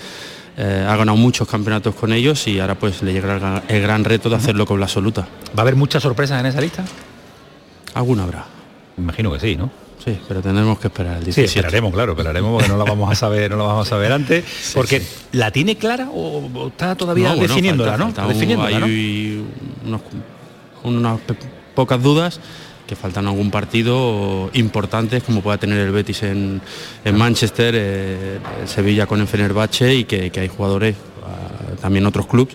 eh, 0.56 0.86
ha 0.88 0.94
ganado 0.94 1.16
muchos 1.18 1.48
campeonatos 1.48 1.96
con 1.96 2.12
ellos 2.12 2.46
y 2.46 2.60
ahora 2.60 2.76
pues 2.76 3.02
le 3.02 3.12
llegará 3.12 3.34
el 3.34 3.40
gran- 3.40 3.62
el 3.66 3.82
gran 3.82 4.04
reto 4.04 4.28
de 4.30 4.36
hacerlo 4.36 4.64
con 4.66 4.78
la 4.78 4.86
absoluta. 4.86 5.22
¿Va 5.22 5.58
a 5.58 5.60
haber 5.62 5.74
muchas 5.74 6.00
sorpresas 6.00 6.38
en 6.38 6.46
esa 6.46 6.60
lista? 6.60 6.84
Alguna 7.94 8.22
habrá. 8.22 8.44
Imagino 8.96 9.32
que 9.32 9.40
sí, 9.40 9.56
¿no? 9.56 9.68
Sí, 10.04 10.16
pero 10.28 10.40
tendremos 10.42 10.78
que 10.78 10.86
esperar 10.86 11.14
el 11.14 11.20
Sí, 11.24 11.26
17. 11.40 11.58
esperaremos, 11.58 11.92
claro, 11.92 12.12
esperaremos 12.12 12.52
porque 12.52 12.68
no 12.68 12.76
la 12.78 12.84
vamos 12.84 13.10
a 13.10 13.16
saber, 13.16 13.50
no 13.50 13.56
la 13.56 13.64
vamos 13.64 13.86
a 13.88 13.90
saber 13.90 14.12
antes, 14.12 14.44
porque 14.76 15.02
la 15.32 15.50
tiene 15.50 15.76
clara 15.76 16.08
o, 16.12 16.46
o 16.54 16.68
está 16.68 16.94
todavía 16.94 17.30
No, 17.30 17.34
bueno, 17.36 17.48
definiéndola, 17.48 17.90
falta- 17.92 18.04
¿no? 18.04 18.12
falta 18.12 18.26
un- 18.26 18.32
definiéndola, 18.34 18.78
¿no? 18.78 18.86
hay 18.86 19.44
unos- 19.86 20.00
unas 20.84 21.20
pocas 21.74 22.00
dudas 22.00 22.38
que 22.86 22.96
faltan 22.96 23.26
algún 23.26 23.50
partido 23.50 24.50
importantes 24.52 25.22
como 25.22 25.40
pueda 25.40 25.58
tener 25.58 25.78
el 25.78 25.90
Betis 25.90 26.22
en, 26.22 26.60
en 27.04 27.16
Manchester, 27.16 27.74
eh, 27.76 28.38
Sevilla 28.66 29.06
con 29.06 29.20
el 29.20 29.26
Fenerbahce 29.26 29.94
y 29.94 30.04
que, 30.04 30.30
que 30.30 30.40
hay 30.40 30.48
jugadores, 30.48 30.96
ah, 31.22 31.76
también 31.80 32.06
otros 32.06 32.26
clubes, 32.26 32.54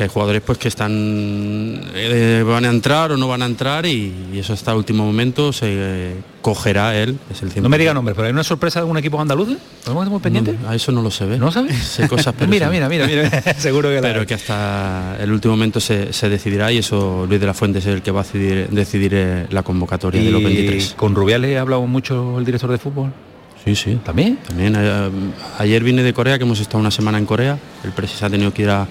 que 0.00 0.04
hay 0.04 0.08
jugadores 0.08 0.40
pues 0.40 0.56
que 0.56 0.68
están 0.68 1.82
eh, 1.94 2.42
van 2.46 2.64
a 2.64 2.70
entrar 2.70 3.12
o 3.12 3.18
no 3.18 3.28
van 3.28 3.42
a 3.42 3.44
entrar 3.44 3.84
y, 3.84 4.14
y 4.32 4.38
eso 4.38 4.54
hasta 4.54 4.70
el 4.70 4.78
último 4.78 5.04
momento 5.04 5.52
se 5.52 5.66
eh, 5.68 6.14
cogerá 6.40 6.96
él, 6.96 7.18
es 7.30 7.42
el 7.42 7.52
100%. 7.52 7.60
No 7.60 7.68
me 7.68 7.76
diga 7.76 7.92
nombres, 7.92 8.16
pero 8.16 8.26
hay 8.26 8.32
una 8.32 8.42
sorpresa 8.42 8.78
de 8.78 8.84
algún 8.84 8.96
equipo 8.96 9.20
andaluz. 9.20 9.48
¿Podemos 9.84 10.04
estar 10.04 10.10
muy 10.10 10.20
pendientes? 10.20 10.58
No, 10.58 10.70
a 10.70 10.74
eso 10.74 10.90
no 10.90 11.02
lo 11.02 11.10
se 11.10 11.26
ve. 11.26 11.36
¿No 11.36 11.52
sabes? 11.52 11.76
Sé 11.84 12.08
cosas, 12.08 12.34
pero 12.38 12.50
mira, 12.50 12.70
mira, 12.70 12.88
mira, 12.88 13.06
mira, 13.06 13.28
seguro 13.58 13.90
que 13.90 13.96
la 13.96 14.00
pero 14.00 14.24
que 14.24 14.32
hasta 14.32 15.18
el 15.20 15.30
último 15.32 15.52
momento 15.52 15.80
se, 15.80 16.14
se 16.14 16.30
decidirá 16.30 16.72
y 16.72 16.78
eso 16.78 17.26
Luis 17.28 17.38
de 17.38 17.46
la 17.46 17.52
Fuente 17.52 17.80
es 17.80 17.86
el 17.86 18.00
que 18.00 18.10
va 18.10 18.20
a 18.20 18.24
decidir, 18.24 18.68
decidir 18.70 19.12
eh, 19.14 19.46
la 19.50 19.62
convocatoria 19.62 20.22
de 20.22 20.30
los 20.30 20.40
¿Y 20.40 20.44
23. 20.44 20.94
con 20.96 21.14
Rubiales 21.14 21.58
ha 21.58 21.60
hablado 21.60 21.86
mucho 21.86 22.38
el 22.38 22.46
director 22.46 22.70
de 22.70 22.78
fútbol? 22.78 23.12
Sí, 23.66 23.76
sí. 23.76 24.00
¿También? 24.02 24.38
También. 24.48 24.74
ayer 25.58 25.84
vine 25.84 26.02
de 26.02 26.14
Corea, 26.14 26.38
que 26.38 26.44
hemos 26.44 26.58
estado 26.58 26.78
una 26.78 26.90
semana 26.90 27.18
en 27.18 27.26
Corea. 27.26 27.58
El 27.84 27.92
presidente 27.92 28.24
ha 28.24 28.30
tenido 28.30 28.54
que 28.54 28.62
ir 28.62 28.70
a, 28.70 28.88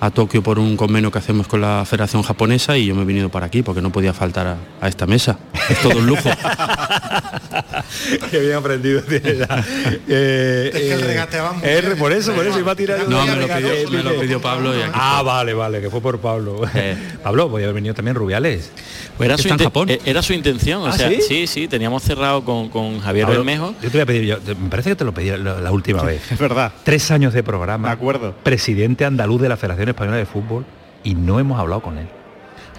a 0.00 0.10
Tokio 0.10 0.42
por 0.42 0.58
un 0.58 0.76
convenio 0.76 1.10
que 1.10 1.18
hacemos 1.18 1.48
con 1.48 1.60
la 1.60 1.84
Federación 1.84 2.22
Japonesa 2.22 2.76
y 2.76 2.86
yo 2.86 2.94
me 2.94 3.02
he 3.02 3.04
venido 3.04 3.28
para 3.30 3.46
aquí 3.46 3.62
porque 3.62 3.82
no 3.82 3.90
podía 3.90 4.12
faltar 4.12 4.46
a, 4.46 4.56
a 4.80 4.88
esta 4.88 5.06
mesa. 5.06 5.38
Es 5.68 5.80
todo 5.82 5.98
un 5.98 6.06
lujo. 6.06 6.28
Qué 8.30 8.40
bien 8.40 8.54
aprendido 8.54 9.02
tiene 9.02 9.36
ya. 9.36 9.48
Eh, 10.10 10.70
Es 10.72 10.80
que 10.80 10.92
el 10.94 11.00
eh, 11.02 11.06
regateaba 11.06 11.52
muy 11.52 11.68
R, 11.68 11.86
bien. 11.88 11.98
por 11.98 12.12
eso, 12.12 12.32
por 12.32 12.46
eso 12.46 12.58
iba 12.58 12.72
a 12.72 12.76
tirar. 12.76 13.08
No, 13.08 13.24
me 13.26 13.34
lo 13.34 13.42
regate, 13.42 13.62
pidió- 13.86 13.90
me 13.90 14.02
lo 14.02 14.20
pidió 14.20 14.40
Pablo 14.40 14.76
y 14.76 14.80
aquí 14.82 14.90
Ah, 14.94 15.22
vale, 15.24 15.54
vale, 15.54 15.80
que 15.80 15.90
fue 15.90 16.00
por 16.00 16.18
Pablo. 16.20 16.60
Pablo, 17.22 17.50
podía 17.50 17.66
haber 17.66 17.74
venido 17.74 17.94
también 17.94 18.14
Rubiales. 18.14 18.70
Pues 19.16 19.28
era, 19.28 19.36
su 19.38 19.48
en 19.48 19.58
Japón. 19.58 19.90
eh, 19.90 20.00
era 20.04 20.22
su 20.22 20.32
intención, 20.32 20.82
o 20.82 20.86
¿Ah, 20.86 20.92
sea, 20.92 21.08
sí? 21.10 21.20
sí, 21.26 21.46
sí, 21.46 21.68
teníamos 21.68 22.02
cerrado 22.02 22.44
con, 22.44 22.68
con 22.68 23.00
Javier 23.00 23.26
Pablo, 23.26 23.40
Bermejo. 23.40 23.74
Yo 23.82 23.90
te 23.90 23.98
voy 23.98 24.00
a 24.02 24.06
pedir, 24.06 24.24
yo, 24.24 24.36
me 24.60 24.68
parece 24.70 24.90
que 24.90 24.96
te 24.96 25.04
lo 25.04 25.12
pedí 25.12 25.30
la, 25.30 25.60
la 25.60 25.72
última 25.72 26.02
vez. 26.02 26.30
Es 26.30 26.38
verdad. 26.38 26.72
Tres 26.84 27.10
años 27.10 27.32
de 27.34 27.42
programa. 27.42 27.88
De 27.88 27.94
acuerdo. 27.94 28.34
Presidente 28.42 29.04
andaluz 29.04 29.40
de 29.42 29.48
la 29.48 29.56
Federación 29.56 29.87
Española 29.90 30.16
de 30.16 30.26
Fútbol 30.26 30.64
y 31.04 31.14
no 31.14 31.38
hemos 31.40 31.58
hablado 31.58 31.82
con 31.82 31.98
él. 31.98 32.06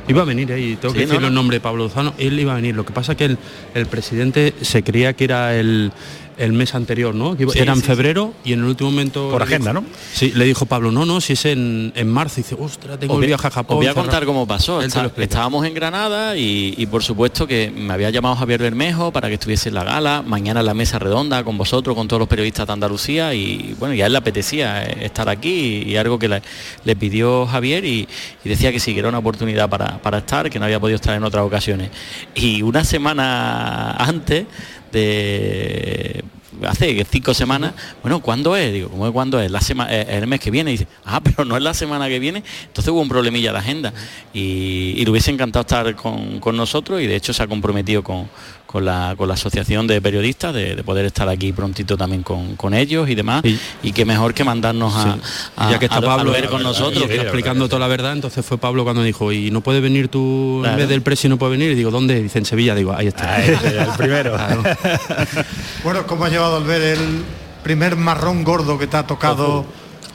Iba 0.07 0.23
a 0.23 0.25
venir, 0.25 0.49
eh, 0.51 0.59
y 0.59 0.75
tengo 0.75 0.93
que 0.93 1.05
Sí, 1.05 1.13
no, 1.13 1.19
no. 1.19 1.27
en 1.27 1.33
nombre 1.35 1.57
de 1.57 1.61
Pablo 1.61 1.83
Lozano, 1.83 2.13
él 2.17 2.39
iba 2.39 2.53
a 2.53 2.55
venir. 2.55 2.75
Lo 2.75 2.85
que 2.85 2.93
pasa 2.93 3.15
que 3.15 3.25
el, 3.25 3.37
el 3.75 3.85
presidente 3.85 4.53
se 4.61 4.81
creía 4.83 5.13
que 5.13 5.25
era 5.25 5.55
el, 5.55 5.91
el 6.39 6.53
mes 6.53 6.73
anterior, 6.73 7.13
¿no? 7.13 7.35
Que 7.37 7.43
iba- 7.43 7.53
Sí, 7.53 7.59
era 7.59 7.73
en 7.73 7.81
sí, 7.81 7.85
febrero 7.85 8.33
y 8.43 8.53
en 8.53 8.59
el 8.59 8.65
último 8.65 8.89
momento... 8.89 9.29
Por 9.29 9.43
agenda, 9.43 9.71
dijo- 9.71 9.81
¿no? 9.81 9.87
Sí, 10.13 10.31
le 10.35 10.45
dijo 10.45 10.65
Pablo, 10.65 10.91
no, 10.91 11.05
no, 11.05 11.21
si 11.21 11.33
es 11.33 11.45
en, 11.45 11.91
en 11.95 12.07
marzo. 12.09 12.39
Y 12.39 12.43
dice, 12.43 12.55
ostras, 12.59 12.99
tengo 12.99 13.13
Os 13.15 13.21
el 13.21 13.27
viaje 13.27 13.45
a 13.47 13.51
Japón. 13.51 13.75
Os 13.75 13.79
voy 13.79 13.85
a 13.87 13.89
cerrado". 13.89 14.07
contar 14.07 14.25
cómo 14.25 14.47
pasó. 14.47 14.81
Está- 14.81 15.11
estábamos 15.17 15.65
en 15.65 15.73
Granada 15.73 16.35
y, 16.37 16.73
y 16.77 16.85
por 16.87 17.03
supuesto 17.03 17.45
que 17.45 17.71
me 17.75 17.93
había 17.93 18.09
llamado 18.09 18.35
Javier 18.35 18.61
Bermejo 18.61 19.11
para 19.11 19.27
que 19.27 19.35
estuviese 19.35 19.69
en 19.69 19.75
la 19.75 19.83
gala, 19.83 20.23
mañana 20.25 20.61
en 20.61 20.65
la 20.65 20.73
mesa 20.73 20.97
redonda 20.97 21.43
con 21.43 21.57
vosotros, 21.57 21.95
con 21.95 22.07
todos 22.07 22.19
los 22.19 22.29
periodistas 22.29 22.65
de 22.67 22.73
Andalucía 22.73 23.33
y 23.33 23.75
bueno, 23.79 23.93
ya 23.93 24.05
él 24.05 24.13
le 24.13 24.17
apetecía 24.19 24.83
eh, 24.85 25.05
estar 25.05 25.27
aquí 25.29 25.83
y, 25.85 25.97
algo 25.97 26.17
que 26.17 26.29
le, 26.29 26.41
le 26.85 26.95
pidió 26.95 27.45
Javier 27.45 27.83
y, 27.85 28.07
y 28.43 28.49
decía 28.49 28.71
que 28.71 28.79
sí, 28.79 28.93
que 28.93 28.99
era 28.99 29.09
una 29.09 29.19
oportunidad 29.19 29.69
para, 29.69 30.01
para 30.01 30.19
estar, 30.19 30.49
que 30.49 30.57
no 30.59 30.65
había 30.65 30.79
podido 30.79 30.95
estar 30.95 31.15
en 31.15 31.23
otras 31.23 31.43
ocasiones. 31.45 31.89
Y 32.35 32.61
una 32.61 32.83
semana 32.85 33.91
antes 33.97 34.45
de 34.91 36.23
hace 36.67 37.05
cinco 37.09 37.33
semanas, 37.33 37.73
bueno, 38.01 38.21
¿cuándo 38.21 38.55
es? 38.55 38.73
Digo, 38.73 38.89
¿cómo 38.89 39.07
es 39.07 39.13
cuándo 39.13 39.39
es? 39.39 39.51
La 39.51 39.61
semana, 39.61 39.91
el 39.91 40.27
mes 40.27 40.39
que 40.39 40.51
viene. 40.51 40.71
Y 40.71 40.77
dice, 40.77 40.87
ah, 41.05 41.21
pero 41.21 41.45
no 41.45 41.55
es 41.57 41.63
la 41.63 41.73
semana 41.73 42.07
que 42.07 42.19
viene. 42.19 42.43
Entonces 42.65 42.91
hubo 42.91 43.01
un 43.01 43.09
problemilla 43.09 43.51
de 43.51 43.57
agenda. 43.57 43.93
Y, 44.33 44.93
y 44.97 45.05
le 45.05 45.11
hubiese 45.11 45.31
encantado 45.31 45.61
estar 45.61 45.95
con, 45.95 46.39
con 46.39 46.57
nosotros 46.57 47.01
y 47.01 47.07
de 47.07 47.15
hecho 47.15 47.33
se 47.33 47.43
ha 47.43 47.47
comprometido 47.47 48.03
con, 48.03 48.29
con 48.69 48.85
la, 48.85 49.15
con 49.17 49.27
la 49.27 49.33
asociación 49.33 49.87
de 49.87 49.99
periodistas 49.99 50.53
de, 50.53 50.75
de 50.75 50.83
poder 50.83 51.03
estar 51.03 51.27
aquí 51.27 51.51
prontito 51.51 51.97
también 51.97 52.21
con, 52.21 52.55
con 52.55 52.75
ellos 52.75 53.09
y 53.09 53.15
demás. 53.15 53.41
Y, 53.81 53.91
que 53.93 54.05
mejor 54.05 54.35
que 54.35 54.43
mandarnos 54.43 54.95
a, 54.95 55.15
Sí. 55.15 55.21
a- 55.55 55.71
ya 55.71 55.79
que 55.79 55.85
está 55.85 55.95
a- 55.95 55.99
a 55.99 56.01
Pablo 56.03 56.31
ver 56.31 56.47
con 56.49 56.61
nosotros. 56.61 57.03
y 57.09 57.13
explicando 57.15 57.67
toda 57.67 57.79
la 57.79 57.87
verdad, 57.87 58.13
entonces 58.13 58.45
fue 58.45 58.59
Pablo 58.59 58.83
cuando 58.83 59.01
dijo, 59.01 59.31
y 59.31 59.49
no 59.49 59.61
puede 59.61 59.79
venir 59.79 60.07
tú 60.09 60.59
Claro. 60.61 60.73
en 60.75 60.79
vez 60.81 60.87
del 60.89 61.01
presi 61.01 61.27
no 61.27 61.37
puede 61.39 61.53
venir, 61.53 61.71
y 61.71 61.75
digo, 61.75 61.89
¿dónde? 61.89 62.21
Dice 62.21 62.37
en 62.37 62.45
Sevilla, 62.45 62.75
digo, 62.75 62.93
ahí 62.95 63.07
está. 63.07 63.43
el 63.43 63.57
primero. 63.97 64.37
Bueno, 65.83 66.05
¿cómo 66.05 66.25
has 66.25 66.31
llevado 66.31 66.57
al 66.57 66.63
ver 66.63 66.81
el 66.81 67.23
primer 67.63 67.95
marrón 67.95 68.43
gordo 68.43 68.77
que 68.77 68.85
te 68.87 68.97
ha 68.97 69.07
tocado? 69.07 69.65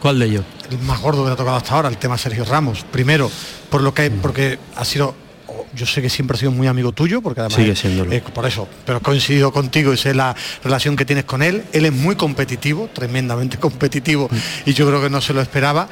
¿Cuál 0.01 0.19
de 0.21 0.27
ellos? 0.27 0.45
El 0.71 0.79
más 0.81 1.01
gordo 1.01 1.23
que 1.25 1.29
te 1.31 1.33
ha 1.33 1.37
tocado 1.37 1.57
hasta 1.57 1.75
ahora, 1.75 1.89
el 1.89 1.97
tema 1.97 2.17
Sergio 2.19 2.45
Ramos. 2.45 2.85
Primero, 2.91 3.31
por 3.71 3.83
lo 3.83 3.93
que 3.95 4.11
porque 4.11 4.59
ha 4.77 4.85
sido 4.85 5.15
yo 5.75 5.87
sé 5.87 6.03
que 6.03 6.09
siempre 6.11 6.37
ha 6.37 6.39
sido 6.39 6.51
muy 6.51 6.67
amigo 6.67 6.93
tuyo, 6.93 7.21
porque 7.21 7.41
además 7.41 7.57
Sigue 7.57 7.75
siéndolo. 7.77 8.13
eh, 8.13 8.23
por 8.33 8.47
eso, 8.47 8.69
pero 8.87 8.99
he 8.99 9.01
coincidido 9.01 9.53
contigo 9.53 9.93
y 9.93 9.97
sé 9.97 10.15
la 10.15 10.35
relación 10.63 10.97
que 10.97 11.05
tienes 11.05 11.25
con 11.25 11.43
él. 11.43 11.65
Él 11.73 11.85
es 11.87 11.93
muy 11.93 12.17
competitivo, 12.17 12.89
tremendamente 12.93 13.59
competitivo, 13.61 14.29
y 14.67 14.73
yo 14.73 14.87
creo 14.87 15.03
que 15.03 15.11
no 15.11 15.21
se 15.21 15.33
lo 15.35 15.41
esperaba. 15.41 15.89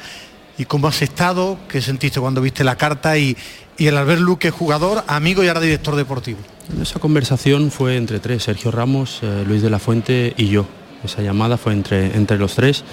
¿Y 0.57 0.65
cómo 0.65 0.87
has 0.87 1.01
estado? 1.01 1.57
¿Qué 1.67 1.81
sentiste 1.81 2.19
cuando 2.19 2.39
viste 2.39 2.63
la 2.63 2.75
carta? 2.75 3.17
Y, 3.17 3.35
y 3.77 3.87
el 3.87 3.97
Albert 3.97 4.21
Luque, 4.21 4.51
jugador, 4.51 5.03
amigo 5.07 5.43
y 5.43 5.47
ahora 5.47 5.59
director 5.59 5.95
deportivo. 5.95 6.37
Esa 6.79 6.99
conversación 6.99 7.71
fue 7.71 7.97
entre 7.97 8.19
tres, 8.19 8.43
Sergio 8.43 8.69
Ramos, 8.69 9.19
eh, 9.23 9.43
Luis 9.47 9.63
de 9.63 9.71
la 9.71 9.79
Fuente 9.79 10.33
y 10.37 10.49
yo. 10.49 10.67
Esa 11.03 11.21
llamada 11.23 11.57
fue 11.57 11.73
entre, 11.73 12.15
entre 12.15 12.37
los 12.37 12.53
tres. 12.53 12.83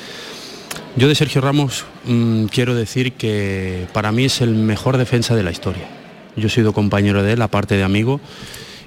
Yo 0.97 1.07
de 1.07 1.15
Sergio 1.15 1.41
Ramos 1.41 1.85
mm, 2.07 2.47
quiero 2.47 2.75
decir 2.75 3.13
que 3.13 3.87
para 3.93 4.11
mí 4.11 4.25
es 4.25 4.41
el 4.41 4.55
mejor 4.55 4.97
defensa 4.97 5.37
de 5.37 5.43
la 5.43 5.51
historia. 5.51 5.87
Yo 6.37 6.47
he 6.47 6.51
sido 6.51 6.73
compañero 6.73 7.23
de 7.23 7.33
él, 7.33 7.43
aparte 7.43 7.77
de 7.77 7.83
amigo, 7.83 8.21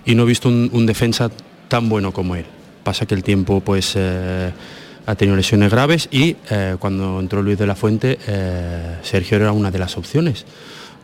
y 0.05 0.15
no 0.15 0.23
he 0.23 0.25
visto 0.25 0.49
un, 0.49 0.85
defensa 0.85 1.29
tan 1.67 1.89
bueno 1.89 2.11
como 2.11 2.35
él. 2.35 2.45
Pasa 2.83 3.05
que 3.05 3.15
el 3.15 3.23
tiempo 3.23 3.61
pues 3.61 3.93
eh, 3.95 4.51
ha 5.05 5.15
tenido 5.15 5.35
lesiones 5.35 5.71
graves 5.71 6.07
y 6.11 6.35
eh, 6.49 6.75
cuando 6.79 7.19
entró 7.19 7.41
Luis 7.41 7.57
de 7.57 7.67
la 7.67 7.75
Fuente, 7.75 8.19
eh, 8.27 8.97
Sergio 9.01 9.37
era 9.37 9.51
una 9.51 9.71
de 9.71 9.79
las 9.79 9.97
opciones. 9.97 10.45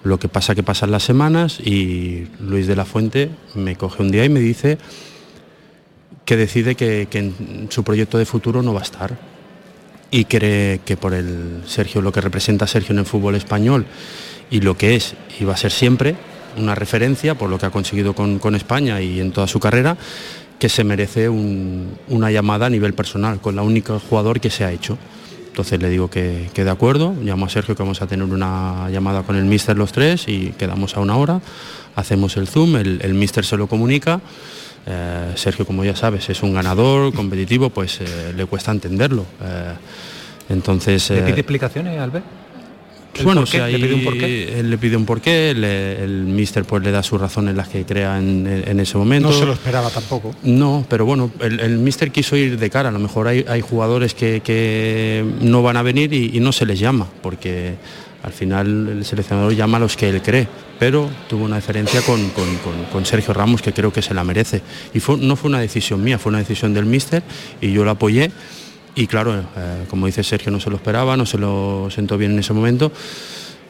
Lo 0.04 0.17
que 0.17 0.30
pasa 0.30 0.56
que 0.56 0.63
pasan 0.63 0.91
las 0.91 1.04
semanas 1.04 1.60
y 1.60 2.28
Luis 2.39 2.67
de 2.67 2.75
la 2.75 2.86
Fuente 2.86 3.30
me 3.56 3.75
coge 3.75 4.02
un 4.02 4.12
día 4.12 4.23
y 4.23 4.30
me 4.30 4.39
dice 4.39 4.78
que 6.23 6.38
decide 6.38 6.75
que, 6.75 7.08
que 7.10 7.19
en 7.19 7.67
su 7.69 7.84
proyecto 7.84 8.17
de 8.17 8.25
futuro 8.25 8.62
no 8.62 8.73
va 8.73 8.82
a 8.82 8.84
estar 8.84 9.17
y 10.12 10.25
cree 10.25 10.80
que 10.86 10.97
por 10.97 11.13
el 11.13 11.63
Sergio, 11.65 12.02
lo 12.02 12.12
que 12.12 12.21
representa 12.21 12.67
Sergio 12.67 12.93
en 12.93 12.99
el 12.99 13.06
fútbol 13.06 13.36
español 13.36 13.86
y 14.51 14.62
lo 14.62 14.75
que 14.77 14.95
es 14.95 15.15
y 15.39 15.43
va 15.45 15.53
a 15.53 15.57
ser 15.57 15.71
siempre 15.71 16.15
una 16.57 16.75
referencia 16.75 17.35
por 17.35 17.49
lo 17.49 17.57
que 17.57 17.65
ha 17.67 17.69
conseguido 17.69 18.13
con, 18.13 18.39
con 18.39 18.55
España 18.55 19.01
y 19.01 19.19
en 19.19 19.31
toda 19.31 19.47
su 19.47 19.59
carrera, 19.59 19.95
que 20.57 20.67
se 20.69 20.83
merece 20.83 21.29
un- 21.29 21.97
una 22.09 22.31
llamada 22.31 22.65
a 22.65 22.69
nivel 22.69 22.93
personal 22.93 23.39
con 23.39 23.55
la 23.55 23.62
única 23.62 23.97
jugador 23.99 24.39
que 24.39 24.49
se 24.49 24.65
ha 24.65 24.71
hecho. 24.71 24.97
Entonces 25.47 25.81
le 25.81 25.89
digo 25.89 26.09
que, 26.09 26.49
que 26.53 26.63
de 26.63 26.69
acuerdo, 26.69 27.13
llamo 27.21 27.45
a 27.45 27.49
Sergio 27.49 27.75
que 27.75 27.83
vamos 27.83 28.01
a 28.01 28.07
tener 28.07 28.25
una 28.25 28.89
llamada 28.91 29.23
con 29.23 29.35
el 29.35 29.45
míster 29.45 29.77
los 29.77 29.91
tres 29.91 30.27
y 30.27 30.53
quedamos 30.57 30.95
a 30.95 30.99
una 31.01 31.15
hora, 31.17 31.41
hacemos 31.95 32.38
el 32.38 32.47
Zoom, 32.47 32.75
el, 32.77 32.99
el 33.03 33.13
míster 33.13 33.45
se 33.45 33.57
lo 33.57 33.67
comunica. 33.67 34.21
Eh, 34.85 35.33
Sergio, 35.35 35.65
como 35.65 35.83
ya 35.83 35.95
sabes, 35.95 36.29
es 36.29 36.41
un 36.43 36.53
ganador, 36.53 37.13
competitivo, 37.13 37.69
pues 37.69 37.99
eh, 38.01 38.33
le 38.35 38.45
cuesta 38.45 38.71
entenderlo. 38.71 39.25
Eh, 39.43 39.73
entonces... 40.49 41.09
¿Le 41.09 41.19
eh, 41.19 41.23
pide 41.23 41.39
explicaciones, 41.41 41.99
Albert? 41.99 42.25
¿El 43.17 43.26
bueno, 43.26 43.41
porqué? 43.41 43.58
si 43.58 43.63
ahí 43.63 43.74
¿Le 43.74 43.80
pide 43.80 43.93
un 43.95 44.04
porqué? 44.04 44.60
él 44.60 44.69
le 44.69 44.78
pide 44.78 44.95
un 44.98 45.06
porqué, 45.06 45.54
le- 45.56 46.04
el 46.04 46.24
míster 46.24 46.63
pues 46.63 46.84
le 46.84 46.91
da 46.91 47.04
sus 47.04 47.19
razones 47.19 47.56
las 47.56 47.67
que 47.67 47.84
crea 47.86 48.17
en, 48.17 48.45
en 48.65 48.80
ese 48.80 48.98
momento. 48.98 49.30
No 49.30 49.36
se 49.38 49.45
lo 49.45 49.54
esperaba 49.54 49.89
tampoco. 49.89 50.34
No, 50.43 50.86
pero 50.89 51.06
bueno, 51.06 51.32
el, 51.41 51.60
el 51.60 51.78
míster 51.80 52.12
quiso 52.12 52.36
ir 52.38 52.58
de 52.58 52.69
cara. 52.69 52.89
A 52.89 52.91
lo 52.91 53.00
mejor 53.00 53.28
hay, 53.28 53.43
hay 53.50 53.62
jugadores 53.62 54.13
que, 54.13 54.41
que 54.41 55.26
no 55.41 55.62
van 55.63 55.76
a 55.78 55.82
venir 55.82 56.13
y, 56.13 56.32
y 56.38 56.39
no 56.39 56.52
se 56.52 56.65
les 56.65 56.80
llama, 56.80 57.08
porque 57.22 57.76
al 58.24 58.32
final 58.32 58.88
el 59.00 59.06
seleccionador 59.06 59.54
llama 59.56 59.78
a 59.78 59.80
los 59.82 59.98
que 59.98 60.10
él 60.10 60.22
cree. 60.22 60.48
Pero 60.80 61.10
tuvo 61.28 61.43
una 61.43 61.58
diferencia 61.58 62.02
con, 62.02 62.30
con- 62.30 62.56
con- 62.58 62.86
con 62.91 63.06
Sergio 63.06 63.34
Ramos 63.34 63.62
que 63.62 63.74
creo 63.74 63.91
que 63.91 64.02
se 64.02 64.13
la 64.13 64.24
merece. 64.24 64.62
Y 64.93 65.02
fue- 65.02 65.17
no 65.17 65.36
fue 65.36 65.50
una 65.50 65.60
decisión 65.60 66.02
mía, 66.02 66.17
fue 66.19 66.30
una 66.30 66.39
decisión 66.39 66.74
del 66.74 66.86
míster 66.86 67.22
y 67.60 67.74
yo 67.74 67.84
lo 67.84 67.91
apoyé. 67.91 68.32
Y 68.99 69.07
claro, 69.07 69.33
eh, 69.33 69.85
como 69.89 70.07
dice 70.07 70.25
Sergio, 70.25 70.51
no 70.51 70.59
se 70.59 70.69
lo 70.69 70.75
esperaba, 70.75 71.15
no 71.15 71.25
se 71.25 71.38
lo 71.38 71.88
sentó 71.89 72.17
bien 72.17 72.33
en 72.33 72.39
ese 72.39 72.51
momento 72.51 72.91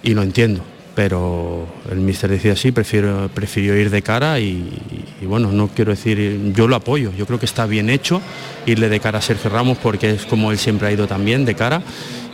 y 0.01 0.15
lo 0.15 0.23
entiendo. 0.23 0.63
Pero 0.95 1.67
el 1.91 1.99
míster 1.99 2.31
decía 2.31 2.53
así, 2.53 2.71
prefiero, 2.71 3.29
prefirió 3.31 3.77
ir 3.77 3.91
de 3.91 4.01
cara 4.01 4.39
y, 4.39 4.67
bueno, 5.21 5.51
no 5.51 5.67
quiero 5.67 5.91
decir, 5.91 6.51
yo 6.55 6.67
lo 6.67 6.75
apoyo, 6.75 7.11
yo 7.15 7.27
creo 7.27 7.37
que 7.37 7.45
está 7.45 7.67
bien 7.67 7.91
hecho 7.91 8.23
irle 8.65 8.89
de 8.89 8.99
cara 8.99 9.19
a 9.19 9.21
Sergio 9.21 9.51
Ramos 9.51 9.77
porque 9.77 10.09
es 10.09 10.25
como 10.25 10.51
él 10.51 10.57
siempre 10.57 10.87
ha 10.87 10.91
ido 10.91 11.05
también 11.05 11.45
de 11.45 11.53
cara 11.53 11.83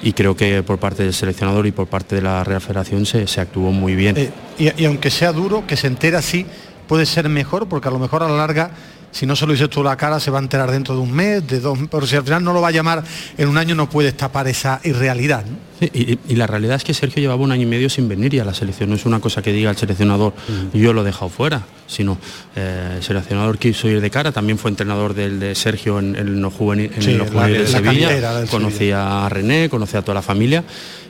y 0.01 0.13
creo 0.13 0.37
que 0.37 0.63
por 0.63 0.79
parte 0.79 1.03
del 1.03 1.13
seleccionador 1.13 1.67
y 1.67 1.73
por 1.73 1.87
parte 1.87 2.15
de 2.15 2.21
la 2.21 2.45
Real 2.45 2.61
Federación 2.61 3.05
se, 3.05 3.25
actuó 3.41 3.73
muy 3.73 3.95
bien. 3.95 4.15
Eh, 4.17 4.31
y, 4.57 4.83
y 4.83 4.85
aunque 4.85 5.09
sea 5.09 5.33
duro, 5.33 5.67
que 5.67 5.75
se 5.75 5.87
entera 5.87 6.19
así, 6.19 6.45
puede 6.87 7.05
ser 7.05 7.29
mejor, 7.29 7.67
porque 7.67 7.87
a 7.87 7.91
lo 7.91 7.99
mejor 7.99 8.23
a 8.23 8.29
la 8.29 8.37
larga, 8.37 8.71
si 9.11 9.25
no 9.25 9.35
se 9.35 9.45
lo 9.45 9.53
dices 9.53 9.69
tú 9.69 9.81
a 9.81 9.83
la 9.85 9.95
cara, 9.97 10.19
se 10.19 10.29
va 10.29 10.39
a 10.39 10.41
enterar 10.41 10.69
dentro 10.71 10.93
de 10.95 11.01
un 11.01 11.11
mes, 11.11 11.47
de 11.47 11.59
dos, 11.61 11.77
pero 11.89 12.05
si 12.05 12.15
al 12.17 12.23
final 12.23 12.43
no 12.43 12.51
lo 12.53 12.61
va 12.61 12.67
a 12.67 12.71
llamar 12.71 13.03
en 13.37 13.47
un 13.47 13.57
año, 13.57 13.73
no 13.75 13.89
puedes 13.89 14.15
tapar 14.17 14.47
esa 14.47 14.81
irrealidad. 14.83 15.45
¿no? 15.45 15.55
Sí, 15.79 15.89
y, 15.93 16.33
y 16.33 16.35
la 16.35 16.47
realidad 16.47 16.75
es 16.77 16.83
que 16.83 16.93
Sergio 16.93 17.21
llevaba 17.21 17.41
un 17.41 17.51
año 17.51 17.63
y 17.63 17.65
medio 17.65 17.89
sin 17.89 18.07
venir 18.09 18.33
y 18.33 18.39
a 18.39 18.45
la 18.45 18.53
selección. 18.53 18.89
No 18.89 18.95
es 18.95 19.05
una 19.05 19.19
cosa 19.19 19.41
que 19.41 19.51
diga 19.53 19.69
el 19.69 19.77
seleccionador, 19.77 20.33
yo 20.73 20.91
lo 20.93 21.01
he 21.01 21.05
dejado 21.05 21.29
fuera, 21.29 21.63
sino 21.87 22.17
eh, 22.55 22.93
el 22.97 23.03
seleccionador 23.03 23.57
quiso 23.57 23.87
ir 23.89 24.01
de 24.01 24.09
cara. 24.09 24.31
También 24.31 24.57
fue 24.57 24.69
entrenador 24.71 25.13
del 25.13 25.39
de 25.39 25.55
Sergio 25.55 25.99
en, 25.99 26.15
en 26.15 26.41
los 26.41 26.53
juvenil, 26.53 26.91
en 26.95 27.01
Sí, 27.01 27.17
juveniles 27.17 27.71
de 27.73 27.81
la 27.81 27.91
Sevilla. 27.91 28.33
del 28.39 28.49
Conocía 28.49 29.25
a 29.25 29.29
René, 29.29 29.69
conocía 29.69 29.99
a 29.99 30.01
toda 30.03 30.15
la 30.15 30.21
familia 30.21 30.63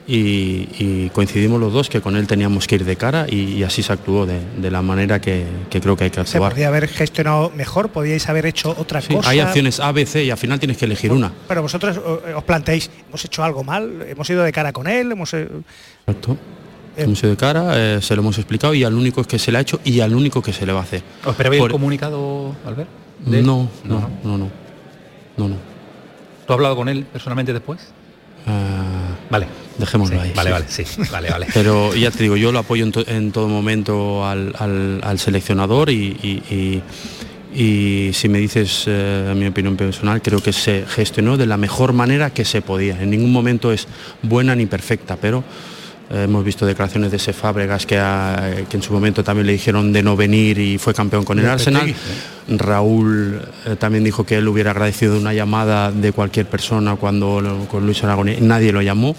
y, 0.07 0.67
y 0.77 1.09
coincidimos 1.13 1.59
los 1.59 1.73
dos 1.73 1.89
que 1.89 1.99
con 2.01 2.15
él 2.15 2.27
teníamos 2.27 2.67
que 2.67 2.75
ir 2.75 2.85
de 2.85 2.95
cara 2.95 3.25
y, 3.29 3.53
y 3.53 3.63
así 3.63 3.81
se 3.81 3.91
actuó 3.91 4.25
de, 4.25 4.39
de 4.57 4.69
la 4.71 4.81
manera 4.83 5.19
que, 5.19 5.45
que 5.69 5.81
creo 5.81 5.95
que 5.97 6.03
hay 6.05 6.09
que 6.11 6.23
Se 6.25 6.37
actuar. 6.37 6.51
podría 6.51 6.67
haber 6.67 6.87
gestionado 6.87 7.51
mejor, 7.55 7.89
podíais 7.89 8.29
haber 8.29 8.45
hecho 8.45 8.75
otra 8.77 9.01
Sí, 9.01 9.15
cosa. 9.15 9.29
hay 9.29 9.39
opciones 9.41 9.79
A, 9.79 9.91
B, 9.91 10.05
C 10.05 10.23
y 10.23 10.29
al 10.31 10.37
final 10.37 10.59
tienes 10.59 10.77
que 10.77 10.85
elegir 10.85 11.11
una. 11.11 11.31
Pero 11.47 11.61
vosotros 11.63 11.97
eh, 11.97 12.33
os 12.35 12.43
planteáis, 12.43 12.89
hemos 13.09 13.25
hecho 13.25 13.43
algo 13.43 13.63
mal, 13.63 14.05
hemos 14.07 14.29
ido 14.29 14.43
de 14.43 14.51
cara 14.51 14.71
con 14.71 14.85
él, 14.87 15.11
hemos 15.11 15.33
eh, 15.33 15.47
Exacto. 16.07 16.37
Hemos 16.97 17.19
ido 17.23 17.31
de 17.31 17.37
cara, 17.37 17.73
eh, 17.95 18.01
se 18.01 18.15
lo 18.15 18.21
hemos 18.21 18.37
explicado 18.37 18.73
y 18.73 18.83
al 18.85 18.93
único 18.93 19.23
que 19.25 19.37
se 19.39 19.51
le 19.51 19.57
ha 19.57 19.61
hecho 19.61 19.81
y 19.83 19.99
al 19.99 20.15
único 20.15 20.41
que 20.41 20.53
se 20.53 20.65
le 20.65 20.71
va 20.71 20.79
a 20.79 20.83
hacer. 20.83 21.01
¿Os 21.25 21.31
esperabais 21.31 21.59
Por- 21.61 21.71
comunicado, 21.71 22.55
Albert? 22.65 22.87
de- 23.25 23.41
No, 23.41 23.69
no, 23.83 23.99
no, 24.23 24.37
no, 24.37 24.49
no, 25.37 25.47
no. 25.49 25.55
¿Tú 26.45 26.53
has 26.53 26.57
hablado 26.57 26.75
con 26.75 26.87
él 26.89 27.05
personalmente 27.11 27.51
después? 27.51 27.81
Ah, 28.47 29.15
Vale. 29.29 29.47
Dejémoslo 29.77 30.15
Sí, 30.15 30.21
ahí. 30.27 30.33
vale, 30.35 30.49
sí. 30.49 30.53
vale, 30.53 30.65
sí. 30.69 31.11
Vale, 31.11 31.29
vale. 31.29 31.47
Pero 31.53 31.93
ya 31.95 32.09
te 32.11 32.23
digo, 32.23 32.37
yo 32.37 32.51
lo 32.51 32.59
apoyo 32.59 32.83
en, 32.85 32.91
to- 32.91 33.07
en 33.07 33.31
todo 33.31 33.47
momento 33.47 34.25
al, 34.25 34.53
al- 34.57 35.01
al 35.03 35.19
seleccionador 35.19 35.89
y, 35.89 36.17
y- 36.23 36.53
y- 36.53 36.81
y 37.57 38.11
si 38.13 38.27
me 38.27 38.37
dices 38.39 38.83
eh, 38.87 39.33
mi 39.35 39.45
opinión 39.47 39.77
personal, 39.77 40.21
creo 40.21 40.41
que 40.41 40.51
se 40.51 40.85
gestionó 40.87 41.37
de 41.37 41.45
la 41.45 41.55
mejor 41.57 41.93
manera 41.93 42.29
que 42.29 42.43
se 42.45 42.61
podía. 42.61 43.01
En 43.01 43.09
ningún 43.09 43.31
momento 43.31 43.71
es 43.71 43.87
buena 44.21 44.55
ni 44.55 44.65
perfecta, 44.65 45.15
pero 45.15 45.41
eh, 46.09 46.23
hemos 46.25 46.43
visto 46.43 46.65
declaraciones 46.65 47.11
de 47.11 47.17
ese 47.17 47.31
Fábregas 47.31 47.85
que, 47.85 47.95
que 48.69 48.75
en 48.77 48.83
su 48.83 48.91
momento 48.91 49.23
también 49.23 49.47
le 49.47 49.53
dijeron 49.53 49.93
de 49.93 50.03
no 50.03 50.17
venir 50.17 50.57
y 50.59 50.77
fue 50.77 50.93
campeón 50.93 51.23
con 51.23 51.39
el 51.39 51.47
Arsenal. 51.47 51.93
Raúl 52.49 53.41
eh, 53.65 53.75
también 53.77 54.03
dijo 54.03 54.25
que 54.25 54.35
él 54.37 54.47
hubiera 54.47 54.71
agradecido 54.71 55.17
una 55.17 55.33
llamada 55.33 55.91
de 55.91 56.11
cualquier 56.11 56.45
persona 56.47 56.95
cuando 56.95 57.41
lo- 57.41 57.65
con 57.67 57.85
Luis 57.85 58.03
Aragonés 58.03 58.41
nadie 58.41 58.71
lo 58.71 58.81
llamó. 58.81 59.15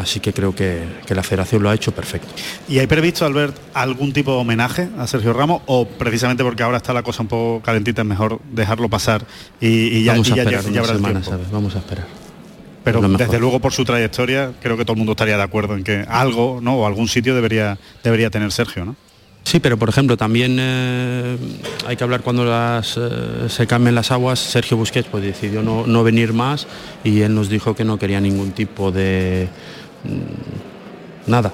Así 0.00 0.20
que 0.20 0.32
creo 0.32 0.54
que, 0.54 0.82
que 1.06 1.14
la 1.14 1.22
federación 1.22 1.62
lo 1.62 1.70
ha 1.70 1.74
hecho 1.74 1.92
perfecto. 1.92 2.28
¿Y 2.68 2.78
hay 2.78 2.86
previsto, 2.86 3.26
Albert, 3.26 3.56
algún 3.74 4.12
tipo 4.12 4.32
de 4.32 4.38
homenaje 4.38 4.88
a 4.98 5.06
Sergio 5.06 5.32
Ramos 5.32 5.62
o 5.66 5.86
precisamente 5.86 6.42
porque 6.42 6.62
ahora 6.62 6.78
está 6.78 6.92
la 6.92 7.02
cosa 7.02 7.22
un 7.22 7.28
poco 7.28 7.62
calentita 7.62 8.02
es 8.02 8.08
mejor 8.08 8.40
dejarlo 8.50 8.88
pasar 8.88 9.24
y, 9.60 9.98
y 9.98 10.04
ya, 10.04 10.12
Vamos 10.12 10.28
y 10.28 10.32
a 10.32 10.36
ya 10.36 10.42
esperar 10.42 10.64
ya 10.64 10.70
una 10.70 10.80
habrá 10.80 10.92
el 10.92 10.98
semana? 10.98 11.22
¿sabes? 11.22 11.50
Vamos 11.50 11.76
a 11.76 11.78
esperar. 11.78 12.06
Pero 12.82 13.02
desde 13.02 13.38
luego 13.38 13.60
por 13.60 13.72
su 13.72 13.84
trayectoria 13.84 14.52
creo 14.62 14.76
que 14.76 14.84
todo 14.84 14.94
el 14.94 14.98
mundo 14.98 15.12
estaría 15.12 15.36
de 15.36 15.42
acuerdo 15.42 15.76
en 15.76 15.84
que 15.84 16.04
algo, 16.08 16.60
¿no? 16.62 16.76
O 16.76 16.86
algún 16.86 17.08
sitio 17.08 17.34
debería 17.34 17.78
debería 18.02 18.30
tener 18.30 18.50
Sergio, 18.52 18.86
¿no? 18.86 18.96
Sí, 19.42 19.58
pero 19.58 19.78
por 19.78 19.88
ejemplo 19.88 20.16
también 20.16 20.58
eh, 20.60 21.36
hay 21.86 21.96
que 21.96 22.04
hablar 22.04 22.20
cuando 22.20 22.44
las, 22.44 22.96
eh, 22.96 23.48
se 23.48 23.66
cambien 23.66 23.94
las 23.94 24.10
aguas. 24.10 24.38
Sergio 24.38 24.76
Busquets 24.76 25.08
pues 25.10 25.24
decidió 25.24 25.62
no, 25.62 25.86
no 25.86 26.04
venir 26.04 26.32
más 26.32 26.66
y 27.04 27.20
él 27.22 27.34
nos 27.34 27.48
dijo 27.48 27.74
que 27.74 27.84
no 27.84 27.98
quería 27.98 28.20
ningún 28.20 28.52
tipo 28.52 28.92
de 28.92 29.48
nada. 31.26 31.52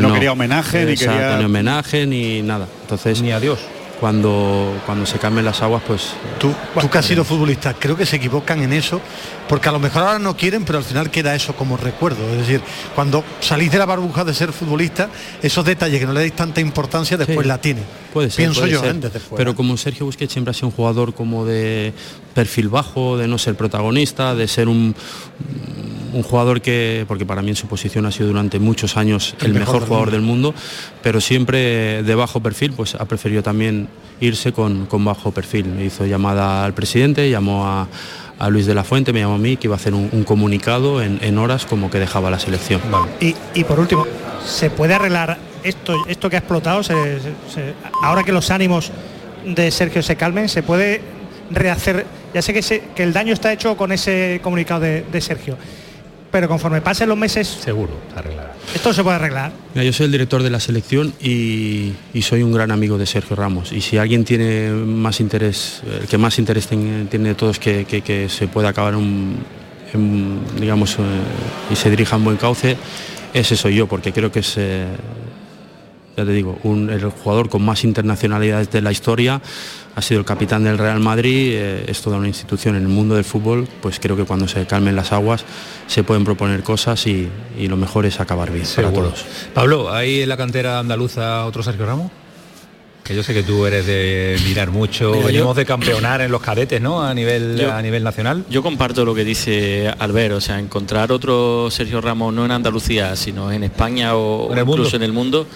No 0.00 0.12
quería 0.12 0.32
homenaje, 0.32 0.84
ni 0.84 0.92
Exacto, 0.92 1.12
quería- 1.18 1.38
ni 1.38 1.44
homenaje 1.44 2.06
ni 2.06 2.42
nada. 2.42 2.66
Entonces 2.82 3.20
ni 3.22 3.32
adiós. 3.32 3.58
Cuando 4.00 4.74
cuando 4.84 5.06
se 5.06 5.18
cambien 5.18 5.44
las 5.46 5.62
aguas 5.62 5.82
pues 5.86 6.10
Tú, 6.38 6.52
tú 6.78 6.90
que 6.90 6.98
has 6.98 7.06
sido 7.06 7.24
futbolista, 7.24 7.74
creo 7.74 7.96
que 7.96 8.04
se 8.04 8.16
equivocan 8.16 8.62
en 8.62 8.72
eso, 8.74 9.00
porque 9.48 9.68
a 9.70 9.72
lo 9.72 9.78
mejor 9.78 10.02
ahora 10.02 10.18
no 10.18 10.36
quieren, 10.36 10.64
pero 10.64 10.78
al 10.78 10.84
final 10.84 11.10
queda 11.10 11.34
eso 11.34 11.54
como 11.54 11.76
recuerdo. 11.78 12.18
Es 12.32 12.38
decir, 12.40 12.60
cuando 12.94 13.24
salís 13.40 13.72
de 13.72 13.78
la 13.78 13.86
burbuja 13.86 14.22
de 14.24 14.34
ser 14.34 14.52
futbolista, 14.52 15.08
esos 15.42 15.64
detalles 15.64 15.98
que 15.98 16.06
no 16.06 16.12
le 16.12 16.20
dais 16.20 16.36
tanta 16.36 16.60
importancia, 16.60 17.16
después 17.16 17.38
Sí. 17.44 17.48
la 17.48 17.58
tienen. 17.58 17.84
Puede 18.12 18.28
ser, 18.30 18.36
Pienso 18.44 18.60
puede 18.60 18.72
yo, 18.72 18.80
ser. 18.80 18.90
¿eh? 18.96 18.98
desde 19.00 19.18
fuera. 19.20 19.36
Pero 19.36 19.54
como 19.56 19.76
Sergio 19.78 20.04
Busquets 20.06 20.32
siempre 20.32 20.50
ha 20.50 20.54
sido 20.54 20.68
un 20.68 20.74
jugador 20.74 21.14
como 21.14 21.44
de 21.46 21.92
perfil 22.34 22.68
bajo, 22.68 23.16
de 23.16 23.28
no 23.28 23.38
ser 23.38 23.54
protagonista, 23.56 24.34
de 24.34 24.46
ser 24.48 24.68
un, 24.68 24.94
un 26.12 26.22
jugador 26.22 26.60
que, 26.62 27.04
porque 27.08 27.26
para 27.26 27.42
mí 27.42 27.50
en 27.50 27.56
su 27.56 27.66
posición 27.66 28.06
ha 28.06 28.12
sido 28.12 28.28
durante 28.28 28.58
muchos 28.58 28.96
años 28.96 29.34
el, 29.40 29.52
mejor, 29.54 29.86
jugador 29.86 30.10
del 30.10 30.22
mundo, 30.22 30.54
pero 31.02 31.20
siempre 31.20 32.02
de 32.02 32.14
bajo 32.14 32.40
perfil, 32.40 32.72
pues 32.72 32.94
ha 32.94 33.04
preferido 33.06 33.42
también 33.42 33.85
irse 34.20 34.52
con, 34.52 34.86
con 34.86 35.04
bajo 35.04 35.30
perfil. 35.32 35.66
Me 35.66 35.84
hizo 35.84 36.06
llamada 36.06 36.64
al 36.64 36.72
presidente, 36.74 37.28
llamó 37.30 37.66
a, 37.66 37.88
a 38.38 38.50
Luis 38.50 38.66
de 38.66 38.74
la 38.74 38.84
Fuente, 38.84 39.12
me 39.12 39.20
llamó 39.20 39.34
a 39.34 39.38
mí, 39.38 39.56
que 39.56 39.66
iba 39.66 39.74
a 39.74 39.78
hacer 39.78 39.94
un, 39.94 40.08
un 40.12 40.24
comunicado 40.24 41.02
en, 41.02 41.18
en 41.22 41.38
horas 41.38 41.66
como 41.66 41.90
que 41.90 41.98
dejaba 41.98 42.30
la 42.30 42.38
selección. 42.38 42.80
Y, 43.20 43.34
y 43.54 43.64
por 43.64 43.78
último, 43.80 44.06
¿se 44.44 44.70
puede 44.70 44.94
arreglar 44.94 45.38
esto, 45.62 45.94
esto 46.08 46.30
que 46.30 46.36
ha 46.36 46.38
explotado? 46.40 46.82
Se- 46.82 46.94
se- 47.20 47.52
se- 47.54 47.74
ahora 48.02 48.22
que 48.24 48.32
los 48.32 48.50
ánimos 48.50 48.90
de 49.44 49.70
Sergio 49.70 50.02
se 50.02 50.16
calmen, 50.16 50.48
¿se 50.48 50.62
puede 50.62 51.00
rehacer? 51.50 52.06
Ya 52.34 52.42
sé 52.42 52.52
que, 52.52 52.62
se- 52.62 52.80
que 52.94 53.02
el 53.02 53.12
daño 53.12 53.32
está 53.32 53.52
hecho 53.52 53.76
con 53.76 53.92
ese 53.92 54.40
comunicado 54.42 54.80
de, 54.80 55.02
de 55.10 55.20
Sergio, 55.20 55.56
pero 56.30 56.48
conforme 56.48 56.80
pasen 56.80 57.08
los 57.08 57.16
meses, 57.18 57.46
seguro, 57.48 57.92
se 58.12 58.18
arreglará. 58.18 58.52
esto 58.74 58.92
se 58.92 59.02
puede 59.02 59.16
arreglar. 59.16 59.52
Mira, 59.74 59.84
yo 59.84 59.92
soy 59.92 60.06
el 60.06 60.12
director 60.12 60.42
de 60.42 60.50
la 60.50 60.60
selección 60.60 61.12
y, 61.20 61.92
y 62.12 62.22
soy 62.22 62.42
un 62.42 62.52
gran 62.52 62.70
amigo 62.70 62.98
de 62.98 63.06
Sergio 63.06 63.36
Ramos. 63.36 63.72
Y 63.72 63.80
si 63.80 63.96
alguien 63.98 64.24
tiene 64.24 64.70
más 64.70 65.20
interés, 65.20 65.82
el 66.00 66.06
que 66.08 66.18
más 66.18 66.38
interés 66.38 66.66
ten- 66.66 67.08
tiene 67.10 67.30
de 67.30 67.34
todos 67.34 67.58
que, 67.58 67.84
que- 67.84 68.02
que 68.02 68.28
se 68.28 68.48
pueda 68.48 68.68
acabar 68.70 68.96
un, 68.96 69.36
en, 69.94 70.40
digamos, 70.60 70.94
eh, 70.98 71.02
y 71.70 71.76
se 71.76 71.88
dirija 71.90 72.16
en 72.16 72.24
buen 72.24 72.36
cauce, 72.36 72.76
ese 73.32 73.56
soy 73.56 73.76
yo, 73.76 73.86
porque 73.86 74.12
creo 74.12 74.30
que 74.32 74.40
es, 74.40 74.54
eh, 74.56 74.86
ya 76.16 76.24
te 76.24 76.32
digo, 76.32 76.58
un- 76.62 76.88
el 76.90 77.04
jugador 77.10 77.48
con 77.48 77.62
más 77.64 77.84
internacionalidades 77.84 78.70
de 78.70 78.80
la 78.82 78.90
historia. 78.92 79.40
Ha 79.94 80.02
sido 80.02 80.20
el 80.20 80.26
capitán 80.26 80.64
del 80.64 80.76
Real 80.78 81.00
Madrid, 81.00 81.52
eh, 81.54 81.84
es 81.88 82.02
toda 82.02 82.18
una 82.18 82.28
institución 82.28 82.76
en 82.76 82.82
el 82.82 82.88
mundo 82.88 83.14
del 83.14 83.24
fútbol, 83.24 83.66
pues 83.80 83.98
creo 83.98 84.14
que 84.16 84.24
cuando 84.24 84.46
se 84.46 84.66
calmen 84.66 84.94
las 84.94 85.12
aguas 85.12 85.44
se 85.86 86.04
pueden 86.04 86.24
proponer 86.24 86.62
cosas 86.62 87.06
y, 87.06 87.28
y 87.58 87.68
lo 87.68 87.76
mejor 87.76 88.04
es 88.06 88.20
acabar 88.20 88.50
bien 88.50 88.64
para 88.76 88.88
Seguro. 88.88 89.08
todos. 89.08 89.24
Pablo, 89.54 89.92
¿hay 89.92 90.20
en 90.22 90.28
la 90.28 90.36
cantera 90.36 90.78
andaluza 90.78 91.46
otro 91.46 91.62
Sergio 91.62 91.86
Ramos? 91.86 92.10
Que 93.06 93.14
yo 93.14 93.22
sé 93.22 93.32
que 93.32 93.44
tú 93.44 93.64
eres 93.66 93.86
de 93.86 94.36
mirar 94.44 94.70
mucho, 94.72 95.12
Mira, 95.14 95.30
yo- 95.30 95.54
de 95.54 95.64
campeonar 95.64 96.20
en 96.22 96.32
los 96.32 96.40
cadetes, 96.42 96.80
¿no? 96.80 97.04
A 97.04 97.14
nivel 97.14 97.56
Yo- 97.56 97.72
a 97.72 97.80
nivel 97.80 98.02
nacional. 98.02 98.44
Yo 98.50 98.64
comparto 98.64 99.04
lo 99.04 99.14
que 99.14 99.24
dice 99.24 99.88
Albert, 99.98 100.34
o 100.34 100.40
sea, 100.40 100.58
encontrar 100.58 101.12
otro 101.12 101.70
Sergio 101.70 102.00
Ramos 102.00 102.34
no 102.34 102.44
en 102.44 102.50
Andalucía, 102.50 103.14
sino 103.14 103.52
en 103.52 103.62
España 103.62 104.16
o, 104.16 104.52
En 104.52 104.58
o 104.58 104.62
incluso 104.62 104.82
mundo. 104.82 104.96
en 104.96 105.02
el 105.04 105.12
mundo, 105.12 105.46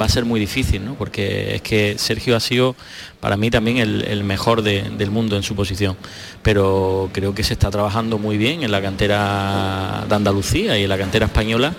va 0.00 0.06
a 0.06 0.08
ser 0.08 0.24
muy 0.24 0.38
difícil, 0.38 0.84
¿no? 0.84 0.94
Porque 0.94 1.56
es 1.56 1.62
que 1.62 1.96
Sergio 1.98 2.36
ha 2.36 2.40
sido 2.40 2.76
para 3.18 3.36
mí 3.36 3.50
también 3.50 3.78
el, 3.78 4.02
el 4.02 4.22
mejor 4.22 4.62
de- 4.62 4.84
del 4.96 5.10
mundo 5.10 5.36
en 5.36 5.42
su 5.42 5.56
posición. 5.56 5.96
Pero 6.42 7.10
creo 7.12 7.34
que 7.34 7.42
se 7.42 7.54
está 7.54 7.70
trabajando 7.72 8.18
muy 8.18 8.38
bien 8.38 8.62
en 8.62 8.70
la 8.70 8.80
cantera 8.80 10.04
de 10.08 10.14
Andalucía 10.14 10.78
y 10.78 10.84
en 10.84 10.88
la 10.88 10.96
cantera 10.96 11.26
española. 11.26 11.74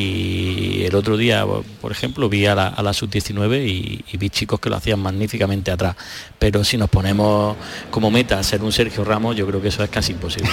Y 0.00 0.84
el 0.84 0.94
otro 0.94 1.16
día, 1.16 1.44
por 1.80 1.92
ejemplo, 1.92 2.28
vi 2.28 2.46
a 2.46 2.54
la, 2.54 2.68
a 2.68 2.82
la 2.82 2.92
sub-19 2.94 3.66
y, 3.66 4.04
y 4.10 4.16
vi 4.16 4.30
chicos 4.30 4.58
que 4.58 4.70
lo 4.70 4.76
hacían 4.76 4.98
magníficamente 5.00 5.70
atrás. 5.70 5.94
Pero 6.38 6.64
si 6.64 6.76
nos 6.78 6.88
ponemos 6.88 7.56
como 7.90 8.10
meta 8.10 8.42
ser 8.42 8.62
un 8.62 8.72
Sergio 8.72 9.04
Ramos, 9.04 9.36
yo 9.36 9.46
creo 9.46 9.60
que 9.60 9.68
eso 9.68 9.84
es 9.84 9.90
casi 9.90 10.12
imposible. 10.12 10.50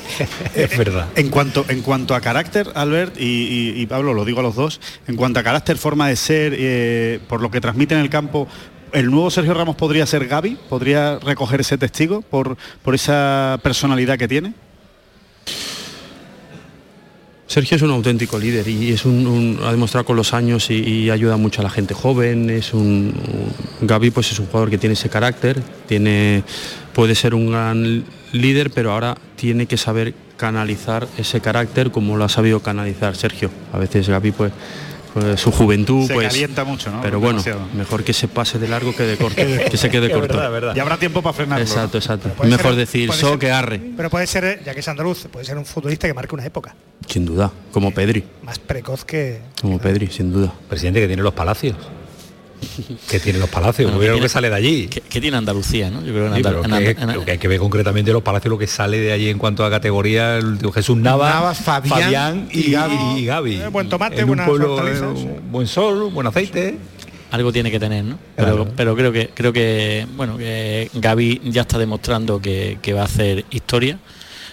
es 0.54 0.76
verdad. 0.76 1.08
En 1.16 1.30
cuanto, 1.30 1.64
en 1.68 1.80
cuanto 1.82 2.14
a 2.14 2.20
carácter, 2.20 2.70
Albert 2.74 3.18
y, 3.18 3.24
y- 3.24 3.80
y 3.80 3.86
Pablo, 3.86 4.12
lo 4.12 4.24
digo 4.24 4.40
a 4.40 4.42
los 4.42 4.54
dos, 4.54 4.80
en 5.06 5.16
cuanto 5.16 5.40
a 5.40 5.42
carácter, 5.42 5.78
forma 5.78 6.08
de 6.08 6.16
ser, 6.16 6.54
eh, 6.56 7.20
por 7.28 7.40
lo 7.40 7.50
que 7.50 7.60
transmite 7.60 7.94
en 7.94 8.00
el 8.02 8.10
campo, 8.10 8.46
¿el 8.92 9.10
nuevo 9.10 9.30
Sergio 9.30 9.54
Ramos 9.54 9.76
podría 9.76 10.04
ser 10.06 10.26
Gaby? 10.26 10.58
¿Podría 10.68 11.18
recoger 11.18 11.60
ese 11.60 11.78
testigo 11.78 12.20
por, 12.22 12.56
por 12.82 12.94
esa 12.94 13.58
personalidad 13.62 14.18
que 14.18 14.28
tiene? 14.28 14.52
Sergio 17.50 17.76
es 17.76 17.82
un 17.82 17.90
auténtico 17.90 18.38
líder 18.38 18.68
y 18.68 18.92
es 18.92 19.04
un, 19.04 19.58
ha 19.64 19.72
demostrado 19.72 20.04
con 20.04 20.14
los 20.14 20.34
años 20.34 20.70
y, 20.70 20.74
y 20.74 21.10
ayuda 21.10 21.36
mucho 21.36 21.62
a 21.62 21.64
la 21.64 21.70
gente 21.70 21.94
joven. 21.94 22.48
Es 22.48 22.72
un, 22.72 23.12
un- 23.80 23.86
Gaby 23.88 24.12
pues 24.12 24.30
es 24.30 24.38
un 24.38 24.46
jugador 24.46 24.70
que 24.70 24.78
tiene 24.78 24.92
ese 24.92 25.08
carácter, 25.08 25.60
tiene, 25.88 26.44
puede 26.94 27.16
ser 27.16 27.34
un 27.34 27.50
gran 27.50 28.04
líder, 28.30 28.70
pero 28.70 28.92
ahora 28.92 29.16
tiene 29.34 29.66
que 29.66 29.76
saber 29.76 30.14
canalizar 30.36 31.08
ese 31.18 31.40
carácter 31.40 31.90
como 31.90 32.16
lo 32.16 32.22
ha 32.22 32.28
sabido 32.28 32.60
canalizar 32.60 33.16
Sergio. 33.16 33.50
A 33.72 33.78
veces 33.78 34.08
Gaby 34.08 34.30
pues, 34.30 34.52
pues, 35.14 35.40
su 35.40 35.50
juventud 35.50 36.06
Se 36.06 36.14
pues 36.14 36.28
calienta 36.28 36.64
mucho, 36.64 36.90
¿no? 36.90 37.00
pero 37.02 37.18
bueno 37.20 37.42
Demasiado. 37.42 37.60
mejor 37.76 38.04
que 38.04 38.12
se 38.12 38.28
pase 38.28 38.58
de 38.58 38.68
largo 38.68 38.94
que 38.94 39.02
de 39.04 39.16
corto 39.18 39.36
que 39.36 39.76
se 39.76 39.90
quede 39.90 40.10
corto 40.10 40.34
verdad, 40.34 40.50
verdad. 40.50 40.76
Y 40.76 40.80
habrá 40.80 40.96
tiempo 40.98 41.22
para 41.22 41.32
frenarlo. 41.32 41.64
exacto 41.64 41.98
exacto 41.98 42.28
mejor 42.44 42.58
ser- 42.72 42.74
decir 42.76 43.12
so 43.12 43.30
ser- 43.30 43.38
que 43.38 43.50
arre 43.50 43.80
Pero 43.96 44.10
puede 44.10 44.26
ser, 44.26 44.62
ya 44.64 44.74
que 44.74 44.80
es 44.80 44.88
andaluz, 44.88 45.26
puede 45.32 45.44
ser 45.44 45.58
un 45.58 45.64
futbolista 45.66 46.06
que 46.06 46.14
marque 46.14 46.34
una 46.34 46.44
época, 46.46 46.74
sin 47.08 47.24
duda 47.26 47.50
como 47.72 47.92
Pedri 47.92 48.24
más 48.42 48.58
precoz 48.58 49.04
que... 49.04 49.40
como 49.60 49.78
Pedri 49.78 50.06
sin 50.08 50.32
duda 50.32 50.52
Presidente 50.68 51.00
que 51.00 51.06
tiene 51.06 51.22
los 51.22 51.34
palacios. 51.34 51.76
Que 53.08 53.20
tiene 53.20 53.38
los 53.38 53.48
palacios, 53.48 53.90
Bueno, 53.90 54.00
que 54.00 54.06
lo 54.06 54.12
que 54.14 54.18
tiene- 54.18 54.28
sale 54.28 54.50
de 54.50 54.54
allí. 54.56 54.88
¿Qué, 54.88 55.00
qué 55.00 55.20
tiene 55.20 55.36
Andalucía, 55.36 55.90
no? 55.90 56.00
Yo 56.04 56.12
creo 56.12 56.22
que 56.24 56.26
en 56.28 56.34
Sí, 56.34 56.40
Andal- 56.42 56.62
pero 56.62 56.76
en 56.78 56.84
que- 56.96 57.02
en- 57.02 57.14
lo 57.14 57.24
que 57.24 57.30
hay 57.32 57.38
que 57.38 57.48
ver 57.48 57.58
concretamente 57.58 58.12
los 58.12 58.22
palacios, 58.22 58.50
lo 58.50 58.58
que 58.58 58.66
sale 58.66 58.98
de 58.98 59.12
allí 59.12 59.28
en 59.28 59.38
cuanto 59.38 59.64
a 59.64 59.70
categoría, 59.70 60.36
el 60.36 60.58
tío 60.58 60.72
Jesús 60.72 60.96
Nava, 60.96 61.54
Fabián 61.54 62.48
y, 62.52 62.60
y 62.68 62.70
Gavi. 62.72 62.96
y 63.20 63.24
Gavi. 63.26 63.54
Eh, 63.56 63.68
buen 63.68 63.88
tomate, 63.88 64.16
En 64.16 64.22
un 64.22 64.28
buenas 64.28 64.46
pueblo, 64.46 64.86
eh, 64.88 64.94
sí. 65.16 65.26
buen 65.50 65.66
sol, 65.66 66.10
buen 66.12 66.26
aceite. 66.26 66.76
algo 67.32 67.52
tiene 67.52 67.70
que 67.70 67.78
tener, 67.78 68.04
¿no? 68.04 68.18
Pero, 68.34 68.48
Claro. 68.56 68.72
pero 68.76 68.96
creo 68.96 69.12
que 69.12 69.30
creo 69.32 69.52
que 69.52 70.04
bueno 70.16 70.36
que 70.36 70.90
Gaby 70.94 71.40
ya 71.44 71.60
está 71.62 71.78
demostrando 71.78 72.40
que, 72.40 72.78
que 72.82 72.92
va 72.92 73.02
a 73.02 73.04
hacer 73.04 73.44
historia 73.50 73.98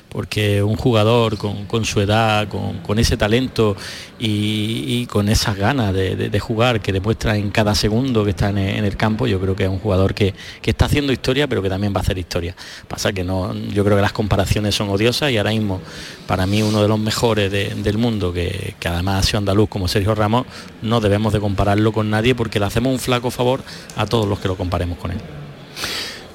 porque 0.09 0.63
un 0.63 0.75
jugador 0.75 1.37
con, 1.37 1.65
con 1.65 1.85
su 1.85 2.01
edad, 2.01 2.47
con, 2.47 2.79
con 2.79 2.97
ese 2.99 3.17
talento 3.17 3.75
y, 4.19 5.05
con 5.07 5.29
esas 5.29 5.55
ganas 5.55 5.93
de, 5.93 6.15
de- 6.15 6.37
jugar 6.39 6.81
que 6.81 6.93
demuestra 6.93 7.35
en 7.35 7.49
cada 7.49 7.73
segundo 7.75 8.23
que 8.23 8.29
está 8.31 8.49
en 8.49 8.57
en 8.57 8.85
el 8.85 8.95
campo, 8.95 9.27
yo 9.27 9.39
creo 9.39 9.55
que 9.55 9.63
es 9.63 9.69
un 9.69 9.79
jugador 9.79 10.13
que, 10.13 10.33
que 10.61 10.69
está 10.71 10.85
haciendo 10.85 11.11
historia, 11.11 11.47
pero 11.47 11.61
que 11.61 11.69
también 11.69 11.93
va 11.93 11.99
a 11.99 12.01
hacer 12.01 12.17
historia. 12.17 12.55
Pasa 12.87 13.11
que 13.11 13.23
no, 13.23 13.53
yo 13.53 13.83
creo 13.83 13.95
que 13.97 14.01
las 14.01 14.13
comparaciones 14.13 14.75
son 14.75 14.89
odiosas 14.89 15.31
y 15.31 15.37
ahora 15.37 15.49
mismo, 15.51 15.81
para 16.27 16.45
mí, 16.45 16.61
uno 16.61 16.81
de 16.81 16.87
los 16.87 16.99
mejores 16.99 17.51
de- 17.51 17.73
del 17.75 17.97
mundo, 17.97 18.31
que, 18.31 18.75
que 18.79 18.87
además 18.87 19.19
ha 19.19 19.27
sido 19.27 19.39
andaluz 19.39 19.67
como 19.69 19.87
Sergio 19.87 20.13
Ramos, 20.15 20.45
no 20.81 20.99
debemos 21.01 21.33
de 21.33 21.39
compararlo 21.39 21.91
con 21.91 22.09
nadie 22.09 22.33
porque 22.35 22.59
le 22.59 22.65
hacemos 22.65 22.93
un 22.93 22.99
flaco 22.99 23.31
favor 23.31 23.61
a 23.95 24.05
todos 24.05 24.27
los 24.27 24.39
que 24.39 24.47
lo 24.47 24.55
comparemos 24.55 24.97
con 24.97 25.11
él. 25.11 25.17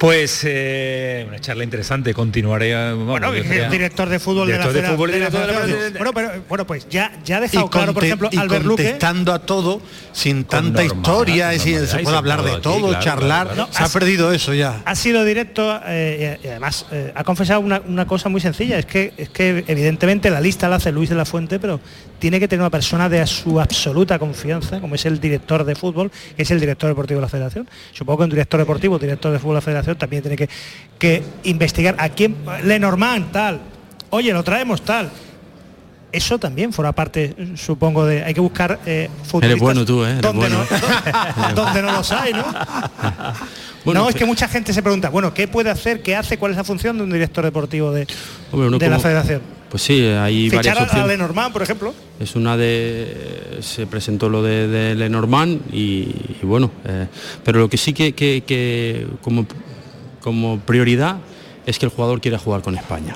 Pues 0.03 0.41
eh, 0.45 1.23
una 1.29 1.39
charla 1.39 1.63
interesante, 1.63 2.13
continuaré. 2.13 2.71
eh, 2.71 2.75
vamos, 2.91 3.07
Bueno, 3.07 3.31
el 3.31 3.69
director 3.71 4.09
de 4.09 4.19
fútbol 4.19 4.47
Director 4.47 4.73
de 4.73 4.81
de 4.81 4.87
la 4.89 4.93
y 5.07 5.71
de 5.71 5.91
la. 5.91 5.97
Bueno, 5.97 6.11
pero 6.13 6.31
bueno, 6.49 6.67
pues 6.67 6.89
ya, 6.89 7.13
ya 7.23 7.37
ha 7.37 7.39
dejado 7.39 7.67
y, 7.67 7.69
claro, 7.69 7.93
por 7.93 8.03
ejemplo, 8.03 8.27
y 8.29 8.35
Albert 8.37 8.65
Luque. 8.65 8.83
contestando 8.83 9.31
a 9.31 9.39
todo 9.39 9.81
sin 10.11 10.43
tanta 10.43 10.83
historia, 10.83 11.51
normalidad, 11.51 11.85
se 11.87 12.01
y 12.01 12.03
puede 12.03 12.17
hablar 12.17 12.43
de 12.43 12.51
aquí, 12.51 12.61
todo, 12.63 12.89
claro, 12.89 13.01
charlar. 13.01 13.47
claro, 13.53 13.69
se 13.71 13.81
ha 13.81 13.85
has- 13.85 13.93
perdido 13.93 14.33
eso 14.33 14.53
ya. 14.53 14.81
ha 14.83 14.93
sido 14.95 15.23
directo 15.23 15.79
eh, 15.87 16.37
y, 16.43 16.47
y 16.47 16.49
además 16.49 16.85
eh, 16.91 17.13
ha 17.15 17.23
confesado 17.23 17.61
una, 17.61 17.81
una 17.87 18.05
cosa 18.05 18.27
muy 18.27 18.41
sencilla, 18.41 18.77
es 18.79 18.85
que, 18.85 19.13
es 19.15 19.29
que 19.29 19.63
evidentemente 19.67 20.29
la 20.29 20.41
lista 20.41 20.67
la 20.67 20.75
hace 20.75 20.91
Luis 20.91 21.07
de 21.11 21.15
la 21.15 21.23
Fuente, 21.23 21.59
pero 21.59 21.79
tiene 22.19 22.41
que 22.41 22.49
tener 22.49 22.61
una 22.61 22.69
persona 22.69 23.07
de 23.07 23.25
su 23.25 23.57
absoluta 23.61 24.19
confianza, 24.19 24.81
como 24.81 24.95
es 24.95 25.05
el 25.05 25.21
director 25.21 25.63
de 25.63 25.75
fútbol, 25.75 26.11
que 26.35 26.43
es 26.43 26.51
el 26.51 26.59
director 26.59 26.89
deportivo 26.89 27.19
de 27.21 27.25
la 27.25 27.29
federación. 27.29 27.69
Supongo 27.93 28.17
que 28.19 28.23
un 28.25 28.29
director 28.31 28.59
deportivo, 28.59 28.99
director 28.99 29.31
de 29.31 29.39
fútbol 29.39 29.53
de 29.55 29.57
la 29.57 29.61
federación, 29.61 29.92
también 29.95 30.21
tiene 30.23 30.35
que, 30.37 30.49
que 30.99 31.23
investigar 31.43 31.95
a 31.99 32.09
quién, 32.09 32.35
Lenormand, 32.63 33.31
tal, 33.31 33.59
oye, 34.09 34.31
lo 34.33 34.43
traemos 34.43 34.81
tal. 34.83 35.09
eso 36.11 36.37
también 36.37 36.71
forma 36.71 36.91
parte, 36.91 37.35
supongo, 37.55 38.05
de... 38.05 38.23
Hay 38.23 38.33
que 38.35 38.39
buscar 38.41 38.79
eh, 38.85 39.09
Eres 39.41 39.59
bueno 39.59 39.83
tú, 39.83 40.03
¿eh? 40.05 40.09
Eres 40.11 40.21
donde, 40.21 40.47
bueno. 40.47 40.63
no, 41.49 41.55
donde 41.55 41.81
no 41.81 41.91
los 41.91 42.11
hay, 42.11 42.33
¿no? 42.33 42.45
no, 43.93 44.09
es 44.09 44.15
que 44.15 44.25
mucha 44.25 44.47
gente 44.47 44.71
se 44.73 44.81
pregunta, 44.83 45.09
bueno, 45.09 45.33
¿qué 45.33 45.47
puede 45.47 45.69
hacer? 45.71 46.01
¿Qué 46.03 46.15
hace? 46.15 46.37
¿Cuál 46.37 46.51
es 46.51 46.57
la 46.57 46.63
función 46.63 46.97
de 46.97 47.03
un 47.03 47.11
director 47.11 47.43
deportivo 47.43 47.91
de, 47.91 48.05
Hombre, 48.51 48.77
de 48.77 48.89
la 48.89 48.99
federación? 48.99 49.41
Pues 49.69 49.81
sí, 49.81 50.05
hay 50.05 50.51
Fichar 50.51 50.57
varias 50.57 50.77
a, 50.77 50.81
a 50.81 50.83
opciones. 50.83 51.07
Lenormand, 51.09 51.51
por 51.51 51.63
ejemplo. 51.63 51.93
Es 52.19 52.35
una 52.35 52.55
de... 52.55 53.57
Se 53.61 53.87
presentó 53.87 54.29
lo 54.29 54.43
de, 54.43 54.67
de 54.67 54.93
Lenormand 54.93 55.61
y, 55.73 56.13
y 56.41 56.45
bueno, 56.45 56.69
eh, 56.85 57.07
pero 57.43 57.57
lo 57.59 57.67
que 57.69 57.77
sí 57.77 57.91
que, 57.91 58.13
que- 58.13 58.43
que 58.45 59.07
como, 59.23 59.47
como 60.23 60.59
prioridad 60.59 61.17
es 61.65 61.77
que 61.77 61.85
el 61.85 61.91
jugador 61.91 62.21
quiera 62.21 62.39
jugar 62.39 62.61
con 62.61 62.75
España. 62.75 63.15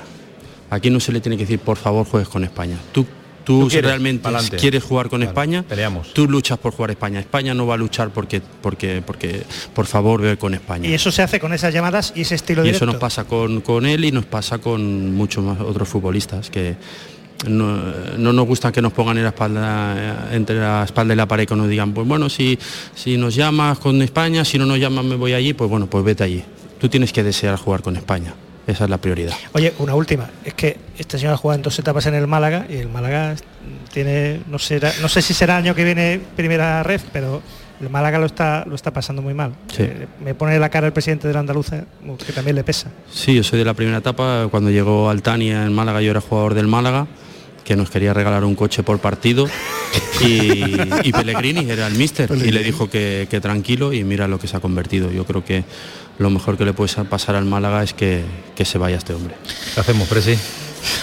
Aquí 0.70 0.90
no 0.90 1.00
se 1.00 1.12
le 1.12 1.20
tiene 1.20 1.36
que 1.36 1.44
decir, 1.44 1.58
por 1.58 1.76
favor, 1.78 2.06
juegues 2.06 2.28
con 2.28 2.44
España. 2.44 2.76
Tú, 2.92 3.04
tú, 3.44 3.60
Tú 3.60 3.62
si 3.64 3.70
quieres, 3.76 3.90
realmente 3.90 4.22
pa'lante. 4.22 4.56
quieres 4.58 4.84
jugar 4.84 5.08
con 5.08 5.22
España, 5.22 5.62
peleamos. 5.66 6.12
tú 6.12 6.28
luchas 6.28 6.58
por 6.58 6.72
jugar 6.74 6.90
España. 6.90 7.18
España 7.20 7.54
no 7.54 7.66
va 7.66 7.74
a 7.74 7.76
luchar 7.78 8.10
porque, 8.10 8.42
porque, 8.60 9.02
porque 9.04 9.42
por 9.74 9.86
favor, 9.86 10.20
ve 10.20 10.36
con 10.36 10.52
España. 10.52 10.88
Y 10.88 10.92
eso 10.92 11.10
se 11.10 11.22
hace 11.22 11.40
con 11.40 11.54
esas 11.54 11.72
llamadas 11.72 12.12
y 12.14 12.20
ese 12.20 12.34
estilo 12.34 12.60
Y 12.62 12.66
directo. 12.66 12.84
eso 12.84 12.92
nos 12.92 13.00
pasa 13.00 13.24
con, 13.24 13.62
con 13.62 13.86
él 13.86 14.04
y 14.04 14.12
nos 14.12 14.26
pasa 14.26 14.58
con 14.58 15.14
muchos 15.14 15.42
más 15.42 15.58
otros 15.60 15.88
futbolistas 15.88 16.50
que 16.50 16.76
no, 17.48 17.76
no 18.18 18.32
nos 18.34 18.46
gusta 18.46 18.70
que 18.72 18.82
nos 18.82 18.92
pongan 18.92 19.16
en 19.16 19.22
la 19.22 19.28
espalda, 19.30 20.28
entre 20.32 20.56
la 20.56 20.84
espalda 20.84 21.14
y 21.14 21.16
la 21.16 21.26
pared 21.28 21.46
que 21.46 21.54
nos 21.56 21.68
digan, 21.68 21.94
pues 21.94 22.06
bueno, 22.06 22.28
si, 22.28 22.58
si 22.94 23.16
nos 23.16 23.34
llamas 23.34 23.78
con 23.78 24.02
España, 24.02 24.44
si 24.44 24.58
no 24.58 24.66
nos 24.66 24.78
llamas 24.78 25.04
me 25.06 25.14
voy 25.16 25.32
allí, 25.32 25.54
pues 25.54 25.70
bueno, 25.70 25.86
pues 25.86 26.04
vete 26.04 26.24
allí. 26.24 26.42
Tú 26.78 26.88
tienes 26.88 27.12
que 27.12 27.22
desear 27.22 27.56
jugar 27.56 27.82
con 27.82 27.96
España. 27.96 28.34
Esa 28.66 28.84
es 28.84 28.90
la 28.90 28.98
prioridad. 28.98 29.34
Oye, 29.52 29.72
una 29.78 29.94
última. 29.94 30.28
Es 30.44 30.52
que 30.52 30.76
este 30.98 31.18
señor 31.18 31.32
ha 31.32 31.36
jugado 31.38 31.56
en 31.56 31.62
dos 31.62 31.78
etapas 31.78 32.04
en 32.04 32.14
el 32.14 32.26
Málaga 32.26 32.66
y 32.68 32.76
el 32.76 32.88
Málaga 32.90 33.34
tiene, 33.92 34.42
no 34.46 34.58
sé, 34.58 34.78
no 35.00 35.08
sé 35.08 35.22
si 35.22 35.32
será 35.32 35.56
año 35.56 35.74
que 35.74 35.84
viene 35.84 36.20
primera 36.36 36.82
red, 36.82 37.00
pero 37.10 37.40
el 37.80 37.88
Málaga 37.88 38.18
lo 38.18 38.26
está, 38.26 38.64
lo 38.66 38.74
está 38.74 38.92
pasando 38.92 39.22
muy 39.22 39.32
mal. 39.32 39.52
Sí. 39.74 39.84
Eh, 39.84 40.06
me 40.22 40.34
pone 40.34 40.58
la 40.58 40.68
cara 40.68 40.86
el 40.86 40.92
presidente 40.92 41.26
de 41.26 41.32
la 41.32 41.40
Andaluza, 41.40 41.84
que 42.26 42.32
también 42.32 42.56
le 42.56 42.62
pesa. 42.64 42.90
Sí, 43.10 43.34
yo 43.34 43.42
soy 43.42 43.58
de 43.58 43.64
la 43.64 43.72
primera 43.72 43.98
etapa. 43.98 44.48
Cuando 44.50 44.70
llegó 44.70 45.08
Altania 45.08 45.64
en 45.64 45.72
Málaga, 45.72 46.02
yo 46.02 46.10
era 46.10 46.20
jugador 46.20 46.52
del 46.52 46.66
Málaga, 46.66 47.06
que 47.64 47.74
nos 47.74 47.88
quería 47.88 48.12
regalar 48.12 48.44
un 48.44 48.54
coche 48.54 48.82
por 48.82 48.98
partido. 48.98 49.46
Y, 50.20 50.74
y 51.04 51.12
Pellegrini 51.12 51.70
era 51.70 51.86
el 51.86 51.94
mister 51.94 52.28
y 52.32 52.50
le 52.50 52.64
dijo 52.64 52.90
que, 52.90 53.28
que 53.30 53.40
tranquilo 53.40 53.92
y 53.92 54.02
mira 54.02 54.26
lo 54.26 54.40
que 54.40 54.48
se 54.48 54.56
ha 54.56 54.60
convertido. 54.60 55.12
Yo 55.12 55.24
creo 55.24 55.44
que 55.44 55.62
lo 56.18 56.30
mejor 56.30 56.56
que 56.58 56.64
le 56.64 56.72
puede 56.72 56.92
pasar 57.04 57.36
al 57.36 57.44
Málaga 57.44 57.82
es 57.82 57.92
que, 57.94 58.24
que 58.56 58.64
se 58.64 58.78
vaya 58.78 58.96
este 58.96 59.14
hombre. 59.14 59.34
¿Qué 59.74 59.80
hacemos, 59.80 60.08
Presi? 60.08 60.36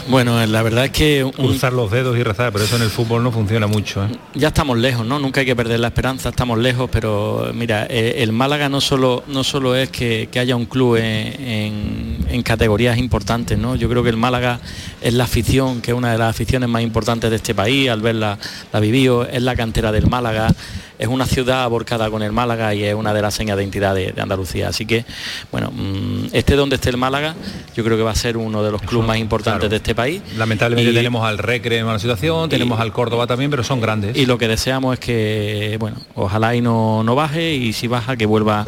Bueno, 0.08 0.44
la 0.46 0.62
verdad 0.64 0.86
es 0.86 0.92
que 0.92 1.24
un- 1.24 1.32
Cruzar 1.32 1.74
los 1.74 1.92
dedos 1.92 2.18
y 2.18 2.24
rezar, 2.24 2.52
pero 2.54 2.64
eso 2.64 2.78
en 2.78 2.82
el 2.84 2.90
fútbol 2.90 3.22
no 3.24 3.32
funciona 3.32 3.68
mucho. 3.68 4.06
¿eh? 4.06 4.10
ya 4.34 4.48
estamos 4.48 4.78
lejos, 4.78 5.06
¿no? 5.06 5.20
Nunca 5.20 5.42
hay 5.42 5.46
que 5.46 5.56
perder 5.56 5.80
la 5.82 5.88
esperanza, 5.88 6.30
estamos 6.30 6.58
lejos, 6.60 6.90
pero 6.92 7.52
mira, 7.54 7.86
eh, 7.90 8.16
el 8.20 8.32
Málaga 8.32 8.70
no 8.70 8.80
solo, 8.80 9.24
no 9.28 9.44
solo 9.44 9.76
es 9.76 9.90
que, 9.90 10.30
que 10.32 10.40
haya 10.40 10.56
un 10.56 10.66
club 10.66 10.96
en, 10.96 11.04
en- 11.06 12.26
en 12.30 12.42
categorías 12.44 12.98
importantes, 12.98 13.58
¿no? 13.58 13.76
Yo 13.76 13.90
creo 13.90 14.02
que 14.02 14.10
el 14.10 14.18
Málaga 14.18 14.60
es 15.02 15.14
la 15.14 15.26
afición, 15.26 15.82
que 15.82 15.92
es 15.92 15.98
una 15.98 16.12
de 16.14 16.18
las 16.20 16.30
aficiones 16.30 16.70
más 16.70 16.82
importantes 16.82 17.30
de 17.30 17.36
este 17.36 17.54
país, 17.54 17.90
al 17.90 18.02
verla 18.02 18.38
la 18.72 18.80
vivido, 18.80 19.28
es 19.28 19.42
la 19.42 19.56
cantera 19.56 19.92
del 19.92 20.08
Málaga, 20.08 20.54
es 21.00 21.08
una 21.08 21.26
ciudad 21.26 21.64
aborcada 21.64 22.10
con 22.10 22.22
el 22.24 22.32
Málaga 22.32 22.74
y 22.74 22.84
es 22.84 22.96
una 22.96 23.14
de 23.14 23.22
las 23.22 23.34
señas 23.34 23.58
de 23.58 23.64
identidad 23.64 23.94
de, 23.96 24.12
de 24.12 24.22
Andalucía. 24.22 24.70
Así 24.70 24.86
que, 24.86 25.06
bueno, 25.52 25.72
mm, 25.72 26.28
esté 26.34 26.56
donde 26.56 26.76
esté 26.76 26.90
el 26.90 26.98
Málaga, 26.98 27.36
yo 27.76 27.84
creo 27.84 27.98
que 27.98 28.04
va 28.04 28.12
a 28.12 28.16
ser 28.16 28.38
uno 28.38 28.64
de 28.64 28.72
los 28.72 28.82
clubes 28.82 29.08
más 29.08 29.18
importantes 29.18 29.70
de 29.70 29.76
este 29.78 29.94
país. 29.96 30.22
Lamentablemente 30.38 30.92
Y- 30.92 30.94
tenemos 30.96 31.26
al 31.26 31.38
Recre 31.38 31.78
en 31.80 31.86
mala 31.86 32.00
situación, 32.00 32.50
tenemos 32.50 32.80
al 32.80 32.92
Córdoba 32.92 33.28
también, 33.28 33.52
pero 33.52 33.64
son 33.64 33.82
grandes. 33.82 34.16
Y 34.18 34.26
lo 34.26 34.38
que 34.38 34.48
deseamos 34.48 34.94
es 34.94 35.00
que, 35.00 35.78
bueno, 35.80 35.98
ojalá 36.16 36.56
y 36.56 36.62
no, 36.62 37.04
no 37.04 37.16
baje 37.16 37.54
y 37.54 37.74
si 37.74 37.88
baja 37.88 38.16
que 38.18 38.26
vuelva 38.26 38.66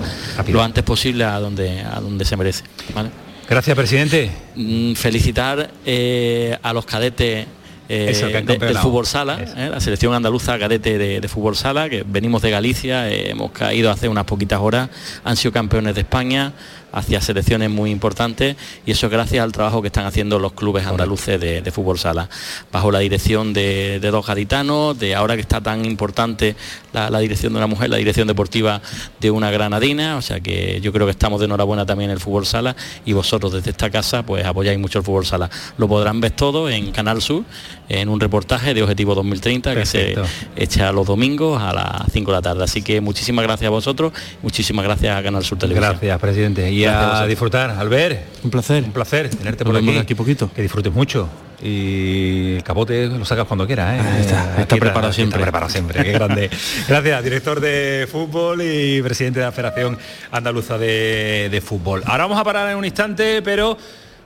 lo 0.48 0.62
antes 0.62 0.84
posible 0.84 1.24
a 1.24 1.40
donde, 1.40 1.82
a 1.82 2.00
donde 2.00 2.26
se 2.26 2.36
merece. 2.38 2.64
¿vale? 2.94 3.10
Gracias, 3.50 3.76
presidente. 3.78 4.30
Mm, 4.56 4.94
felicitar 4.96 5.70
eh, 5.86 6.58
a 6.62 6.74
los 6.74 6.86
cadetes 6.86 7.48
eh, 7.90 8.08
Eso, 8.12 8.28
que 8.28 8.38
han 8.38 8.46
de- 8.46 8.58
del 8.58 8.78
fútbol 8.78 9.06
sala, 9.06 9.40
eh, 9.42 9.70
la 9.72 9.80
selección 9.80 10.14
andaluza 10.14 10.58
cadete 10.60 10.98
de, 10.98 11.22
de 11.22 11.28
fútbol 11.28 11.56
sala, 11.56 11.90
que 11.90 12.04
venimos 12.08 12.42
de 12.42 12.52
Galicia, 12.52 13.10
eh, 13.10 13.32
hemos 13.32 13.52
caído 13.52 13.92
hace 13.92 14.08
unas 14.10 14.26
poquitas 14.26 14.60
horas, 14.60 14.90
han 15.24 15.38
sido 15.38 15.52
campeones 15.52 15.96
de 15.96 16.02
España 16.02 16.54
hacia 16.94 17.20
selecciones 17.22 17.70
muy 17.70 17.92
importantes 17.92 18.56
y 18.86 18.92
eso 18.92 19.08
es 19.08 19.12
gracias 19.12 19.44
al 19.44 19.52
trabajo 19.52 19.82
que 19.82 19.88
están 19.88 20.06
haciendo 20.06 20.40
los 20.40 20.54
clubes 20.54 20.86
andaluces 20.88 21.40
de, 21.40 21.62
de 21.62 21.72
fútbol 21.72 22.00
sala, 22.00 22.30
bajo 22.72 22.92
la 22.92 23.00
dirección 23.00 23.54
de, 23.54 24.00
de 24.00 24.10
dos 24.10 24.26
gaditanos, 24.26 24.98
de 24.98 25.14
ahora 25.14 25.36
que 25.36 25.42
está 25.42 25.62
tan 25.62 25.86
importante 25.86 26.56
la, 26.94 27.10
la 27.10 27.20
dirección 27.20 27.52
de 27.54 27.58
una 27.58 27.68
mujer, 27.68 27.90
la 27.90 27.98
dirección 27.98 28.26
deportiva 28.28 28.82
de 29.20 29.30
una 29.32 29.52
granadina, 29.52 30.16
o 30.16 30.22
sea 30.22 30.40
que 30.40 30.80
yo 30.82 30.94
creo 30.94 31.06
que 31.06 31.12
estamos 31.12 31.40
de 31.40 31.46
enhorabuena 31.46 31.86
también 31.86 32.10
en 32.10 32.16
el 32.16 32.20
fútbol 32.22 32.46
sala 32.46 32.76
y 33.06 33.12
vosotros 33.14 33.52
desde 33.52 33.72
esta 33.72 33.90
casa 33.90 34.24
pues 34.24 34.46
apoyáis 34.46 34.80
mucho 34.80 35.00
el 35.00 35.06
fútbol 35.06 35.26
sala. 35.26 35.50
Lo 35.78 35.88
podrán 35.90 36.22
ver 36.22 36.32
todo 36.32 36.70
en 36.70 36.92
Canal 36.94 37.22
Sur, 37.22 37.44
en 37.90 38.10
un 38.10 38.20
reportaje 38.20 38.74
de 38.74 38.84
Objetivo 38.84 39.16
2030 39.16 39.74
Perfecto. 39.74 40.24
que 40.24 40.28
se 40.28 40.64
echa 40.64 40.92
los 40.92 41.06
domingos 41.08 41.62
a 41.62 41.74
las 41.74 42.12
5 42.12 42.32
de 42.32 42.38
la 42.38 42.42
tarde. 42.42 42.64
Así 42.64 42.82
que 42.82 43.02
muchísimas 43.02 43.44
gracias 43.44 43.68
a 43.68 43.72
vosotros, 43.72 44.14
muchísimas 44.42 44.84
gracias 44.86 45.18
a 45.18 45.24
Canal 45.24 45.44
Sur 45.44 45.58
Televisión. 45.58 45.92
Gracias, 45.94 46.20
presidente. 46.20 46.72
Y 46.72 46.82
Gracias 46.82 47.04
a 47.12 47.22
a 47.24 47.28
disfrutar, 47.28 47.70
Albert. 47.72 48.20
Un 48.44 48.52
placer. 48.52 48.84
Un 48.84 48.92
placer 48.92 49.30
tenerte 49.30 49.64
Nos 49.64 49.72
por 49.74 49.82
aquí. 49.82 49.94
de 49.94 50.00
aquí 50.00 50.16
poquito. 50.16 50.52
Que 50.54 50.62
disfrutes 50.62 50.94
mucho. 50.94 51.30
Y 51.64 52.56
el 52.58 52.64
capote 52.64 53.08
lo 53.08 53.26
sacas 53.26 53.46
cuando 53.48 53.66
quieras. 53.66 53.96
¿eh? 53.96 54.08
Ahí 54.08 54.22
está, 54.22 54.76
preparado 54.76 55.12
siempre. 55.12 55.40
Está 55.40 55.46
preparado 55.46 55.72
siempre, 55.72 56.04
qué 56.04 56.12
grande. 56.12 56.50
Gracias, 56.88 57.24
director 57.24 57.60
de 57.60 58.08
fútbol 58.12 58.62
y 58.62 59.02
presidente 59.02 59.40
de 59.40 59.46
la 59.48 59.52
Federación 59.52 59.98
Andaluza 60.32 60.78
de, 60.78 61.48
de 61.50 61.62
Fútbol. 61.62 62.04
Ahora 62.06 62.26
vamos 62.26 62.40
a 62.40 62.44
parar 62.44 62.70
en 62.70 62.78
un 62.78 62.86
instante, 62.86 63.42
pero... 63.42 63.78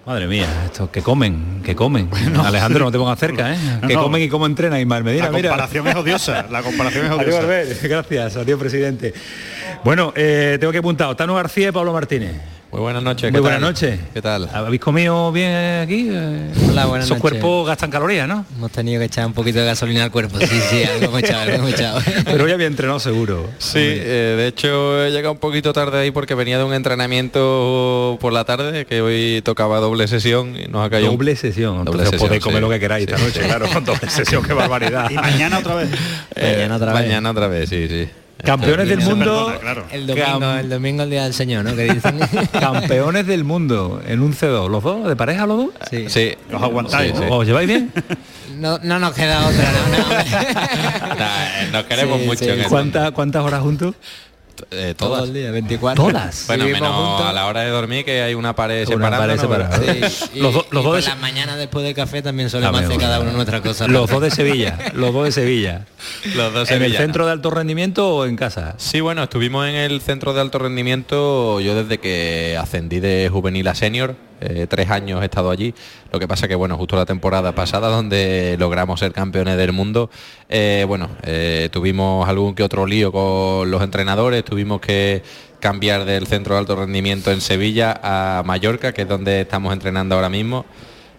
Madre 0.06 0.26
mía, 0.26 0.48
estos 0.66 0.90
que 0.90 1.04
comen, 1.04 1.62
que 1.64 1.76
comen. 1.76 2.10
Alejandro, 2.44 2.86
no 2.86 2.92
te 2.92 2.98
pongas 2.98 3.20
cerca, 3.20 3.54
¿eh? 3.54 3.58
No, 3.82 3.88
que 3.88 3.94
no. 3.94 4.02
comen 4.04 4.24
y 4.24 4.30
cómo 4.30 4.48
entrena 4.48 4.80
Ismael 4.80 5.04
Medina. 5.04 5.26
La 5.26 5.32
mira. 5.32 5.50
comparación 5.50 5.88
es 5.88 5.96
odiosa, 5.96 6.48
la 6.50 6.64
comparación 6.64 7.06
es 7.06 7.12
Adiós, 7.12 7.24
odiosa. 7.24 7.40
Albert. 7.42 7.82
Gracias, 7.84 8.36
adiós, 8.36 8.60
presidente. 8.60 9.14
Bueno, 9.84 10.14
eh, 10.16 10.58
tengo 10.60 10.72
que 10.72 10.80
apuntar, 10.80 11.16
Tano 11.16 11.36
García 11.36 11.70
y 11.70 11.72
Pablo 11.72 11.94
Martínez. 11.94 12.34
Muy 12.72 12.80
buenas 12.80 13.04
noches. 13.04 13.24
Muy 13.24 13.38
¿qué 13.40 13.42
buenas 13.42 13.60
noches. 13.60 14.00
¿Qué 14.14 14.22
tal? 14.22 14.48
¿Habéis 14.54 14.80
comido 14.80 15.30
bien 15.34 15.82
aquí? 15.82 16.08
Eh, 16.10 16.52
Hola, 16.70 16.86
buenas 16.86 17.06
Esos 17.06 17.18
noches. 17.18 17.22
cuerpos 17.22 17.68
gastan 17.68 17.92
calorías, 17.92 18.30
¿no? 18.30 18.46
Hemos 18.56 18.72
tenido 18.72 19.00
que 19.02 19.08
echar 19.08 19.26
un 19.26 19.34
poquito 19.34 19.60
de 19.60 19.66
gasolina 19.66 20.06
al 20.06 20.12
cuerpo. 20.12 20.40
Sí, 20.40 20.46
sí, 20.70 20.84
algo 20.86 21.06
hemos 21.08 21.20
echado, 21.22 21.42
algo 21.42 21.56
hemos 21.56 21.74
echado. 21.74 22.00
Pero 22.24 22.46
hoy 22.46 22.52
había 22.54 22.68
entrenado 22.68 22.98
seguro. 23.02 23.50
Sí, 23.58 23.80
eh, 23.82 24.36
de 24.38 24.48
hecho 24.48 25.04
he 25.06 25.12
llegado 25.12 25.34
un 25.34 25.40
poquito 25.40 25.74
tarde 25.74 26.00
ahí 26.00 26.12
porque 26.12 26.34
venía 26.34 26.58
de 26.60 26.64
un 26.64 26.74
entrenamiento 26.74 28.18
por 28.22 28.32
la 28.32 28.46
tarde 28.46 28.86
que 28.86 29.02
hoy 29.02 29.42
tocaba 29.44 29.80
doble 29.82 30.08
sesión 30.08 30.56
y 30.58 30.68
nos 30.70 30.86
ha 30.86 30.90
caído 30.90 31.12
Doble 31.12 31.36
sesión. 31.36 31.84
Doble 31.84 32.04
Entonces 32.04 32.22
podéis 32.22 32.42
sí. 32.42 32.48
comer 32.48 32.62
lo 32.62 32.70
que 32.70 32.80
queráis 32.80 33.06
esta 33.06 33.18
Sí. 33.18 33.26
noche, 33.26 33.42
claro, 33.42 33.68
con 33.68 33.84
doble 33.84 34.10
sesión, 34.10 34.44
qué 34.46 34.54
barbaridad. 34.54 35.10
Y 35.12 35.16
mañana 35.16 35.60
otra 35.60 35.76
vez. 35.76 35.90
Eh, 36.38 36.54
Mañana 36.56 36.76
otra 36.78 36.94
vez. 36.94 37.02
Mañana 37.04 37.32
otra 37.32 37.48
vez, 37.50 37.70
sí, 37.70 37.88
sí. 37.90 38.08
Campeones 38.44 38.88
del 38.90 39.00
mundo. 39.02 39.46
perdona, 39.48 39.60
claro. 39.60 39.86
El 39.92 40.08
domingo, 40.08 40.54
el 40.54 40.70
domingo 40.70 41.04
el 41.04 41.10
día 41.10 41.24
del 41.24 41.34
Señor, 41.34 41.64
¿no? 41.66 41.76
Que 41.76 41.94
dicen. 41.94 42.20
Campeones 42.52 43.28
del 43.28 43.44
mundo 43.44 44.02
en 44.06 44.22
un 44.22 44.34
C2. 44.34 44.70
¿Los 44.70 44.84
dos? 44.84 45.08
¿De 45.08 45.16
pareja 45.16 45.46
los 45.46 45.58
dos? 45.58 45.70
Sí. 45.90 46.06
Sí. 46.10 46.36
Os 46.54 46.62
aguantáis. 46.62 47.12
Sí, 47.14 47.18
sí. 47.20 47.28
¿Os 47.30 47.46
lleváis 47.46 47.68
bien? 47.68 47.92
No, 48.58 48.78
no 48.84 49.00
nos 49.00 49.14
queda 49.14 49.48
otra, 49.48 49.72
no, 49.72 50.20
eh, 50.22 51.70
nos 51.72 51.84
queremos 51.86 52.20
Sí, 52.20 52.26
mucho 52.28 52.46
el 52.46 52.64
¿Cuántas, 52.66 53.12
¿Cuántas 53.12 53.44
horas 53.44 53.62
juntos? 53.62 53.96
Eh, 54.72 54.94
Todo 54.98 55.10
todas. 55.10 55.24
el 55.30 55.34
día, 55.34 55.52
24. 55.52 56.04
¿Todas? 56.06 56.44
Bueno, 56.48 56.66
Vivimos 56.66 56.82
menos 56.90 56.96
juntos. 57.08 57.26
a 57.28 57.34
la 57.34 57.48
hora 57.48 57.62
de 57.62 57.70
dormir 57.70 58.06
que 58.06 58.22
hay 58.22 58.34
una 58.34 58.56
pared 58.56 58.88
Una 58.90 59.10
pared 59.10 59.40
separada. 59.40 59.78
Sí, 59.80 60.30
y, 60.36 60.40
Los 60.42 60.54
do- 60.54 60.66
los 60.72 60.84
y 60.84 60.88
dos 60.88 60.96
de- 60.98 61.02
las 61.10 61.20
mañanas 61.20 61.58
después 61.58 61.84
del 61.86 61.94
café 61.96 62.22
también 62.22 62.50
solemos 62.50 62.82
hacer 62.82 62.98
cada 62.98 63.20
uno 63.20 63.32
nuestra 63.32 63.62
cosa. 63.62 63.88
Los 63.88 64.10
dos 64.10 64.22
de 64.22 64.32
Sevilla. 64.32 64.78
Los 64.94 65.14
dos 65.14 65.26
de 65.26 65.32
Sevilla. 65.32 65.86
Los 66.36 66.54
dos 66.54 66.70
¿En 66.72 66.82
el 66.84 66.96
centro 66.96 67.26
de 67.26 67.32
alto 67.32 67.50
rendimiento 67.50 68.16
o 68.16 68.26
en 68.26 68.36
casa? 68.36 68.76
Sí, 68.78 69.00
bueno, 69.02 69.24
estuvimos 69.24 69.68
en 69.68 69.76
el 69.76 70.02
centro 70.02 70.34
de 70.34 70.42
alto 70.42 70.60
rendimiento 70.60 71.60
yo 71.62 71.76
desde 71.76 72.00
que 72.00 72.58
ascendí 72.60 73.00
de 73.00 73.30
juvenil 73.32 73.68
a 73.68 73.76
senior, 73.76 74.16
eh, 74.42 74.68
tres 74.70 74.90
años 74.90 75.22
he 75.22 75.26
estado 75.26 75.50
allí. 75.52 75.74
Lo 76.12 76.20
que 76.20 76.28
pasa 76.28 76.48
que, 76.48 76.56
bueno, 76.56 76.76
justo 76.78 76.96
la 76.96 77.06
temporada 77.06 77.54
pasada 77.56 77.88
donde 77.90 78.56
logramos 78.60 79.00
ser 79.00 79.14
campeones 79.14 79.56
del 79.58 79.72
mundo, 79.72 80.10
eh, 80.50 80.84
bueno, 80.88 81.10
eh, 81.24 81.70
tuvimos 81.72 82.28
algún 82.28 82.56
que 82.56 82.64
otro 82.64 82.86
lío 82.86 83.12
con 83.12 83.72
los 83.72 83.82
entrenadores, 83.82 84.44
tuvimos 84.44 84.82
que 84.82 85.24
cambiar 85.60 86.06
del 86.06 86.26
centro 86.28 86.56
de 86.56 86.60
alto 86.60 86.76
rendimiento 86.76 87.32
en 87.32 87.40
Sevilla 87.40 88.00
a 88.04 88.44
Mallorca, 88.46 88.94
que 88.94 89.04
es 89.04 89.08
donde 89.08 89.42
estamos 89.42 89.72
entrenando 89.74 90.16
ahora 90.16 90.30
mismo. 90.30 90.66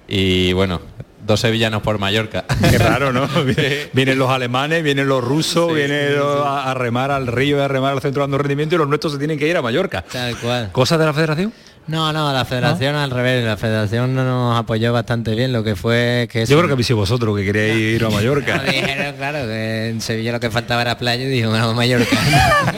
Y 0.08 0.52
bueno, 0.52 0.80
Dos 1.24 1.38
sevillanos 1.38 1.82
por 1.82 2.00
Mallorca. 2.00 2.44
Qué 2.68 2.78
raro, 2.78 3.12
¿no? 3.12 3.28
Vienen 3.92 4.18
los 4.18 4.28
alemanes, 4.28 4.82
vienen 4.82 5.06
los 5.06 5.22
rusos, 5.22 5.72
vienen 5.72 6.16
los- 6.16 6.44
a, 6.44 6.68
a 6.68 6.74
remar 6.74 7.12
al 7.12 7.28
río, 7.28 7.58
y 7.58 7.60
a 7.60 7.68
remar 7.68 7.92
al 7.92 8.00
centro 8.00 8.22
de 8.22 8.24
alto 8.24 8.38
rendimiento 8.38 8.74
y 8.74 8.78
los 8.78 8.88
nuestros 8.88 9.12
se 9.12 9.20
tienen 9.20 9.38
que 9.38 9.46
ir 9.46 9.56
a 9.56 9.62
Mallorca. 9.62 10.02
Tal 10.02 10.36
cual. 10.38 10.70
¿Cosas 10.72 10.98
de 10.98 11.04
la 11.06 11.12
federación? 11.12 11.52
No, 11.88 12.12
no, 12.12 12.32
la 12.32 12.44
federación 12.44 12.94
al 12.94 13.10
revés, 13.10 13.44
la 13.44 13.56
federación 13.56 14.14
no 14.14 14.24
nos 14.24 14.58
apoyó 14.58 14.92
bastante 14.92 15.34
bien, 15.34 15.52
lo 15.52 15.64
que 15.64 15.74
fue 15.74 16.28
que... 16.30 16.46
Yo 16.46 16.62
creo 16.62 16.76
que 16.76 16.82
sido 16.84 16.98
vosotros 16.98 17.36
que 17.36 17.44
queréis 17.44 17.96
ir 17.96 18.04
a 18.04 18.10
Mallorca. 18.10 18.56
No, 18.64 18.72
dijeron, 18.72 19.14
claro, 19.16 19.46
que 19.46 19.88
en 19.88 20.00
Sevilla 20.00 20.32
lo 20.32 20.40
que 20.40 20.50
faltaba 20.50 20.82
era 20.82 20.96
playa 20.96 21.24
y 21.24 21.28
dijo, 21.28 21.50
bueno, 21.50 21.74
Mallorca. 21.74 22.16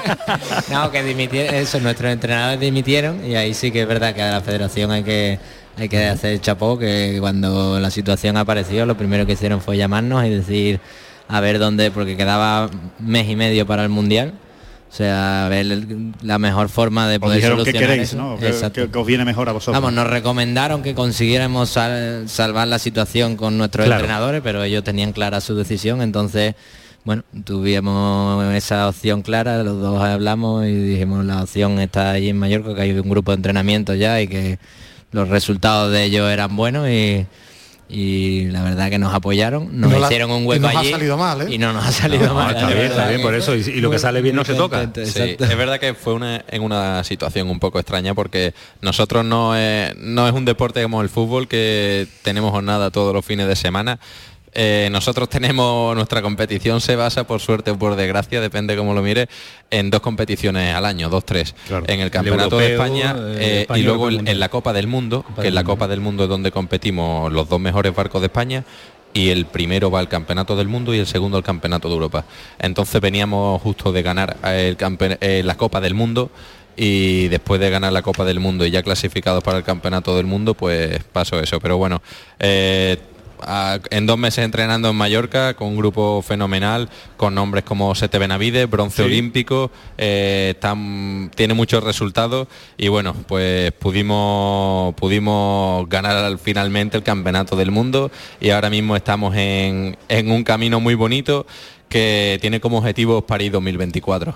no, 0.71 0.91
que 0.91 1.03
dimitieron, 1.03 1.55
eso, 1.55 1.81
nuestros 1.81 2.13
entrenadores 2.13 2.61
dimitieron 2.61 3.25
y 3.27 3.35
ahí 3.37 3.53
sí 3.53 3.71
que 3.71 3.83
es 3.83 3.89
verdad 3.89 4.15
que 4.15 4.23
a 4.23 4.31
la 4.31 4.41
federación 4.41 4.91
hay 4.91 5.03
que 5.03 5.39
hay 5.77 5.89
que 5.89 6.07
hacer 6.07 6.41
chapó, 6.41 6.79
que 6.79 7.17
cuando 7.21 7.81
la 7.81 7.91
situación 7.91 8.37
apareció 8.37 8.87
lo 8.87 8.97
primero 8.97 9.27
que 9.27 9.33
hicieron 9.33 9.61
fue 9.61 9.77
llamarnos 9.77 10.25
y 10.25 10.31
decir 10.31 10.81
a 11.29 11.41
ver 11.41 11.59
dónde, 11.59 11.91
porque 11.91 12.17
quedaba 12.17 12.71
mes 12.99 13.29
y 13.29 13.37
medio 13.37 13.67
para 13.67 13.83
el 13.83 13.89
Mundial. 13.89 14.35
O 14.95 14.97
sea, 14.97 15.47
a 15.47 15.49
ver 15.49 15.67
la 16.23 16.39
mejor 16.39 16.69
forma 16.69 17.09
de 17.09 17.17
Os 17.17 17.21
poder 17.23 17.41
que 17.41 17.47
solucionar 17.49 17.83
queréis, 17.83 18.03
eso. 18.11 18.17
¿no? 18.17 18.39
Que, 18.39 18.53
que- 18.73 18.89
que 18.93 18.99
os 18.99 19.05
viene 19.05 19.25
mejor 19.25 19.49
a 19.49 19.53
vosotros. 19.53 19.75
Vamos, 19.75 19.93
nos 19.93 20.07
recomendaron 20.07 20.85
que 20.85 20.95
consiguiéramos 20.95 21.69
sal- 21.71 22.29
salvar 22.29 22.69
la 22.69 22.79
situación 22.79 23.37
con 23.37 23.59
nuestros 23.59 23.87
Claro. 23.87 24.03
entrenadores, 24.03 24.41
pero 24.45 24.63
ellos 24.63 24.85
tenían 24.85 25.11
clara 25.13 25.41
su 25.41 25.57
decisión, 25.57 26.01
entonces, 26.01 26.55
bueno, 27.03 27.25
tuvimos 27.43 28.45
esa 28.55 28.89
opción 28.89 29.23
clara, 29.23 29.65
los 29.65 29.81
dos 29.81 30.01
hablamos 30.01 30.65
y 30.65 30.73
dijimos 30.73 31.25
la 31.25 31.43
opción 31.43 31.81
está 31.81 32.13
ahí 32.13 32.29
en 32.29 32.39
Mallorca, 32.39 32.77
que 32.77 32.83
hay 32.83 32.93
un 32.93 33.09
grupo 33.11 33.33
de 33.33 33.37
entrenamiento 33.39 33.95
ya 33.95 34.21
y 34.21 34.29
que 34.29 34.61
los 35.11 35.29
resultados 35.29 35.91
de 35.91 36.05
ellos 36.05 36.31
eran 36.31 36.55
buenos 36.55 36.89
y, 36.89 37.27
y 37.89 38.47
la 38.47 38.63
verdad 38.63 38.89
que 38.91 38.99
nos 38.99 39.13
apoyaron, 39.13 39.79
nos 39.79 39.91
No 39.93 39.99
la- 39.99 40.07
hicieron 40.07 40.31
un 40.31 40.45
y 40.45 40.47
hueco 40.47 40.67
nos 40.67 40.75
ha 40.77 40.85
salido 40.85 41.17
mal, 41.19 41.43
¿eh? 41.43 41.47
y 41.55 41.59
no 41.59 41.73
nos 41.73 41.85
ha 41.85 41.93
salido 41.93 42.27
No, 42.29 42.35
mal. 42.35 42.55
está 42.57 42.69
bien, 42.69 42.87
está 42.87 43.09
bien, 43.09 43.21
por 43.23 43.35
eso, 43.35 43.55
y- 43.55 43.61
y 43.61 43.81
lo 43.81 43.91
que 43.91 43.99
sale 43.99 44.23
bien 44.23 44.35
no 44.37 44.45
se 44.45 44.55
toca. 44.55 44.91
Sí, 45.05 45.37
es 45.39 45.57
verdad 45.57 45.79
que 45.79 45.95
fue 45.95 46.15
una, 46.15 46.45
en 46.49 46.63
una 46.63 47.05
situación 47.05 47.49
un 47.51 47.61
poco 47.61 47.79
extraña 47.79 48.15
porque 48.15 48.55
nosotros 48.81 49.25
no 49.25 49.55
es, 49.57 49.95
no 49.97 50.27
es 50.27 50.33
un 50.33 50.45
deporte 50.45 50.83
como 50.83 51.03
el 51.03 51.09
fútbol 51.11 51.47
que 51.47 52.07
tenemos 52.23 52.51
jornada 52.53 52.91
todos 52.91 53.13
los 53.15 53.25
fines 53.25 53.47
de 53.49 53.57
semana. 53.57 53.99
Eh, 54.55 54.89
nosotros 54.93 55.29
tenemos, 55.29 55.95
nuestra 55.97 56.23
competición 56.23 56.81
se 56.81 56.95
basa, 56.95 57.25
por 57.25 57.41
suerte 57.41 57.73
o 57.73 57.79
por 57.79 57.97
desgracia, 57.97 58.41
depende 58.41 58.77
cómo 58.77 58.95
lo 58.95 59.03
mire, 59.03 59.29
en 59.71 59.91
dos 59.91 60.01
competiciones 60.01 60.75
al 60.75 60.85
año, 60.87 61.09
dos, 61.09 61.25
tres. 61.25 61.55
En 61.89 62.01
el 62.01 62.11
Campeonato 62.11 62.59
de 62.59 62.73
europeo, 62.75 62.85
España 63.03 63.17
eh, 63.39 63.67
eh, 63.69 63.79
y 63.79 63.83
luego 63.83 64.09
en, 64.11 64.29
en 64.29 64.39
la 64.41 64.49
Copa 64.49 64.73
del 64.73 64.87
Mundo, 64.87 65.25
que 65.41 65.49
en 65.49 65.55
la. 65.55 65.65
Copa 65.65 65.89
del 65.89 66.01
Mundo 66.01 66.23
es 66.25 66.29
donde 66.29 66.53
competimos 66.53 67.33
los 67.33 67.49
dos 67.49 67.59
mejores 67.59 67.95
barcos 67.95 68.21
de 68.21 68.27
España 68.27 68.65
y 69.13 69.31
el 69.31 69.47
primero 69.47 69.91
va 69.91 69.99
al 70.01 70.09
Campeonato 70.09 70.55
del 70.57 70.69
Mundo 70.69 70.95
y 70.95 70.99
el 70.99 71.07
segundo 71.07 71.37
al 71.37 71.43
Campeonato 71.43 71.89
de 71.89 71.95
Europa. 71.95 72.25
Entonces 72.61 73.01
veníamos 73.01 73.61
justo 73.63 73.93
de 73.93 74.03
ganar 74.03 74.37
el 74.45 74.77
campe- 74.77 75.19
eh, 75.21 75.43
la 75.45 75.57
Copa 75.57 75.81
del 75.81 75.95
Mundo 75.95 76.31
y 76.77 77.29
después 77.29 77.61
de 77.61 77.71
ganar 77.71 77.93
la 77.93 78.03
Copa 78.03 78.25
del 78.25 78.41
Mundo 78.41 78.67
y 78.67 78.71
ya 78.71 78.83
clasificados 78.83 79.43
para 79.43 79.59
el 79.59 79.65
Campeonato 79.65 80.17
del 80.17 80.27
Mundo, 80.27 80.55
pues 80.55 81.03
pasó 81.13 81.39
eso. 81.41 81.61
Pero 81.61 81.77
bueno, 81.77 82.03
eh, 82.39 82.99
a- 83.47 83.79
en 83.91 84.07
dos 84.07 84.19
meses 84.19 84.45
entrenando 84.45 84.91
en 84.91 84.97
Mallorca 84.97 85.55
con 85.55 85.69
un 85.69 85.77
grupo 85.77 86.23
fenomenal, 86.23 86.89
con 87.17 87.35
nombres 87.35 87.65
como 87.65 87.95
Sete 87.95 88.19
Benavides, 88.19 88.69
bronce 88.69 88.97
Sí. 88.97 89.03
olímpico, 89.03 89.71
eh, 89.99 90.55
tan- 90.61 91.31
tiene 91.35 91.55
muchos 91.55 91.83
resultados 91.85 92.49
y 92.77 92.89
bueno, 92.89 93.15
pues 93.29 93.73
pudimos, 93.73 94.95
pudimos 94.95 95.89
ganar 95.89 96.17
al- 96.17 96.39
finalmente 96.39 96.97
el 96.97 97.03
campeonato 97.03 97.57
del 97.57 97.71
mundo 97.71 98.11
y 98.41 98.51
ahora 98.51 98.71
mismo 98.71 98.97
estamos 98.97 99.35
en, 99.37 99.97
en 100.09 100.31
un 100.31 100.45
camino 100.45 100.81
muy 100.81 100.95
bonito 100.95 101.47
que 101.89 102.39
tiene 102.41 102.61
como 102.61 102.79
objetivo 102.79 103.27
París 103.27 103.53
2024. 103.53 104.35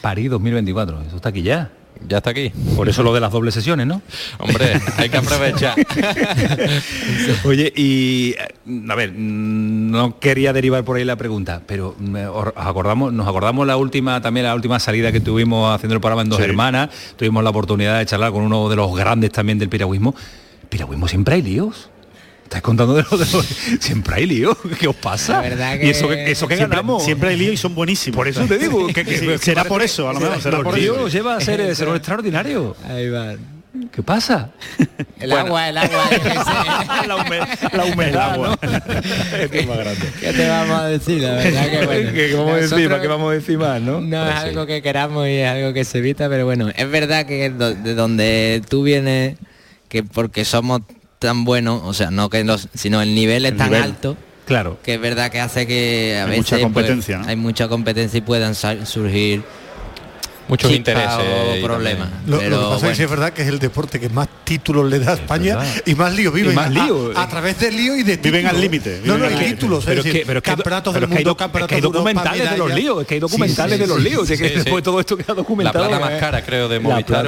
París 0.00 0.30
2024, 0.30 1.02
eso 1.02 1.16
está 1.16 1.28
aquí 1.30 1.42
ya. 1.42 1.70
Ya 2.08 2.18
está 2.18 2.30
aquí. 2.30 2.52
Por 2.76 2.88
eso 2.88 3.02
lo 3.02 3.12
de 3.14 3.20
las 3.20 3.32
dobles 3.32 3.54
sesiones, 3.54 3.86
¿no? 3.86 4.02
Hombre, 4.38 4.80
hay 4.96 5.08
que 5.08 5.16
aprovechar. 5.16 5.74
Oye, 7.44 7.72
y 7.76 8.34
a 8.88 8.94
ver, 8.94 9.12
no 9.16 10.18
quería 10.18 10.52
derivar 10.52 10.84
por 10.84 10.96
ahí 10.96 11.04
la 11.04 11.16
pregunta, 11.16 11.62
pero 11.66 11.94
mm, 11.98 12.16
os 12.32 12.46
acordamos, 12.56 13.12
nos 13.12 13.26
acordamos 13.26 13.66
la 13.66 13.76
última, 13.76 14.20
también 14.20 14.46
la 14.46 14.54
última 14.54 14.78
salida 14.78 15.12
que 15.12 15.20
tuvimos 15.20 15.74
haciendo 15.74 15.94
el 15.94 16.00
programa 16.00 16.22
en 16.22 16.28
dos 16.28 16.38
Sí. 16.38 16.44
hermanas, 16.44 16.90
tuvimos 17.16 17.42
la 17.42 17.50
oportunidad 17.50 17.98
de 17.98 18.06
charlar 18.06 18.32
con 18.32 18.42
uno 18.42 18.68
de 18.68 18.76
los 18.76 18.94
grandes 18.96 19.32
también 19.32 19.58
del 19.58 19.68
piragüismo. 19.68 20.14
Piragüismo 20.68 21.08
siempre 21.08 21.36
hay 21.36 21.42
líos. 21.42 21.90
Estáis 22.46 22.62
contando 22.62 22.94
de 22.94 23.02
lo 23.10 23.16
de 23.18 23.26
los... 23.32 23.44
Siempre 23.80 24.14
hay 24.16 24.26
líos. 24.26 24.56
¿Qué 24.78 24.86
os 24.86 24.94
pasa? 24.94 25.32
La 25.34 25.40
verdad 25.40 25.78
Y 25.82 25.90
eso 25.90 26.12
eso 26.12 26.46
que 26.46 26.54
Siempre, 26.56 26.76
ganamos. 26.76 27.04
siempre 27.04 27.30
hay 27.30 27.36
lío 27.36 27.52
y 27.52 27.56
son 27.56 27.74
buenísimos. 27.74 28.14
Por 28.16 28.28
eso 28.28 28.44
te 28.46 28.56
digo 28.56 28.86
que, 28.86 29.04
que- 29.04 29.18
Sí, 29.18 29.26
que 29.26 29.38
será 29.38 29.64
por 29.64 29.82
eso, 29.82 30.08
a 30.08 30.12
lo 30.12 30.20
mejor 30.20 30.40
será 30.40 30.62
por 30.62 30.78
eso. 30.78 31.08
lleva 31.08 31.36
a 31.36 31.40
ser, 31.40 31.74
ser 31.74 31.88
un 31.88 31.96
extraordinario. 31.96 32.76
Ahí 32.88 33.08
va. 33.10 33.34
¿Qué 33.92 34.00
pasa? 34.02 34.52
El 35.18 35.32
agua, 35.32 35.68
el 35.68 35.76
agua. 35.76 36.08
la, 37.08 37.16
hume- 37.16 37.72
la 37.72 37.84
humedad, 37.84 38.36
¿no? 38.38 38.52
Esto 38.52 39.56
es 39.56 39.66
más 39.66 39.76
grande. 39.78 40.06
¿Qué 40.20 40.32
te 40.32 40.48
vamos 40.48 40.80
a 40.80 40.84
decir? 40.86 41.22
La 41.22 41.30
verdad 41.34 41.70
que 41.70 41.84
bueno. 41.86 42.12
¿Qué, 42.12 42.34
vamos 42.34 42.52
a 42.52 42.54
decir? 42.56 42.70
Nosotros- 42.70 42.88
¿Para 42.90 43.02
qué 43.02 43.08
vamos 43.08 43.30
a 43.30 43.34
decir 43.34 43.58
más, 43.58 43.80
no? 43.82 44.00
No 44.00 44.22
Pues 44.24 44.34
es 44.36 44.40
sí. 44.42 44.48
algo 44.48 44.66
que 44.66 44.82
queramos 44.82 45.26
y 45.26 45.32
es 45.32 45.48
algo 45.48 45.72
que 45.74 45.84
se 45.84 45.98
evita, 45.98 46.28
pero 46.28 46.44
bueno, 46.46 46.68
es 46.74 46.90
verdad 46.90 47.26
que 47.26 47.50
de 47.50 47.94
donde 47.94 48.62
tú 48.68 48.82
vienes, 48.84 49.36
que 49.88 50.04
porque 50.04 50.44
somos 50.44 50.82
tan 51.18 51.44
buenos, 51.44 51.82
o 51.84 51.92
sea, 51.94 52.10
no 52.10 52.28
que 52.30 52.44
los, 52.44 52.68
sino 52.74 53.00
el 53.02 53.14
nivel 53.14 53.46
es 53.46 53.52
El 53.52 53.58
tan 53.58 53.70
nivel. 53.70 53.82
alto, 53.82 54.16
Claro. 54.46 54.78
que 54.82 54.94
es 54.94 55.00
verdad 55.00 55.30
que 55.30 55.40
hace 55.40 55.66
que 55.66 56.16
a 56.18 56.24
Hay 56.24 56.30
veces 56.30 56.38
mucha 56.38 56.68
pues, 56.72 57.08
hay 57.26 57.36
mucha 57.36 57.68
competencia 57.68 58.18
y 58.18 58.20
puedan 58.20 58.54
surgir 58.54 59.42
Muchos 60.48 60.70
intereses 60.70 61.10
o 61.14 61.66
problemas. 61.66 62.08
Lo, 62.26 62.36
lo 62.36 62.40
que 62.40 62.48
pasa 62.50 62.74
es 62.74 62.80
que 62.80 62.86
bueno. 62.86 63.04
es 63.04 63.10
verdad 63.10 63.32
que 63.32 63.42
es 63.42 63.48
el 63.48 63.58
deporte 63.58 63.98
que 63.98 64.08
más 64.08 64.28
títulos 64.44 64.88
le 64.88 65.00
da 65.00 65.12
a 65.12 65.14
España 65.14 65.56
verdad. 65.56 65.74
y 65.84 65.94
más 65.96 66.14
lío 66.14 66.30
viven. 66.30 66.54
más 66.54 66.66
a- 66.66 66.70
lío. 66.70 67.12
A, 67.18 67.28
través 67.28 67.58
del 67.58 67.76
lío 67.76 67.96
y 67.96 68.04
de 68.04 68.16
Viven 68.16 68.42
títulos. 68.42 68.50
al 68.54 68.60
límite, 68.60 68.90
No, 69.04 69.14
viven 69.14 69.18
no, 69.18 69.24
al 69.26 69.32
y 69.32 69.34
límite. 69.34 69.54
títulos. 69.54 69.84
Pero 69.84 69.92
es 69.94 69.98
es 69.98 70.04
decir, 70.04 70.20
que, 70.20 70.26
pero 70.26 70.38
es 70.38 70.42
que 70.44 70.50
hay- 70.50 70.56
campeonatos 70.56 70.94
del 70.94 71.02
es 71.02 71.08
que 71.08 71.14
hay 71.16 71.24
mundo, 71.24 71.30
do- 71.30 71.32
es 71.32 71.36
que 71.36 71.42
campeonatos 71.42 71.74
hay 71.76 71.80
documentales 71.80 72.50
de 72.50 72.56
los 72.58 72.74
líos, 72.74 73.00
es 73.00 73.06
que 73.08 73.14
hay 73.14 73.20
documentales 73.20 73.74
sí, 73.76 73.80
de 73.80 73.86
los 73.88 74.00
líos, 74.00 74.30
es 74.30 74.40
que 74.40 74.48
sí, 74.48 74.54
después 74.54 74.76
sí. 74.76 74.82
todo 74.82 75.00
esto 75.00 75.16
queda 75.16 75.26
La 75.28 75.34
documentado. 75.34 75.88
plata 75.88 76.04
más 76.04 76.12
eh. 76.12 76.16
cara, 76.20 76.44
creo, 76.44 76.68
de 76.68 76.76
La 76.76 76.80
Movistar. 76.88 77.26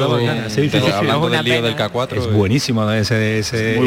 sí. 0.50 0.70
hablando 0.92 1.26
Es 1.26 1.32
del 1.32 1.44
lío 1.44 1.62
del 1.62 1.74
pena. 1.74 1.90
K4. 1.92 2.18
Es 2.18 2.24
eh. 2.24 2.28
buenísimo 2.28 2.90
ese, 2.92 3.38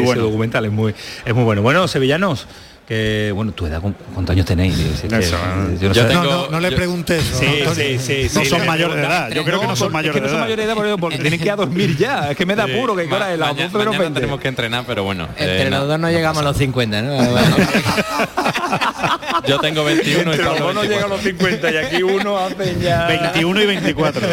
bueno. 0.04 0.22
documental, 0.24 0.64
es 0.66 0.72
muy, 0.72 0.94
es 1.24 1.34
muy 1.34 1.44
bueno. 1.44 1.62
Bueno, 1.62 1.88
sevillanos, 1.88 2.46
que 2.92 3.32
bueno, 3.34 3.52
tu 3.52 3.66
edad, 3.66 3.80
¿cu- 3.80 3.94
¿cuántos 4.12 4.34
años 4.34 4.44
tenéis? 4.44 4.78
Es 4.78 5.00
que, 5.02 5.06
Eso, 5.18 5.36
yo 5.80 5.88
no 5.88 5.94
Yo 5.94 6.06
tengo- 6.06 6.24
No, 6.24 6.30
no, 6.44 6.50
no 6.50 6.60
le 6.60 6.72
preguntes 6.72 7.22
eso. 7.24 7.38
Sí, 7.38 7.46
Antonio. 7.46 7.74
sí, 7.74 7.98
sí, 8.28 8.38
No 8.38 8.44
son 8.44 8.66
mayores 8.66 8.96
de 8.96 9.02
edad. 9.02 9.30
Yo 9.30 9.44
creo 9.44 9.60
que 9.60 9.66
no 9.66 9.76
son 9.76 9.92
mayores 9.92 10.14
es 10.14 10.14
que 10.14 10.20
no 10.20 10.26
de 10.26 10.30
son 10.30 10.36
edad. 10.38 10.44
mayores 10.44 10.66
de 10.66 10.72
edad 10.72 10.76
porque, 10.76 11.00
porque 11.00 11.18
tienen 11.18 11.38
que 11.38 11.46
ir 11.46 11.52
a 11.52 11.56
dormir 11.56 11.96
ya. 11.96 12.30
Es 12.32 12.36
que 12.36 12.44
me 12.44 12.54
da 12.54 12.66
Sí. 12.66 12.72
puro 12.74 12.94
que 12.94 13.08
ahora 13.10 13.32
es 13.32 13.38
las 13.38 13.48
mañana- 13.48 13.64
12 13.68 13.78
menos 13.78 13.86
mañana 13.94 14.02
20. 14.02 14.20
tenemos 14.20 14.40
que 14.40 14.48
entrenar, 14.48 14.84
pero 14.86 15.04
bueno. 15.04 15.26
Entre 15.38 15.62
eh, 15.62 15.70
los 15.70 15.80
no- 15.80 15.86
dos 15.86 15.98
no, 15.98 16.06
no 16.08 16.12
llegamos 16.12 16.38
a 16.38 16.40
pasa 16.42 16.48
los 16.50 16.56
50, 16.58 17.02
¿no? 17.02 17.16
Yo 19.48 19.58
tengo 19.58 19.84
21 19.84 20.18
y 20.18 20.20
Entre 20.34 20.44
los 20.44 20.52
Pablo 20.54 20.66
dos 20.66 20.74
no 20.74 20.82
llega 20.84 21.04
a 21.04 21.08
24. 21.08 21.16
los 21.16 21.20
50 21.22 21.70
y 21.72 21.76
aquí 21.78 22.02
uno 22.02 22.38
hace 22.38 22.76
ya... 22.80 23.06
21 23.06 23.62
y 23.62 23.66
24. 23.66 24.28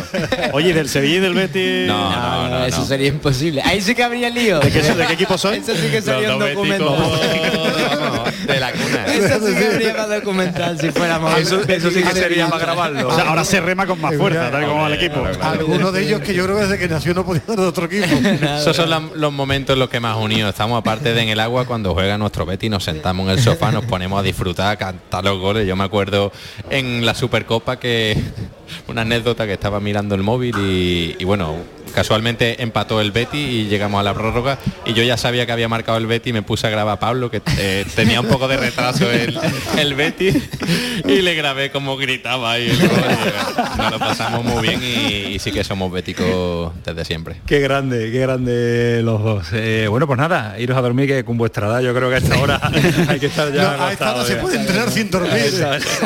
Oye, 0.54 0.70
¿y 0.70 0.74
del 0.74 0.88
Sevilla 0.88 1.16
y 1.16 1.20
del 1.20 1.34
Betis. 1.34 1.88
No, 1.88 2.12
No, 2.12 2.50
no, 2.50 2.60
no, 2.60 2.66
eso 2.66 2.80
no. 2.80 2.86
sería 2.86 3.08
imposible. 3.08 3.62
Ahí 3.64 3.82
sí 3.82 3.96
que 3.96 4.04
habría 4.04 4.30
lío. 4.30 4.60
¿De 4.60 4.70
qué, 4.72 4.82
¿De 4.84 5.08
qué 5.08 5.14
equipo 5.14 5.38
soy? 5.38 5.58
Eso 5.58 5.74
sí 5.74 5.88
que 5.90 6.02
sería 6.02 6.34
un 6.34 6.40
documento. 6.40 7.20
de 8.54 8.60
la 8.60 8.72
cuna. 8.72 9.06
Eso 9.08 9.48
sí 9.48 9.54
que 9.56 9.66
habría 9.66 9.96
para 9.96 10.16
documental 10.20 10.80
si 10.80 10.92
fuéramos. 10.92 11.38
Eso, 11.40 11.62
eso 11.68 11.92
sí 11.92 12.02
que 12.04 12.12
sería 12.14 12.48
para 12.48 12.66
grabarlo. 12.66 13.08
O 13.10 13.16
sea, 13.16 13.30
ahora 13.30 13.44
se 13.44 13.60
rema 13.62 13.86
con 13.86 14.00
más 14.02 14.16
fuerza, 14.16 14.52
tal 14.52 14.66
como 14.68 14.88
el 14.88 14.94
equipo. 14.94 15.26
Alguno 15.42 15.92
de 15.92 16.04
ellos 16.04 16.22
que 16.22 16.34
yo 16.34 16.44
creo 16.46 16.58
que 16.58 16.64
desde 16.64 16.78
que 16.80 16.88
nació 16.88 17.14
no 17.14 17.26
podía 17.26 17.42
ser 17.46 17.56
de 17.58 17.66
otro 17.66 17.86
equipo. 17.86 18.06
Esos 18.58 18.76
son 18.76 18.90
la- 18.90 19.02
los 19.16 19.32
momentos 19.32 19.74
en 19.74 19.80
los 19.80 19.90
que 19.90 20.00
más 20.00 20.18
unidos 20.18 20.50
estamos. 20.50 20.78
Aparte 20.80 21.14
de 21.14 21.22
en 21.22 21.30
el 21.30 21.40
agua, 21.40 21.66
cuando 21.66 21.94
juega 21.94 22.18
nuestro 22.18 22.46
Betty, 22.46 22.70
nos 22.70 22.84
sentamos 22.84 23.26
en 23.28 23.32
el 23.38 23.40
sofá, 23.44 23.72
nos 23.72 23.86
ponemos 23.86 24.20
a 24.20 24.24
disfrutar, 24.24 24.72
a 24.72 24.78
cantar 24.78 25.24
los 25.24 25.40
goles. 25.40 25.68
Yo 25.68 25.76
me 25.76 25.84
acuerdo 25.84 26.32
en 26.70 27.06
la 27.06 27.14
Supercopa 27.14 27.80
que 27.80 28.18
una 28.88 29.02
anécdota 29.02 29.46
que 29.46 29.54
estaba 29.54 29.80
mirando 29.80 30.16
el 30.16 30.22
móvil 30.24 30.56
y, 30.60 31.16
y 31.20 31.24
bueno, 31.26 31.56
casualmente 31.94 32.62
empató 32.62 33.02
el 33.02 33.12
Betty 33.12 33.38
y 33.38 33.66
llegamos 33.68 34.00
a 34.00 34.04
la 34.04 34.14
prórroga 34.14 34.58
y 34.86 34.94
yo 34.94 35.04
ya 35.04 35.18
sabía 35.18 35.46
que 35.46 35.52
había 35.52 35.68
marcado 35.68 35.98
el 35.98 36.08
Betty 36.08 36.32
y 36.32 36.34
me 36.34 36.42
puse 36.42 36.68
a 36.68 36.70
grabar 36.70 36.96
a 36.96 37.00
Pablo 37.00 37.30
que 37.30 37.42
eh, 37.58 37.86
tenía 37.96 38.22
un 38.22 38.28
poco 38.28 38.48
de 38.48 38.58
retraso 38.58 39.10
el, 39.12 39.40
el 39.78 39.94
Betty 39.96 40.30
y 41.06 41.22
le 41.22 41.36
grabé 41.36 41.72
como 41.72 41.98
gritaba. 41.98 42.60
Y, 42.60 42.70
Nos 43.78 43.92
lo 43.92 44.00
pasamos 44.00 44.44
muy 44.44 44.68
bien 44.68 44.82
y, 44.84 45.34
y 45.34 45.40
sí 45.40 45.52
que 45.52 45.64
somos 45.64 45.92
béticos 45.92 46.74
desde 46.86 47.06
siempre. 47.06 47.38
Qué 47.46 47.60
grande, 47.60 48.12
qué 48.12 48.20
grande 48.20 49.02
los 49.04 49.24
dos. 49.24 49.48
Eh, 49.54 49.88
bueno, 49.90 50.08
pues 50.08 50.18
nada, 50.18 50.60
iros 50.60 50.78
a 50.78 50.82
dormir 50.82 51.08
que 51.08 51.24
con 51.24 51.38
vuestra 51.38 51.68
edad 51.68 51.82
yo 51.82 51.94
creo 51.94 52.10
que 52.10 52.16
a 52.16 52.18
esta 52.20 52.40
hora 52.40 52.60
hay 53.08 53.20
que 53.20 53.28
estar 53.28 53.52
ya. 53.54 53.78
No, 53.78 53.84
a 53.84 53.94
esta 53.94 54.16
hora 54.16 54.26
se 54.26 54.36
puede 54.36 54.58
entrenar 54.58 54.90
sin 54.92 55.10
dormir. 55.10 55.54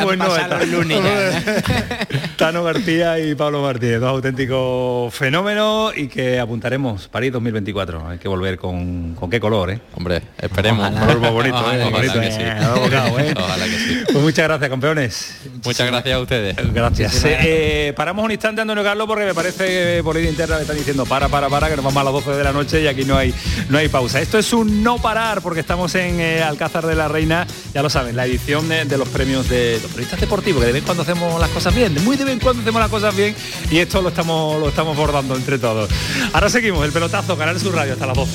bueno, 0.02 0.26
ya, 0.36 0.48
Tano 2.36 2.64
García 2.64 3.18
y 3.18 3.34
Pablo 3.34 3.62
Martínez, 3.62 4.00
dos 4.00 4.10
auténticos 4.10 5.14
fenómenos 5.14 5.73
y 5.96 6.08
que 6.08 6.38
apuntaremos 6.38 7.08
París 7.08 7.32
2024. 7.32 8.08
Hay 8.08 8.18
que 8.18 8.28
volver 8.28 8.58
con, 8.58 9.14
con 9.14 9.30
qué 9.30 9.40
color, 9.40 9.70
¿eh? 9.70 9.80
Hombre, 9.94 10.22
esperemos. 10.38 10.90
Un 10.90 10.98
color 10.98 11.32
bonito, 11.32 11.56
Ojalá, 11.56 11.76
¿eh? 11.76 11.82
ojalá 11.82 11.96
Bonito, 11.96 12.20
que 12.20 12.26
¿eh? 12.26 12.56
sí. 12.58 12.64
Abogado, 12.64 13.18
¿eh? 13.18 13.34
Ojalá 13.38 13.64
que 13.64 13.78
sí. 13.78 14.02
Pues 14.06 14.18
muchas 14.18 14.44
gracias, 14.46 14.70
campeones. 14.70 15.36
Muchas 15.64 15.86
gracias 15.86 16.14
a 16.14 16.20
ustedes. 16.20 16.56
Gracias. 16.72 17.24
Eh, 17.24 17.92
paramos 17.96 18.24
un 18.24 18.30
instante, 18.30 18.60
Antonio 18.60 18.84
Carlos, 18.84 19.06
porque 19.06 19.24
me 19.24 19.34
parece 19.34 19.66
que 19.66 20.00
por 20.02 20.16
ahí 20.16 20.26
interna 20.26 20.56
me 20.56 20.62
están 20.62 20.76
diciendo 20.76 21.04
para, 21.06 21.28
para, 21.28 21.48
para, 21.48 21.68
que 21.68 21.76
nos 21.76 21.84
vamos 21.84 22.00
a 22.00 22.04
las 22.04 22.12
12 22.12 22.30
de 22.30 22.44
la 22.44 22.52
noche 22.52 22.82
y 22.82 22.86
aquí 22.86 23.04
no 23.04 23.16
hay, 23.16 23.34
no 23.68 23.78
hay 23.78 23.88
pausa. 23.88 24.20
Esto 24.20 24.38
es 24.38 24.52
un 24.52 24.82
no 24.82 24.98
parar, 24.98 25.42
porque 25.42 25.60
estamos 25.60 25.94
en 25.94 26.20
eh, 26.20 26.42
Alcázar 26.42 26.86
de 26.86 26.94
la 26.94 27.08
Reina, 27.08 27.46
ya 27.72 27.82
lo 27.82 27.90
saben, 27.90 28.16
la 28.16 28.26
edición 28.26 28.68
de, 28.68 28.84
de 28.84 28.98
los 28.98 29.08
premios 29.08 29.48
de 29.48 29.78
los 29.80 29.90
periodistas 29.90 30.20
deportivos, 30.20 30.60
que 30.60 30.66
de 30.66 30.72
vez 30.72 30.82
en 30.82 30.86
cuando 30.86 31.02
hacemos 31.02 31.40
las 31.40 31.50
cosas 31.50 31.74
bien, 31.74 31.94
de 31.94 32.00
muy 32.00 32.16
de 32.16 32.24
vez 32.24 32.34
en 32.34 32.40
cuando 32.40 32.62
hacemos 32.62 32.80
las 32.80 32.90
cosas 32.90 33.16
bien 33.16 33.34
y 33.70 33.78
esto 33.78 34.02
lo 34.02 34.10
estamos, 34.10 34.60
lo 34.60 34.68
estamos 34.68 34.96
bordando 34.96 35.34
entre 35.34 35.58
todos. 35.58 35.63
Ahora 35.64 36.50
seguimos, 36.50 36.84
el 36.84 36.92
pelotazo, 36.92 37.38
Canal 37.38 37.58
Sur 37.58 37.74
Radio, 37.74 37.94
hasta 37.94 38.06
las 38.06 38.16
12. 38.16 38.32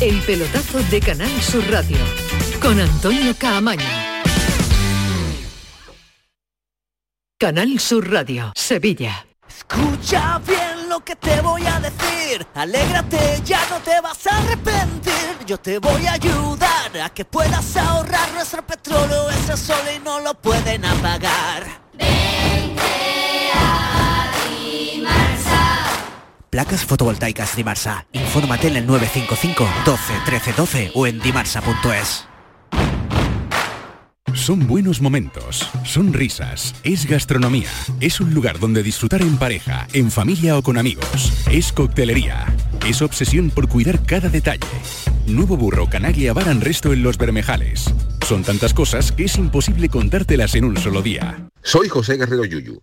El 0.00 0.20
pelotazo 0.20 0.78
de 0.90 1.00
Canal 1.00 1.42
Sur 1.42 1.68
Radio 1.70 1.96
con 2.60 2.80
Antonio 2.80 3.34
Caamaño. 3.36 3.84
Canal 7.38 7.80
Sur 7.80 8.08
Radio, 8.08 8.52
Sevilla. 8.54 9.26
Escucha 9.48 10.40
bien 10.46 10.88
lo 10.88 11.00
que 11.00 11.16
te 11.16 11.40
voy 11.40 11.66
a 11.66 11.80
decir. 11.80 12.46
Alégrate, 12.54 13.42
ya 13.44 13.66
no 13.68 13.80
te 13.80 14.00
vas 14.00 14.26
a 14.28 14.38
arrepentir. 14.38 15.46
Yo 15.46 15.58
te 15.58 15.78
voy 15.78 16.06
a 16.06 16.12
ayudar 16.12 16.96
a 17.02 17.08
que 17.10 17.24
puedas 17.24 17.76
ahorrar 17.76 18.32
nuestro 18.32 18.64
petróleo. 18.64 19.28
Ese 19.30 19.56
sol 19.56 19.84
y 19.96 19.98
no 19.98 20.20
lo 20.20 20.34
pueden 20.34 20.84
apagar. 20.84 21.81
Placas 26.52 26.84
fotovoltaicas 26.84 27.56
Dimarsa. 27.56 28.06
Infórmate 28.12 28.68
en 28.68 28.76
el 28.76 28.86
955 28.86 29.66
12 29.86 30.12
13 30.26 30.52
12 30.52 30.90
o 30.94 31.06
en 31.06 31.18
dimarsa.es. 31.18 32.26
Son 34.34 34.66
buenos 34.66 35.00
momentos, 35.00 35.70
son 35.86 36.12
risas, 36.12 36.74
es 36.84 37.06
gastronomía, 37.06 37.70
es 38.00 38.20
un 38.20 38.34
lugar 38.34 38.58
donde 38.58 38.82
disfrutar 38.82 39.22
en 39.22 39.38
pareja, 39.38 39.86
en 39.94 40.10
familia 40.10 40.58
o 40.58 40.62
con 40.62 40.76
amigos, 40.76 41.32
es 41.50 41.72
coctelería, 41.72 42.44
es 42.86 43.00
obsesión 43.00 43.48
por 43.48 43.68
cuidar 43.68 44.04
cada 44.04 44.28
detalle. 44.28 44.66
Nuevo 45.26 45.56
burro 45.56 45.88
Canaglia 45.88 46.34
Bar 46.34 46.50
and 46.50 46.62
Resto 46.62 46.92
en 46.92 47.02
Los 47.02 47.16
Bermejales. 47.16 47.90
Son 48.28 48.42
tantas 48.42 48.74
cosas 48.74 49.10
que 49.10 49.24
es 49.24 49.38
imposible 49.38 49.88
contártelas 49.88 50.54
en 50.54 50.64
un 50.64 50.76
solo 50.76 51.00
día. 51.00 51.48
Soy 51.62 51.88
José 51.88 52.18
Guerrero 52.18 52.44
Yuyu. 52.44 52.82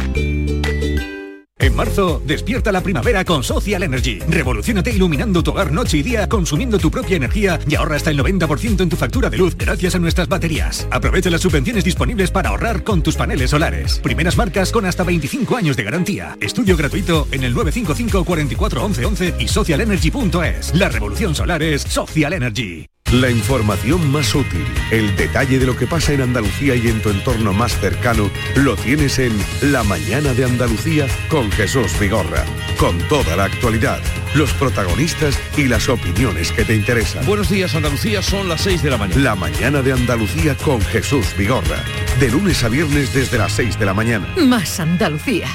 En 1.61 1.75
marzo, 1.75 2.19
despierta 2.25 2.71
la 2.71 2.81
primavera 2.81 3.23
con 3.23 3.43
Social 3.43 3.83
Energy. 3.83 4.17
Revolucionate 4.27 4.89
iluminando 4.89 5.43
tu 5.43 5.51
hogar 5.51 5.71
noche 5.71 5.97
y 5.97 6.01
día, 6.01 6.27
consumiendo 6.27 6.79
tu 6.79 6.89
propia 6.89 7.17
energía 7.17 7.59
y 7.67 7.75
ahorra 7.75 7.97
hasta 7.97 8.09
el 8.09 8.19
90% 8.19 8.81
en 8.81 8.89
tu 8.89 8.95
factura 8.95 9.29
de 9.29 9.37
luz 9.37 9.55
gracias 9.55 9.93
a 9.93 9.99
nuestras 9.99 10.27
baterías. 10.27 10.87
Aprovecha 10.89 11.29
las 11.29 11.41
subvenciones 11.41 11.83
disponibles 11.83 12.31
para 12.31 12.49
ahorrar 12.49 12.83
con 12.83 13.03
tus 13.03 13.15
paneles 13.15 13.51
solares. 13.51 13.99
Primeras 13.99 14.37
marcas 14.37 14.71
con 14.71 14.87
hasta 14.87 15.03
25 15.03 15.55
años 15.55 15.77
de 15.77 15.83
garantía. 15.83 16.35
Estudio 16.41 16.75
gratuito 16.75 17.27
en 17.31 17.43
el 17.43 17.53
955 17.53 18.25
44 18.25 18.83
11 18.83 19.05
11 19.05 19.35
y 19.37 19.47
socialenergy.es. 19.47 20.73
La 20.73 20.89
revolución 20.89 21.35
solar 21.35 21.61
es 21.61 21.83
Social 21.83 22.33
Energy. 22.33 22.87
La 23.13 23.29
información 23.29 24.09
más 24.09 24.33
útil, 24.33 24.63
el 24.89 25.13
detalle 25.17 25.59
de 25.59 25.65
lo 25.65 25.75
que 25.75 25.85
pasa 25.85 26.13
en 26.13 26.21
Andalucía 26.21 26.75
y 26.75 26.87
en 26.87 27.01
tu 27.01 27.09
entorno 27.09 27.51
más 27.51 27.77
cercano, 27.77 28.31
lo 28.55 28.77
tienes 28.77 29.19
en 29.19 29.37
La 29.61 29.83
Mañana 29.83 30.33
de 30.33 30.45
Andalucía 30.45 31.07
con 31.27 31.50
Jesús 31.51 31.97
Vigorra. 31.99 32.45
Con 32.77 32.97
toda 33.07 33.35
la 33.35 33.45
actualidad, 33.45 33.99
los 34.33 34.53
protagonistas 34.53 35.39
y 35.57 35.67
las 35.67 35.89
opiniones 35.89 36.51
que 36.51 36.63
te 36.63 36.75
interesan. 36.75 37.25
Buenos 37.25 37.49
días 37.49 37.75
Andalucía, 37.75 38.21
son 38.21 38.49
las 38.49 38.61
6 38.61 38.83
de 38.83 38.89
la 38.89 38.97
mañana. 38.97 39.21
La 39.21 39.35
Mañana 39.35 39.81
de 39.81 39.91
Andalucía 39.91 40.55
con 40.55 40.81
Jesús 40.81 41.35
Vigorra. 41.37 41.83
De 42.19 42.29
lunes 42.31 42.63
a 42.63 42.69
viernes 42.69 43.13
desde 43.13 43.37
las 43.37 43.51
6 43.53 43.77
de 43.79 43.85
la 43.85 43.93
mañana. 43.93 44.27
Más 44.37 44.79
Andalucía. 44.79 45.47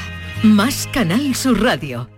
Más 0.42 0.88
Canal 0.92 1.34
Sur 1.34 1.62
Radio. 1.62 2.08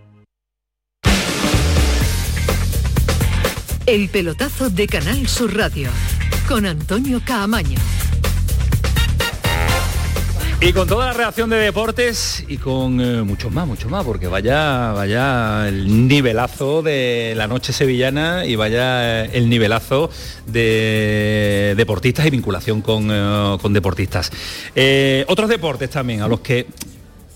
El 3.86 4.08
pelotazo 4.10 4.68
de 4.68 4.86
Canal 4.86 5.26
Sur 5.28 5.56
Radio 5.56 5.88
con 6.46 6.66
Antonio 6.66 7.22
Caamaño. 7.24 7.78
Y 10.61 10.72
con 10.72 10.88
toda 10.88 11.06
la 11.06 11.12
reacción 11.12 11.48
de 11.50 11.56
deportes 11.56 12.44
y 12.48 12.56
con 12.56 13.00
eh, 13.00 13.22
muchos 13.22 13.52
más, 13.52 13.64
mucho 13.64 13.88
más, 13.88 14.04
porque 14.04 14.26
vaya, 14.26 14.90
vaya 14.90 15.68
el 15.68 16.09
nivelazo 16.09 16.82
de 16.82 17.34
la 17.36 17.46
noche 17.46 17.72
sevillana 17.72 18.44
y 18.44 18.56
vaya 18.56 19.22
eh, 19.22 19.30
el 19.34 19.48
nivelazo 19.48 20.11
de 20.46 21.74
deportistas 21.76 22.26
y 22.26 22.30
vinculación 22.30 22.82
con, 22.82 23.09
eh, 23.09 23.56
con 23.62 23.72
deportistas. 23.72 24.32
Eh, 24.74 25.24
otros 25.28 25.48
deportes 25.48 25.90
también 25.90 26.22
a 26.22 26.28
los 26.28 26.40
que 26.40 26.66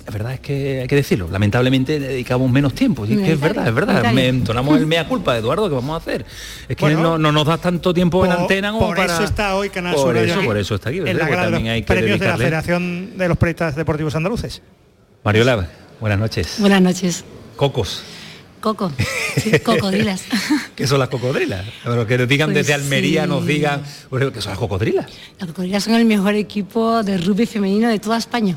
la 0.07 0.13
verdad 0.13 0.33
es 0.35 0.41
que 0.41 0.81
hay 0.83 0.89
que 0.89 0.97
decirlo, 0.97 1.29
lamentablemente 1.31 1.99
le 2.01 2.09
dedicamos 2.09 2.51
menos 2.51 2.75
tiempo. 2.75 3.07
Y 3.07 3.13
es 3.15 3.19
que 3.21 3.33
es 3.33 3.41
verdad, 3.41 3.69
es 3.69 3.75
verdad. 3.75 4.13
Me 4.13 4.29
entonamos 4.29 4.77
el 4.79 4.87
mea 4.89 5.07
culpa, 5.07 5.37
Eduardo, 5.39 5.69
¿qué 5.69 5.75
vamos 5.75 5.95
a 5.95 5.97
hacer? 5.99 6.25
Es 6.69 6.77
que 6.77 6.85
Bueno, 6.85 7.03
no, 7.03 7.19
no 7.19 7.33
nos 7.33 7.47
da 7.47 7.59
tanto 7.59 7.95
tiempo 7.95 8.25
en 8.25 8.33
Por- 8.33 8.41
antena 8.41 8.73
como 8.73 8.87
por 8.89 8.97
para. 8.97 9.15
eso 9.15 9.25
está 9.25 9.55
hoy 9.55 9.71
Canal 9.71 9.95
por 9.95 10.03
Sur 10.05 10.15
Radio 10.15 10.27
eso, 10.31 10.39
aquí, 10.39 10.47
por 10.47 10.57
eso 10.57 10.75
está 10.75 10.89
aquí, 10.91 10.99
en 10.99 11.05
¿verdad? 11.05 11.19
la 11.21 11.25
Porque 11.27 11.37
gala 11.37 11.47
de 11.47 11.53
también 11.53 11.67
los 11.73 11.75
hay 11.75 11.83
que 11.83 11.87
premios 11.87 12.21
de 12.21 12.27
la 12.27 12.33
dedicarle- 12.33 12.45
Federación 12.45 13.19
de 13.19 13.29
los 13.29 13.37
Periodistas 13.39 13.77
Deportivos 13.77 14.15
Andaluces. 14.17 14.63
Mariola, 15.25 15.69
buenas 16.01 16.19
noches. 16.19 16.57
Buenas 16.59 16.83
noches. 16.83 17.25
Cocos. 17.57 18.03
Coco. 18.61 18.93
Sí, 19.37 19.51
cocodrilas. 19.65 20.23
¿Qué 20.77 20.87
son 20.87 20.99
las 21.01 21.09
cocodrilas? 21.09 21.65
Pero 21.85 22.07
que 22.07 22.17
nos 22.19 22.29
digan 22.29 22.51
Pues 22.53 22.67
desde 22.67 22.75
Almería, 22.75 23.25
sí. 23.25 23.29
nos 23.29 23.45
digan, 23.47 23.83
bueno, 24.11 24.33
¿qué 24.33 24.41
son 24.41 24.51
las 24.51 24.59
cocodrilas? 24.59 25.07
Las 25.39 25.49
cocodrilas 25.49 25.83
son 25.85 25.95
el 25.95 26.05
mejor 26.05 26.35
equipo 26.35 27.03
de 27.03 27.19
rugby 27.19 27.47
femenino 27.47 27.89
de 27.89 27.99
toda 27.99 28.19
España. 28.19 28.57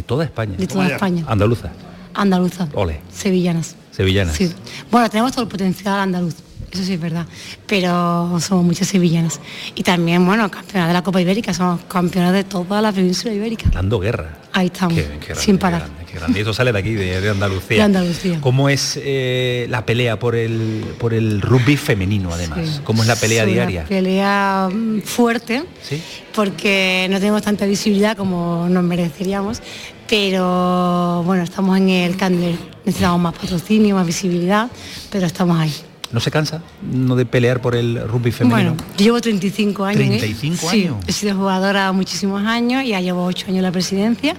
De 0.00 0.04
toda 0.04 0.24
España. 0.24 0.56
De 0.56 0.66
toda 0.66 0.88
España. 0.88 1.24
Andaluza, 1.28 1.70
Andaluza. 2.14 2.68
ole, 2.74 3.00
Sevillanas. 3.12 3.76
sevillanas. 3.90 4.34
Sí. 4.34 4.50
Bueno, 4.90 5.10
tenemos 5.10 5.32
todo 5.32 5.42
el 5.42 5.48
potencial 5.48 6.00
andaluz. 6.00 6.36
Eso 6.72 6.84
sí 6.84 6.92
es 6.94 7.00
verdad. 7.00 7.26
Pero 7.66 8.38
somos 8.40 8.64
muchas 8.64 8.86
sevillanas. 8.88 9.40
Y 9.74 9.82
también, 9.82 10.24
bueno, 10.24 10.48
campeonas 10.50 10.88
de 10.88 10.94
la 10.94 11.02
Copa 11.02 11.20
Ibérica. 11.20 11.52
Somos 11.52 11.80
campeonas 11.88 12.32
de 12.32 12.44
toda 12.44 12.80
la 12.80 12.92
península 12.92 13.34
ibérica. 13.34 13.68
Dando 13.72 13.98
guerra. 13.98 14.38
Ahí 14.52 14.66
estamos. 14.66 14.94
Qué- 14.94 15.02
qué 15.18 15.26
grande, 15.26 15.34
sin 15.42 15.58
parar. 15.58 15.88
qué 16.10 16.18
grande. 16.18 16.38
Y 16.38 16.42
eso 16.42 16.52
sale 16.54 16.72
de 16.72 16.78
aquí, 16.78 16.94
de, 16.94 17.20
de 17.20 17.30
Andalucía. 17.30 17.76
De 17.78 17.82
Andalucía. 17.82 18.40
¿Cómo 18.40 18.68
es 18.68 18.98
eh, 19.02 19.66
la 19.68 19.84
pelea 19.84 20.18
por 20.18 20.36
el, 20.36 20.84
por 20.98 21.12
el 21.14 21.40
rugby 21.40 21.76
femenino, 21.76 22.32
además? 22.32 22.60
Sí. 22.64 22.80
¿Cómo 22.84 23.02
es 23.02 23.08
la 23.08 23.16
pelea 23.16 23.42
una 23.44 23.52
diaria? 23.52 23.84
pelea 23.84 24.68
mm, 24.72 25.00
fuerte, 25.02 25.64
¿Sí? 25.82 26.00
porque 26.34 27.08
no 27.10 27.18
tenemos 27.18 27.42
tanta 27.42 27.66
visibilidad 27.66 28.16
como 28.16 28.68
nos 28.68 28.82
mereceríamos, 28.84 29.60
pero 30.08 31.22
bueno, 31.24 31.42
estamos 31.44 31.76
en 31.78 31.88
el 31.88 32.16
candel. 32.16 32.56
Necesitamos 32.84 33.20
más 33.20 33.34
patrocinio, 33.34 33.94
más 33.94 34.06
visibilidad, 34.06 34.68
pero 35.10 35.26
estamos 35.26 35.58
ahí. 35.58 35.72
¿No 36.12 36.18
se 36.18 36.30
cansa 36.32 36.60
no 36.82 37.14
de 37.14 37.24
pelear 37.24 37.60
por 37.60 37.76
el 37.76 38.00
rugby 38.08 38.32
femenino? 38.32 38.72
Bueno, 38.74 38.84
yo 38.98 39.04
llevo 39.04 39.20
35 39.20 39.84
años. 39.84 40.00
¿eh? 40.02 40.06
35 40.18 40.70
Sí, 40.70 40.82
años. 40.86 40.96
he 41.06 41.12
sido 41.12 41.36
jugadora 41.36 41.92
muchísimos 41.92 42.42
años, 42.44 42.84
ya 42.84 43.00
llevo 43.00 43.24
8 43.24 43.46
años 43.46 43.58
en 43.58 43.62
la 43.62 43.70
presidencia 43.72 44.34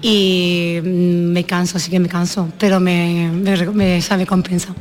y 0.00 0.78
mm, 0.82 1.32
me 1.32 1.44
canso, 1.44 1.78
sí 1.80 1.90
que 1.90 1.98
me 1.98 2.08
canso, 2.08 2.48
pero 2.58 2.78
me, 2.78 3.28
me, 3.32 4.00
me 4.16 4.26
compensa, 4.26 4.74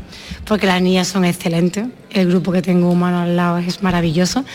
porque 0.45 0.67
las 0.67 0.81
niñas 0.81 1.07
son 1.07 1.25
excelentes, 1.25 1.87
el 2.11 2.27
grupo 2.27 2.51
que 2.51 2.61
tengo 2.61 2.91
humano 2.91 3.19
al 3.21 3.35
lado 3.35 3.57
es 3.57 3.81
maravilloso, 3.81 4.45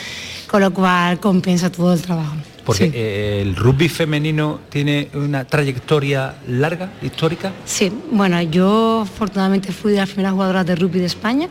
con 0.49 0.61
lo 0.61 0.73
cual 0.73 1.19
compensa 1.19 1.71
todo 1.73 1.93
el 1.95 2.01
trabajo. 2.03 2.35
Porque 2.65 2.87
Sí. 2.87 2.93
el 2.95 3.57
rugby 3.57 3.89
femenino 3.89 4.61
tiene 4.71 5.09
una 5.15 5.45
trayectoria 5.45 6.35
larga, 6.49 6.93
histórica. 7.03 7.53
Sí, 7.65 7.93
bueno, 8.11 8.41
yo 8.43 9.01
afortunadamente 9.03 9.71
fui 9.73 9.93
de 9.93 9.99
las 9.99 10.09
primeras 10.09 10.33
jugadoras 10.33 10.65
de 10.67 10.75
rugby 10.77 11.01
de 11.01 11.07
España. 11.07 11.49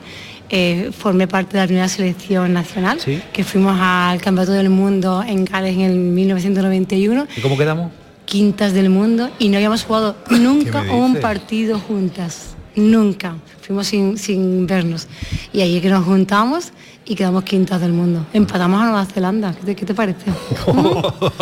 eh, 0.50 0.92
formé 0.96 1.28
parte 1.28 1.54
de 1.54 1.62
la 1.64 1.66
primera 1.66 1.88
selección 1.88 2.54
nacional, 2.54 3.00
que 3.32 3.44
fuimos 3.44 3.76
al 3.80 4.22
Campeonato 4.22 4.52
del 4.52 4.70
Mundo 4.70 5.24
en 5.26 5.46
Gales 5.46 5.74
en 5.74 5.82
el 5.82 5.96
1991, 5.98 7.26
¿Y 7.36 7.42
cómo 7.42 7.58
quedamos? 7.58 7.92
quintas 8.26 8.74
del 8.74 8.90
mundo, 8.92 9.32
y 9.40 9.50
no 9.50 9.58
habíamos 9.58 9.84
jugado 9.84 10.16
nunca 10.30 10.82
¿Qué 10.84 10.88
me 10.90 10.94
un 10.96 11.16
partido 11.16 11.80
juntas, 11.80 12.56
nunca. 12.76 13.36
Fuimos 13.62 13.88
sin, 13.88 14.18
sin 14.18 14.68
vernos. 14.68 15.08
Y 15.54 15.62
ahí 15.62 15.78
es 15.78 15.82
que 15.82 15.90
nos 15.90 16.04
juntamos 16.06 16.72
y 17.06 17.16
quedamos 17.16 17.44
quintas 17.44 17.82
del 17.82 17.92
mundo. 17.92 18.26
Empatamos 18.34 18.82
a 18.82 18.86
Nueva 18.86 19.06
Zelanda. 19.06 19.54
¿Qué 19.54 19.66
te, 19.66 19.76
qué 19.76 19.86
te 19.86 19.94
parece? 19.94 20.26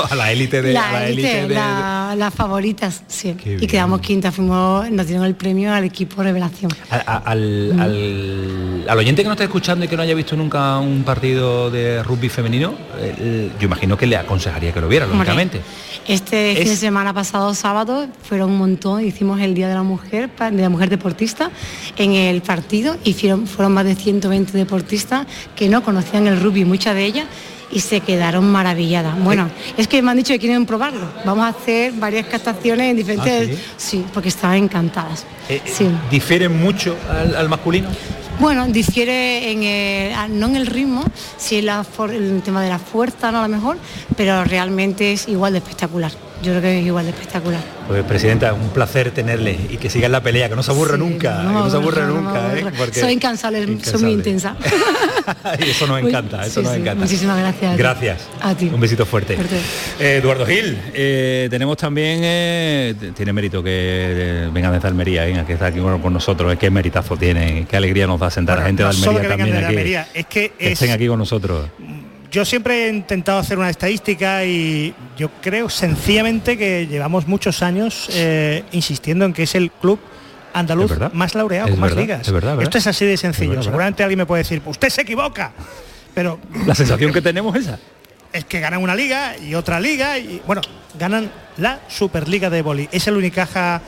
a 0.09 0.15
la 0.15 0.31
élite 0.31 0.61
de 0.61 0.73
la 0.73 0.91
la 0.91 1.07
élite, 1.07 1.39
élite 1.39 1.47
de- 1.49 1.55
la- 1.55 2.15
las 2.17 2.33
favoritas, 2.33 3.03
sí. 3.07 3.35
Qué 3.41 3.53
Y 3.53 3.55
bien. 3.57 3.69
quedamos 3.69 4.01
quintas, 4.01 4.33
fuimos, 4.33 4.89
nos 4.89 5.05
dieron 5.07 5.25
el 5.25 5.35
premio 5.35 5.73
al 5.73 5.83
equipo 5.83 6.23
revelación. 6.23 6.71
A- 6.89 6.95
a- 6.95 7.17
al, 7.17 7.79
al- 7.79 8.85
al 8.87 8.97
oyente 8.97 9.21
que 9.21 9.27
no 9.27 9.33
esté 9.33 9.43
escuchando 9.45 9.85
y 9.85 9.87
que 9.87 9.95
no 9.95 10.01
haya 10.03 10.15
visto 10.15 10.35
nunca 10.35 10.79
un 10.79 11.03
partido 11.03 11.69
de 11.69 12.01
rugby 12.03 12.29
femenino, 12.29 12.73
eh, 12.97 13.51
yo 13.59 13.65
imagino 13.65 13.95
que 13.97 14.07
le 14.07 14.17
aconsejaría 14.17 14.73
que 14.73 14.81
lo 14.81 14.87
viera, 14.87 15.05
lógicamente. 15.05 15.61
Este 16.07 16.55
fin 16.57 16.65
de 16.67 16.75
semana 16.75 17.13
pasado 17.13 17.53
sábado 17.53 18.07
fueron 18.23 18.49
un 18.49 18.57
montón, 18.57 19.05
hicimos 19.05 19.39
el 19.39 19.53
Día 19.53 19.67
de 19.67 19.75
la 19.75 19.83
Mujer, 19.83 20.31
de 20.31 20.61
la 20.61 20.69
Mujer 20.69 20.89
Deportista 20.89 21.51
en 21.95 22.13
el 22.13 22.41
partido 22.41 22.97
y 23.03 23.13
fueron, 23.13 23.45
fueron 23.45 23.73
más 23.73 23.85
de 23.85 23.93
120 23.95 24.51
deportistas 24.57 25.27
que 25.55 25.69
no 25.69 25.83
conocían 25.83 26.27
el 26.27 26.39
rugby, 26.39 26.65
muchas 26.65 26.95
de 26.95 27.05
ellas, 27.05 27.25
y 27.73 27.79
se 27.79 28.01
quedaron 28.01 28.51
maravilladas. 28.51 29.17
Bueno, 29.23 29.49
es 29.77 29.87
que 29.87 30.01
me 30.01 30.11
han 30.11 30.17
dicho 30.17 30.33
que 30.33 30.39
quieren 30.39 30.65
probarlo. 30.65 31.07
Vamos 31.25 31.45
a 31.45 31.49
hacer 31.49 31.93
varias 31.93 32.25
captaciones 32.27 32.91
en 32.91 32.97
diferentes... 32.97 33.57
¿Ah, 33.57 33.73
sí? 33.77 34.03
porque 34.13 34.27
estaban 34.29 34.57
encantadas. 34.57 35.25
Eh, 35.47 35.61
Sí. 35.65 35.87
¿Difieren 36.09 36.59
mucho 36.61 36.97
al, 37.09 37.33
al 37.35 37.47
masculino? 37.49 37.87
Bueno, 38.39 38.65
difiere 38.67 39.51
en 39.51 39.63
el- 39.63 40.39
no 40.39 40.47
en 40.47 40.55
el 40.55 40.65
ritmo, 40.65 41.03
sí 41.37 41.57
en 41.57 41.67
la 41.67 41.83
for- 41.83 42.11
el 42.11 42.41
tema 42.41 42.61
de 42.63 42.69
la 42.69 42.79
fuerza, 42.79 43.31
no 43.31 43.39
a 43.39 43.43
lo 43.43 43.49
mejor, 43.49 43.77
pero 44.17 44.43
realmente 44.43 45.13
es 45.13 45.27
igual 45.27 45.53
de 45.53 45.59
espectacular. 45.59 46.11
Yo 46.43 46.51
creo 46.53 46.61
que 46.61 46.79
es 46.79 46.85
igual 46.87 47.05
de 47.05 47.11
espectacular. 47.11 47.59
Pues 47.87 48.03
presidenta, 48.03 48.53
un 48.53 48.69
placer 48.69 49.11
tenerle 49.11 49.57
y 49.69 49.77
que 49.77 49.89
siga 49.89 50.07
en 50.07 50.11
la 50.11 50.21
pelea, 50.23 50.49
que 50.49 50.55
no 50.55 50.63
se 50.63 50.71
aburra 50.71 50.97
nunca, 50.97 51.37
que 51.37 51.43
no 51.43 51.69
se 51.69 51.75
aburra 51.77 52.07
no 52.07 52.15
nunca, 52.21 52.39
¿eh? 52.55 52.59
aburro. 52.61 52.71
Porque- 52.77 52.99
Soy 52.99 53.13
incansable, 53.13 53.59
soy 53.59 53.67
muy 53.67 53.75
Incansable. 53.75 54.11
intensa. 54.11 54.55
y 55.59 55.69
eso 55.69 55.85
nos 55.87 56.01
encanta, 56.01 56.41
eso 56.45 56.61
sí, 56.61 56.65
nos 56.65 56.73
sí, 56.73 56.81
encanta. 56.81 57.03
Muchísimas 57.03 57.37
gracias. 57.39 57.73
a. 57.73 57.77
Gracias. 57.77 58.21
A 58.41 58.55
ti. 58.55 58.71
Un 58.73 58.79
besito 58.79 59.05
fuerte. 59.05 59.35
Fuerte. 59.35 59.57
Eh, 59.99 60.17
Eduardo 60.21 60.45
Gil, 60.47 60.79
eh, 60.95 61.47
tenemos 61.51 61.77
también, 61.77 62.21
eh, 62.23 62.95
tiene 63.15 63.33
mérito 63.33 63.61
que 63.61 63.69
eh, 63.71 64.49
vengan 64.51 64.73
desde 64.73 64.87
Almería, 64.87 65.25
venga, 65.25 65.45
que 65.45 65.53
está 65.53 65.67
aquí 65.67 65.79
con 65.79 66.01
con 66.01 66.13
nosotros, 66.13 66.51
eh, 66.53 66.57
qué 66.57 66.71
meritazo 66.71 67.17
tiene, 67.17 67.67
qué 67.69 67.77
alegría 67.77 68.07
nos 68.07 68.19
da 68.19 68.31
sentar 68.31 68.57
a 68.59 68.63
gente 68.65 68.81
no 68.81 68.89
de 68.89 68.95
solo 68.95 69.11
Almería 69.19 69.29
también 69.29 69.51
de 69.51 69.57
aquí. 69.57 69.67
Almería, 69.67 70.07
es 70.13 70.25
que 70.25 70.49
que 70.57 70.65
es- 70.71 70.73
estén 70.73 70.91
aquí 70.91 71.07
con 71.07 71.19
nosotros. 71.19 71.67
Yo 72.31 72.45
siempre 72.45 72.85
he 72.85 72.89
intentado 72.89 73.39
hacer 73.39 73.57
una 73.57 73.69
estadística 73.69 74.45
y 74.45 74.93
yo 75.17 75.29
creo 75.41 75.69
sencillamente 75.69 76.57
que 76.57 76.87
llevamos 76.87 77.27
muchos 77.27 77.61
años 77.61 78.07
eh, 78.13 78.63
insistiendo 78.71 79.25
en 79.25 79.33
que 79.33 79.43
es 79.43 79.53
el 79.53 79.69
club 79.69 79.99
andaluz 80.53 80.93
más 81.11 81.35
laureado, 81.35 81.67
Es 81.67 81.71
con 81.73 81.81
más 81.81 81.93
ligas. 81.95 82.21
es 82.25 82.31
verdad, 82.31 82.51
verdad. 82.51 82.63
Esto 82.63 82.77
es 82.77 82.87
así 82.87 83.05
de 83.05 83.17
sencillo. 83.17 83.49
Verdad, 83.51 83.63
Seguramente 83.63 84.03
alguien 84.03 84.19
me 84.19 84.25
puede 84.25 84.43
decir, 84.43 84.61
usted 84.65 84.87
se 84.89 85.01
equivoca. 85.01 85.51
Pero 86.13 86.39
La 86.65 86.73
sensación 86.75 87.11
que 87.11 87.21
tenemos 87.21 87.53
es 87.55 87.63
esa. 87.67 87.79
es 88.31 88.45
que 88.45 88.61
ganan 88.61 88.81
una 88.81 88.95
liga 88.95 89.37
y 89.37 89.55
otra 89.55 89.79
liga 89.81 90.17
y 90.17 90.41
bueno, 90.47 90.61
ganan 90.97 91.29
la 91.57 91.81
Superliga 91.89 92.49
de 92.49 92.61
Boli. 92.61 92.87
Es 92.93 93.07
el 93.07 93.17
Unicaja 93.17 93.81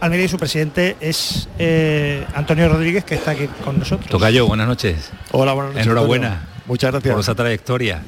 Almería 0.00 0.24
y 0.24 0.28
su 0.28 0.38
presidente 0.38 0.96
es 1.00 1.46
eh, 1.58 2.24
Antonio 2.34 2.70
Rodríguez 2.70 3.04
que 3.04 3.16
está 3.16 3.32
aquí 3.32 3.48
con 3.64 3.78
nosotros. 3.78 4.08
Tocayo, 4.08 4.46
buenas 4.46 4.66
noches. 4.66 5.10
Hola, 5.32 5.52
buenas 5.52 5.72
noches. 5.74 5.86
Enhorabuena. 5.86 6.48
Muchas 6.66 6.92
gracias. 6.92 7.12
Por 7.14 7.20
esa 7.22 7.34
trayectoria. 7.34 8.02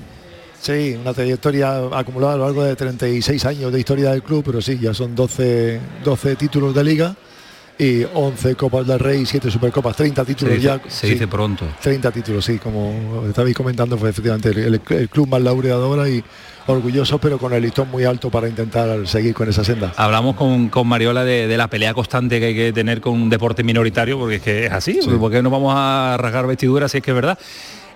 Sí, 0.60 0.96
una 1.00 1.12
trayectoria 1.12 1.76
acumulada 1.92 2.34
a 2.34 2.36
lo 2.38 2.44
largo 2.46 2.64
de 2.64 2.74
36 2.74 3.44
años 3.44 3.72
de 3.72 3.78
historia 3.78 4.10
del 4.12 4.22
club, 4.22 4.42
pero 4.46 4.62
sí, 4.62 4.78
ya 4.80 4.94
son 4.94 5.14
12, 5.14 5.78
12 6.02 6.36
títulos 6.36 6.74
de 6.74 6.82
liga 6.84 7.14
y 7.78 8.04
11 8.14 8.54
Copas 8.54 8.86
del 8.86 8.98
Rey, 8.98 9.26
7 9.26 9.50
Supercopas, 9.50 9.94
30 9.96 10.24
títulos 10.24 10.52
Se 10.54 10.56
dice- 10.60 10.66
ya. 10.68 10.80
se 10.90 11.06
sí, 11.08 11.12
dice 11.14 11.26
pronto. 11.28 11.66
30 11.82 12.10
títulos, 12.12 12.44
sí, 12.44 12.58
como 12.58 13.24
estabais 13.28 13.54
comentando, 13.54 13.98
fue 13.98 14.08
efectivamente 14.10 14.48
el, 14.50 14.80
club 15.10 15.28
más 15.28 15.42
laureado 15.42 15.84
ahora 15.84 16.08
y 16.08 16.22
orgulloso, 16.66 17.18
pero 17.18 17.36
con 17.36 17.52
el 17.52 17.60
listón 17.62 17.90
muy 17.90 18.04
alto 18.04 18.30
para 18.30 18.48
intentar 18.48 19.06
seguir 19.06 19.34
con 19.34 19.46
esa 19.48 19.64
senda. 19.64 19.92
Hablamos 19.96 20.34
con, 20.36 20.68
con 20.70 20.86
Mariola 20.86 21.24
de, 21.24 21.46
de 21.46 21.56
la 21.58 21.68
pelea 21.68 21.92
constante 21.92 22.40
que 22.40 22.46
hay 22.46 22.54
que 22.54 22.72
tener 22.72 23.02
con 23.02 23.12
un 23.20 23.28
deporte 23.28 23.62
minoritario, 23.62 24.18
porque 24.18 24.36
es 24.36 24.42
que 24.42 24.66
es 24.66 24.72
así, 24.72 24.98
porque 25.20 25.42
no 25.42 25.50
vamos 25.50 25.74
a 25.76 26.16
rasgar 26.18 26.46
vestiduras 26.46 26.90
si 26.90 26.98
es 26.98 27.04
que 27.04 27.10
es 27.10 27.14
verdad. 27.14 27.38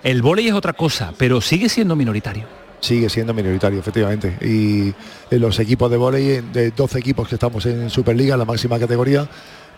El 0.03 0.21
vóley 0.21 0.47
es 0.47 0.53
otra 0.53 0.73
cosa, 0.73 1.13
pero 1.17 1.41
sigue 1.41 1.69
siendo 1.69 1.95
minoritario. 1.95 2.45
Sigue 2.79 3.09
siendo 3.09 3.33
minoritario, 3.33 3.79
efectivamente. 3.79 4.37
Y 4.41 4.93
en 5.33 5.41
los 5.41 5.59
equipos 5.59 5.91
de 5.91 5.97
vóley, 5.97 6.41
de 6.53 6.71
12 6.71 6.99
equipos 6.99 7.27
que 7.27 7.35
estamos 7.35 7.65
en 7.65 7.89
Superliga, 7.89 8.37
la 8.37 8.45
máxima 8.45 8.79
categoría, 8.79 9.27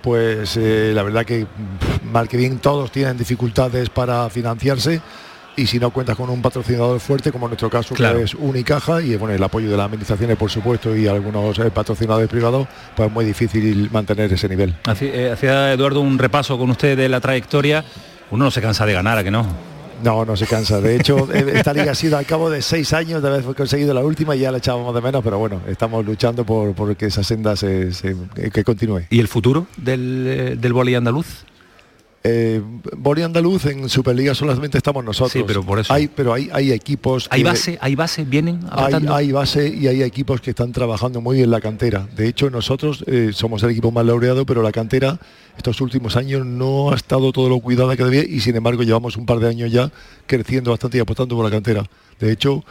pues 0.02 0.56
eh, 0.58 0.92
la 0.94 1.02
verdad 1.04 1.26
que 1.26 1.48
mal 2.12 2.28
que 2.28 2.38
bien 2.38 2.60
todos 2.60 2.92
tienen 2.92 3.18
dificultades 3.18 3.90
para 3.90 4.30
financiarse 4.30 5.02
y 5.56 5.68
si 5.68 5.80
no 5.80 5.90
cuentas 5.92 6.16
con 6.16 6.30
un 6.30 6.42
patrocinador 6.42 7.00
fuerte, 7.00 7.32
como 7.32 7.48
en 7.48 7.52
nuestro 7.52 7.70
caso 7.70 7.94
Claro. 7.94 8.20
que 8.20 8.24
es 8.26 8.34
Unicaja 8.36 9.02
y 9.02 9.16
bueno, 9.18 9.34
el 9.36 9.44
apoyo 9.44 9.70
de 9.70 9.78
las 9.78 9.88
administraciones 9.88 10.38
por 10.38 10.50
supuesto 10.50 10.96
y 10.96 11.08
algunos 11.08 11.58
eh, 11.60 11.72
patrocinadores 11.72 12.30
privados, 12.30 12.68
pues 12.96 13.08
es 13.10 13.14
muy 13.14 13.26
difícil 13.26 13.90
mantener 13.92 14.32
ese 14.32 14.48
nivel. 14.48 14.76
Eh, 15.02 15.32
Hacía 15.34 15.74
Eduardo 15.74 16.02
un 16.02 16.18
repaso 16.20 16.58
con 16.58 16.70
usted 16.70 16.96
de 16.96 17.10
la 17.10 17.20
trayectoria. 17.20 17.84
Uno 18.30 18.46
no 18.46 18.52
se 18.52 18.62
cansa 18.62 18.86
de 18.86 18.94
ganar, 18.94 19.18
¿a 19.18 19.24
que 19.24 19.32
no? 19.32 19.46
No, 20.04 20.26
no 20.26 20.36
se 20.36 20.46
cansa. 20.48 20.82
De 20.82 20.96
hecho, 20.96 21.28
eh, 21.34 21.54
esta 21.56 21.74
liga 21.74 21.92
ha 21.92 21.96
sido 21.96 22.18
al 22.18 22.26
cabo 22.26 22.50
de 22.50 22.62
seis 22.62 22.94
años 22.94 23.22
de 23.22 23.28
haber 23.30 23.44
conseguido 23.56 23.94
la 23.94 24.02
última 24.02 24.36
y 24.36 24.40
ya 24.40 24.52
la 24.52 24.58
echábamos 24.58 24.94
de 24.96 25.02
menos, 25.02 25.24
pero 25.24 25.38
bueno, 25.38 25.62
estamos 25.68 26.06
luchando 26.06 26.46
por, 26.46 26.74
por 26.74 26.96
que 26.96 27.08
esa 27.08 27.24
senda 27.24 27.56
se, 27.56 27.94
se- 27.94 28.16
que 28.54 28.64
continúe. 28.64 29.02
¿Y 29.10 29.20
el 29.20 29.28
futuro 29.28 29.68
del, 29.78 30.26
eh, 30.28 30.56
del 30.58 30.74
andaluz? 30.96 31.46
Eh, 32.24 32.62
Boli 32.98 33.24
Andaluz 33.24 33.66
en 33.66 33.90
Superliga 33.90 34.36
solamente 34.36 34.78
estamos 34.78 35.04
nosotros. 35.04 35.32
Sí, 35.32 35.44
pero 35.46 35.64
por 35.64 35.80
eso. 35.80 35.92
Hay, 35.92 36.08
pero 36.08 36.34
hay, 36.34 36.50
hay 36.54 36.72
equipos. 36.72 37.28
¿Hay 37.32 37.42
base? 37.42 37.80
¿Hay 37.82 37.96
base? 37.96 38.24
¿Vienen 38.26 38.60
Hay, 38.70 38.94
hay 39.10 39.32
base 39.32 39.68
y 39.68 39.88
hay 39.88 40.04
equipos 40.04 40.40
que 40.40 40.52
están 40.52 40.72
trabajando 40.72 41.20
muy 41.20 41.38
bien 41.38 41.50
la 41.50 41.60
cantera. 41.60 42.08
De 42.16 42.28
hecho, 42.28 42.50
nosotros 42.50 43.04
eh, 43.08 43.32
somos 43.34 43.64
el 43.64 43.72
equipo 43.72 43.92
más 43.92 44.06
laureado, 44.06 44.46
pero 44.46 44.62
la 44.62 44.72
cantera 44.72 45.20
estos 45.58 45.82
últimos 45.82 46.16
años 46.16 46.46
no 46.46 46.92
ha 46.92 46.96
estado 46.96 47.32
todo 47.32 47.50
lo 47.50 47.60
cuidada 47.60 47.96
que 47.98 48.04
debía 48.04 48.24
y 48.24 48.40
sin 48.40 48.56
embargo 48.56 48.84
llevamos 48.84 49.18
un 49.18 49.26
par 49.26 49.40
de 49.40 49.50
años 49.50 49.72
ya 49.72 49.92
creciendo 50.28 50.72
bastante 50.72 50.98
y 50.98 51.02
apostando 51.02 51.36
por 51.36 51.46
la 51.46 51.52
cantera. 51.52 51.84
De 52.20 52.32
hecho, 52.32 52.64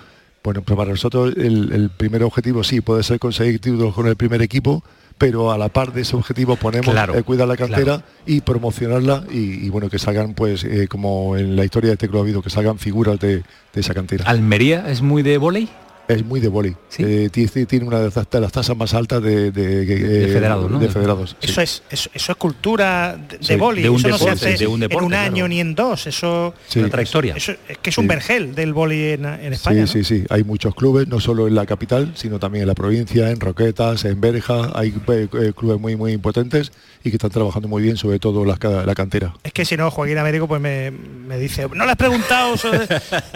bueno, 0.42 0.62
pues 0.62 0.76
para 0.76 0.90
nosotros 0.90 1.34
el, 1.36 1.72
el 1.72 1.90
primer 1.90 2.22
objetivo 2.22 2.64
sí 2.64 2.80
puede 2.80 3.02
ser 3.02 3.18
conseguir 3.18 3.60
títulos 3.60 3.94
con 3.94 4.06
el 4.06 4.16
primer 4.16 4.42
equipo, 4.42 4.82
pero 5.20 5.52
a 5.52 5.58
la 5.58 5.68
par 5.68 5.92
de 5.92 6.00
ese 6.00 6.16
objetivo 6.16 6.56
ponemos 6.56 6.90
Claro, 6.90 7.14
eh, 7.14 7.22
cuidar 7.22 7.46
la 7.46 7.58
cantera 7.58 7.84
claro. 7.84 8.02
y 8.24 8.40
promocionarla 8.40 9.24
y, 9.30 9.66
y, 9.66 9.68
bueno 9.68 9.90
que 9.90 9.98
salgan 9.98 10.32
pues 10.32 10.64
eh, 10.64 10.88
como 10.88 11.36
en 11.36 11.56
la 11.56 11.64
historia 11.66 11.88
de 11.88 11.92
este 11.94 12.08
club 12.08 12.20
ha 12.20 12.22
habido 12.22 12.40
que 12.40 12.48
salgan 12.48 12.78
figuras 12.78 13.20
de, 13.20 13.36
de 13.36 13.80
esa 13.80 13.92
cantera. 13.92 14.24
¿Almería 14.26 14.88
es 14.88 15.02
muy 15.02 15.22
de 15.22 15.36
vóley? 15.36 15.68
Es 16.10 16.24
muy 16.24 16.40
de 16.40 16.48
vóley. 16.48 16.74
Eh, 16.98 17.28
tiene, 17.32 17.84
una 17.86 18.00
de 18.00 18.10
las, 18.14 18.30
de 18.30 18.40
las 18.40 18.52
tasas 18.52 18.76
más 18.76 18.92
altas 18.94 19.22
de, 19.22 19.50
de, 19.50 19.84
De 19.86 20.24
eh, 20.24 20.28
federados, 20.28 20.70
¿no? 20.70 20.78
de 20.78 20.88
federados, 20.88 21.36
sí. 21.40 21.50
Eso 21.50 21.60
es, 21.60 21.82
eso, 21.90 22.10
eso 22.12 22.32
es 22.32 22.38
cultura 22.38 23.16
de, 23.16 23.38
Sí, 23.40 23.56
boli, 23.56 23.82
de 23.82 23.88
un 23.90 23.98
eso 24.00 24.08
no 24.08 24.18
se 24.18 24.30
hace 24.30 24.56
de 24.56 24.66
un 24.66 24.80
deporte, 24.80 24.98
en 24.98 25.06
un 25.06 25.14
año 25.14 25.32
claro. 25.34 25.48
ni 25.48 25.60
en 25.60 25.74
dos, 25.74 26.06
eso 26.06 26.54
Sí. 26.66 26.80
Una 26.80 26.88
trayectoria. 26.90 27.34
Eso, 27.36 27.52
es 27.68 27.78
que 27.78 27.90
es 27.90 27.98
un 27.98 28.04
Sí. 28.04 28.08
vergel 28.08 28.54
del 28.54 28.72
boli 28.72 29.10
en, 29.12 29.24
en 29.24 29.52
España. 29.52 29.86
Sí, 29.86 30.04
sí, 30.04 30.20
sí. 30.20 30.24
Hay 30.30 30.44
muchos 30.44 30.74
clubes, 30.74 31.06
no 31.08 31.20
solo 31.20 31.46
en 31.48 31.54
la 31.54 31.66
capital, 31.66 32.12
sino 32.14 32.38
también 32.38 32.62
en 32.62 32.68
la 32.68 32.74
provincia, 32.74 33.30
en 33.30 33.40
Roquetas, 33.40 34.04
en 34.04 34.20
Berja. 34.20 34.70
Hay 34.74 34.94
eh, 35.08 35.52
clubes 35.56 35.80
muy, 35.80 35.96
muy 35.96 36.16
potentes 36.18 36.72
y 37.04 37.10
que 37.10 37.16
están 37.16 37.30
trabajando 37.30 37.68
muy 37.68 37.82
bien, 37.82 37.96
sobre 37.96 38.18
todo 38.18 38.44
la, 38.44 38.58
la 38.84 38.94
cantera. 38.94 39.34
Es 39.42 39.52
que 39.52 39.64
si 39.64 39.76
no, 39.76 39.90
Joaquín 39.90 40.18
Américo 40.18 40.46
pues 40.48 40.60
me, 40.60 40.90
me 40.90 41.38
dice, 41.38 41.66
no 41.74 41.84
le 41.84 41.90
has 41.92 41.96
preguntado 41.96 42.56
sobre-". 42.56 42.86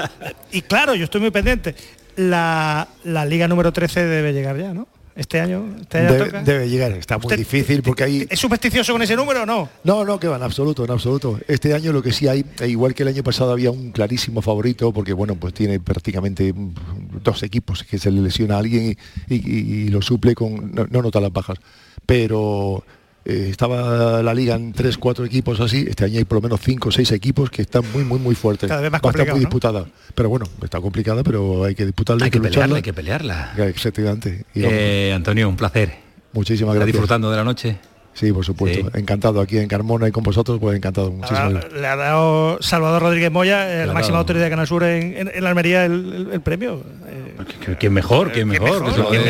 y 0.52 0.62
claro, 0.62 0.94
yo 0.94 1.04
estoy 1.04 1.20
muy 1.20 1.30
pendiente. 1.30 1.74
La, 2.16 2.88
la 3.04 3.24
liga 3.24 3.48
número 3.48 3.72
13 3.72 4.04
debe 4.04 4.32
llegar 4.32 4.58
ya, 4.58 4.72
¿no? 4.72 4.86
Este 5.16 5.40
año, 5.40 5.76
este 5.80 5.98
año 5.98 6.12
Debe, 6.12 6.24
toca. 6.26 6.42
debe 6.42 6.68
llegar, 6.68 6.90
está 6.92 7.18
muy 7.18 7.26
¿Usted- 7.26 7.36
difícil 7.38 7.82
porque 7.84 8.02
hay... 8.02 8.26
¿Es 8.28 8.40
supersticioso 8.40 8.92
con 8.92 9.00
ese 9.00 9.14
número 9.14 9.44
o 9.44 9.46
no? 9.46 9.68
No, 9.84 10.04
no, 10.04 10.18
que 10.18 10.26
va, 10.26 10.36
en 10.38 10.42
absoluto, 10.42 10.84
en 10.84 10.90
absoluto. 10.90 11.38
Este 11.46 11.72
año 11.72 11.92
lo 11.92 12.02
que 12.02 12.10
sí 12.10 12.26
hay, 12.26 12.44
e 12.60 12.66
igual 12.66 12.94
que 12.94 13.04
el 13.04 13.10
año 13.10 13.22
pasado 13.22 13.52
había 13.52 13.70
un 13.70 13.92
clarísimo 13.92 14.42
favorito, 14.42 14.92
porque 14.92 15.12
bueno, 15.12 15.36
pues 15.36 15.54
tiene 15.54 15.78
prácticamente 15.78 16.52
dos 17.22 17.44
equipos 17.44 17.84
que 17.84 17.96
se 17.98 18.10
le 18.10 18.22
lesiona 18.22 18.56
a 18.56 18.58
alguien 18.58 18.96
y, 19.28 19.34
y- 19.36 19.84
y 19.84 19.88
lo 19.88 20.02
suple 20.02 20.34
con. 20.34 20.72
No, 20.74 20.86
no 20.90 21.02
nota 21.02 21.20
las 21.20 21.32
bajas. 21.32 21.58
Pero 22.06 22.84
eh, 23.24 23.48
estaba 23.50 24.22
la 24.22 24.34
liga 24.34 24.54
en 24.54 24.72
tres, 24.72 24.98
cuatro 24.98 25.24
equipos 25.24 25.60
así, 25.60 25.84
este 25.88 26.04
año 26.04 26.18
hay 26.18 26.24
por 26.24 26.36
lo 26.38 26.42
menos 26.42 26.60
cinco 26.62 26.88
o 26.90 26.92
seis 26.92 27.10
equipos 27.12 27.50
que 27.50 27.62
están 27.62 27.82
muy, 27.92 28.04
muy, 28.04 28.18
muy 28.18 28.34
fuertes. 28.34 28.68
Cada 28.68 28.80
vez 28.82 28.90
más 28.90 29.00
Va 29.02 29.08
a 29.08 29.10
estar 29.10 29.26
muy 29.26 29.34
¿no? 29.34 29.40
disputada. 29.40 29.86
Pero 30.14 30.28
bueno, 30.28 30.46
está 30.62 30.80
complicada, 30.80 31.22
pero 31.22 31.64
hay 31.64 31.74
que 31.74 31.86
disputarla, 31.86 32.24
hay, 32.24 32.26
Hay 32.26 32.30
que 32.30 32.38
pelearla, 32.40 32.56
lucharla. 32.56 32.76
hay 32.76 32.82
que 32.82 32.92
pelearla. 32.92 33.54
Exactamente. 33.68 34.44
Eh, 34.54 35.12
Antonio, 35.14 35.48
un 35.48 35.56
placer. 35.56 35.94
muchísimas 36.32 36.74
¿Está 36.74 36.80
gracias. 36.84 36.92
disfrutando 36.94 37.30
de 37.30 37.36
la 37.36 37.44
noche? 37.44 37.76
Sí, 38.14 38.32
por 38.32 38.44
supuesto. 38.44 38.90
Encantado 38.96 39.40
aquí 39.40 39.58
en 39.58 39.68
Carmona 39.68 40.08
y 40.08 40.12
con 40.12 40.22
vosotros, 40.22 40.58
pues 40.60 40.76
encantado. 40.76 41.10
Muchísimas 41.10 41.50
gracias. 41.52 41.72
le 41.72 41.86
ha 41.86 41.96
dado 41.96 42.58
Salvador 42.62 43.02
Rodríguez 43.02 43.30
Moya, 43.32 43.68
eh, 43.72 43.78
Le 43.80 43.86
la 43.86 43.90
ha 43.92 43.94
máxima 43.94 44.18
autoridad 44.18 44.44
de 44.44 44.50
Canal 44.50 44.66
Sur 44.66 44.84
en, 44.84 45.28
en- 45.34 45.44
Almería, 45.46 45.84
el, 45.84 45.92
el- 46.14 46.28
el 46.32 46.40
premio. 46.40 46.80
Eh, 47.06 47.74
¿Quién 47.78 47.92
mejor? 47.92 48.30
¿Quién 48.32 48.48
mejor? 48.48 48.84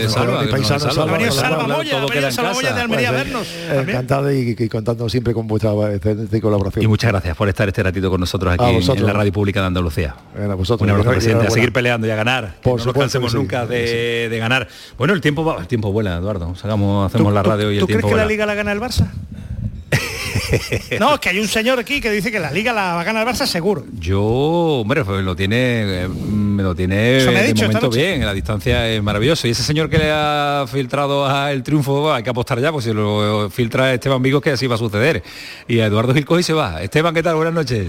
Salva, 0.08 0.42
Moya, 0.44 0.90
todo 0.90 1.02
ha 1.02 1.06
venido 1.16 2.06
queda 2.08 2.28
en 2.28 2.32
Salva. 2.32 2.52
Moya 2.52 2.72
de 2.72 2.80
Almería 2.80 3.08
a 3.08 3.12
Pues, 3.12 3.24
vernos. 3.24 3.46
eh, 3.48 3.84
encantado 3.88 4.32
y, 4.32 4.56
y 4.58 4.68
contando 4.68 5.08
siempre 5.08 5.32
con 5.34 5.46
vuestra 5.46 5.70
excelente 5.94 6.40
colaboración. 6.40 6.84
Y 6.84 6.88
muchas 6.88 7.10
gracias 7.10 7.36
por 7.36 7.48
estar 7.48 7.66
este 7.68 7.82
ratito 7.82 8.10
con 8.10 8.20
nosotros 8.20 8.52
aquí 8.54 8.64
en- 8.64 8.74
vosotros. 8.76 9.00
en 9.00 9.06
la 9.06 9.12
radio 9.12 9.32
pública 9.32 9.60
de 9.60 9.66
Andalucía. 9.66 10.14
Bueno, 10.36 10.52
a 10.52 10.54
vosotros. 10.56 10.84
Un 10.86 10.90
abrazo, 10.90 11.10
presidente. 11.10 11.46
A 11.46 11.50
seguir 11.50 11.72
peleando 11.72 12.06
y 12.06 12.10
a 12.10 12.16
ganar. 12.16 12.54
Por 12.62 12.78
no 12.80 12.86
nos 12.86 12.94
cansemos 12.94 13.32
sí. 13.32 13.38
nunca 13.38 13.66
de, 13.66 14.28
de 14.30 14.38
ganar. 14.38 14.68
Bueno, 14.98 15.14
el 15.14 15.20
tiempo 15.20 15.44
va, 15.44 15.58
el 15.58 15.66
tiempo 15.66 15.92
vuela, 15.92 16.16
Eduardo. 16.16 16.54
Sacamos, 16.54 17.06
hacemos 17.12 17.32
la 17.32 17.42
radio 17.42 17.70
y 17.72 17.76
el 17.76 17.80
¿Tú 17.80 17.86
crees 17.86 18.00
tiempo 18.00 18.08
que 18.16 18.20
la. 18.22 18.26
Liga 18.26 18.46
la 18.46 18.54
el 18.74 18.80
Barça? 18.80 19.10
no, 21.00 21.14
es 21.14 21.20
que 21.20 21.28
hay 21.28 21.38
un 21.38 21.48
señor 21.48 21.78
aquí 21.78 22.00
que 22.00 22.10
dice 22.10 22.30
que 22.30 22.38
la 22.38 22.50
Liga 22.50 22.72
la 22.72 22.94
va 22.94 23.00
a 23.00 23.04
ganar 23.04 23.26
el 23.26 23.34
Barça 23.34 23.46
seguro. 23.46 23.84
Yo, 23.98 24.22
hombre, 24.22 25.04
pues 25.04 25.24
lo 25.24 25.34
tiene, 25.34 26.04
eh, 26.04 26.08
me 26.08 26.62
lo 26.62 26.74
tiene 26.74 27.18
Eso 27.18 27.32
me 27.32 27.38
ha 27.38 27.42
de 27.42 27.48
dicho 27.48 27.66
momento 27.66 27.90
bien, 27.90 28.24
la 28.24 28.34
distancia 28.34 28.88
es 28.88 29.02
maravilloso. 29.02 29.46
Y 29.46 29.50
ese 29.50 29.62
señor 29.62 29.88
que 29.88 29.98
le 29.98 30.10
ha 30.10 30.66
filtrado 30.70 31.26
a 31.26 31.52
el 31.52 31.62
triunfo, 31.62 32.12
hay 32.12 32.22
que 32.22 32.30
apostar 32.30 32.60
ya, 32.60 32.72
pues 32.72 32.84
si 32.84 32.92
lo 32.92 33.48
filtra 33.50 33.92
Esteban 33.92 34.22
Vigos 34.22 34.42
que 34.42 34.50
así 34.50 34.66
va 34.66 34.74
a 34.74 34.78
suceder. 34.78 35.22
Y 35.68 35.80
a 35.80 35.86
Eduardo 35.86 36.14
Gil 36.14 36.24
coge 36.24 36.40
y 36.40 36.44
se 36.44 36.52
va. 36.52 36.82
Esteban, 36.82 37.14
¿qué 37.14 37.22
tal? 37.22 37.36
Buenas 37.36 37.54
noches. 37.54 37.88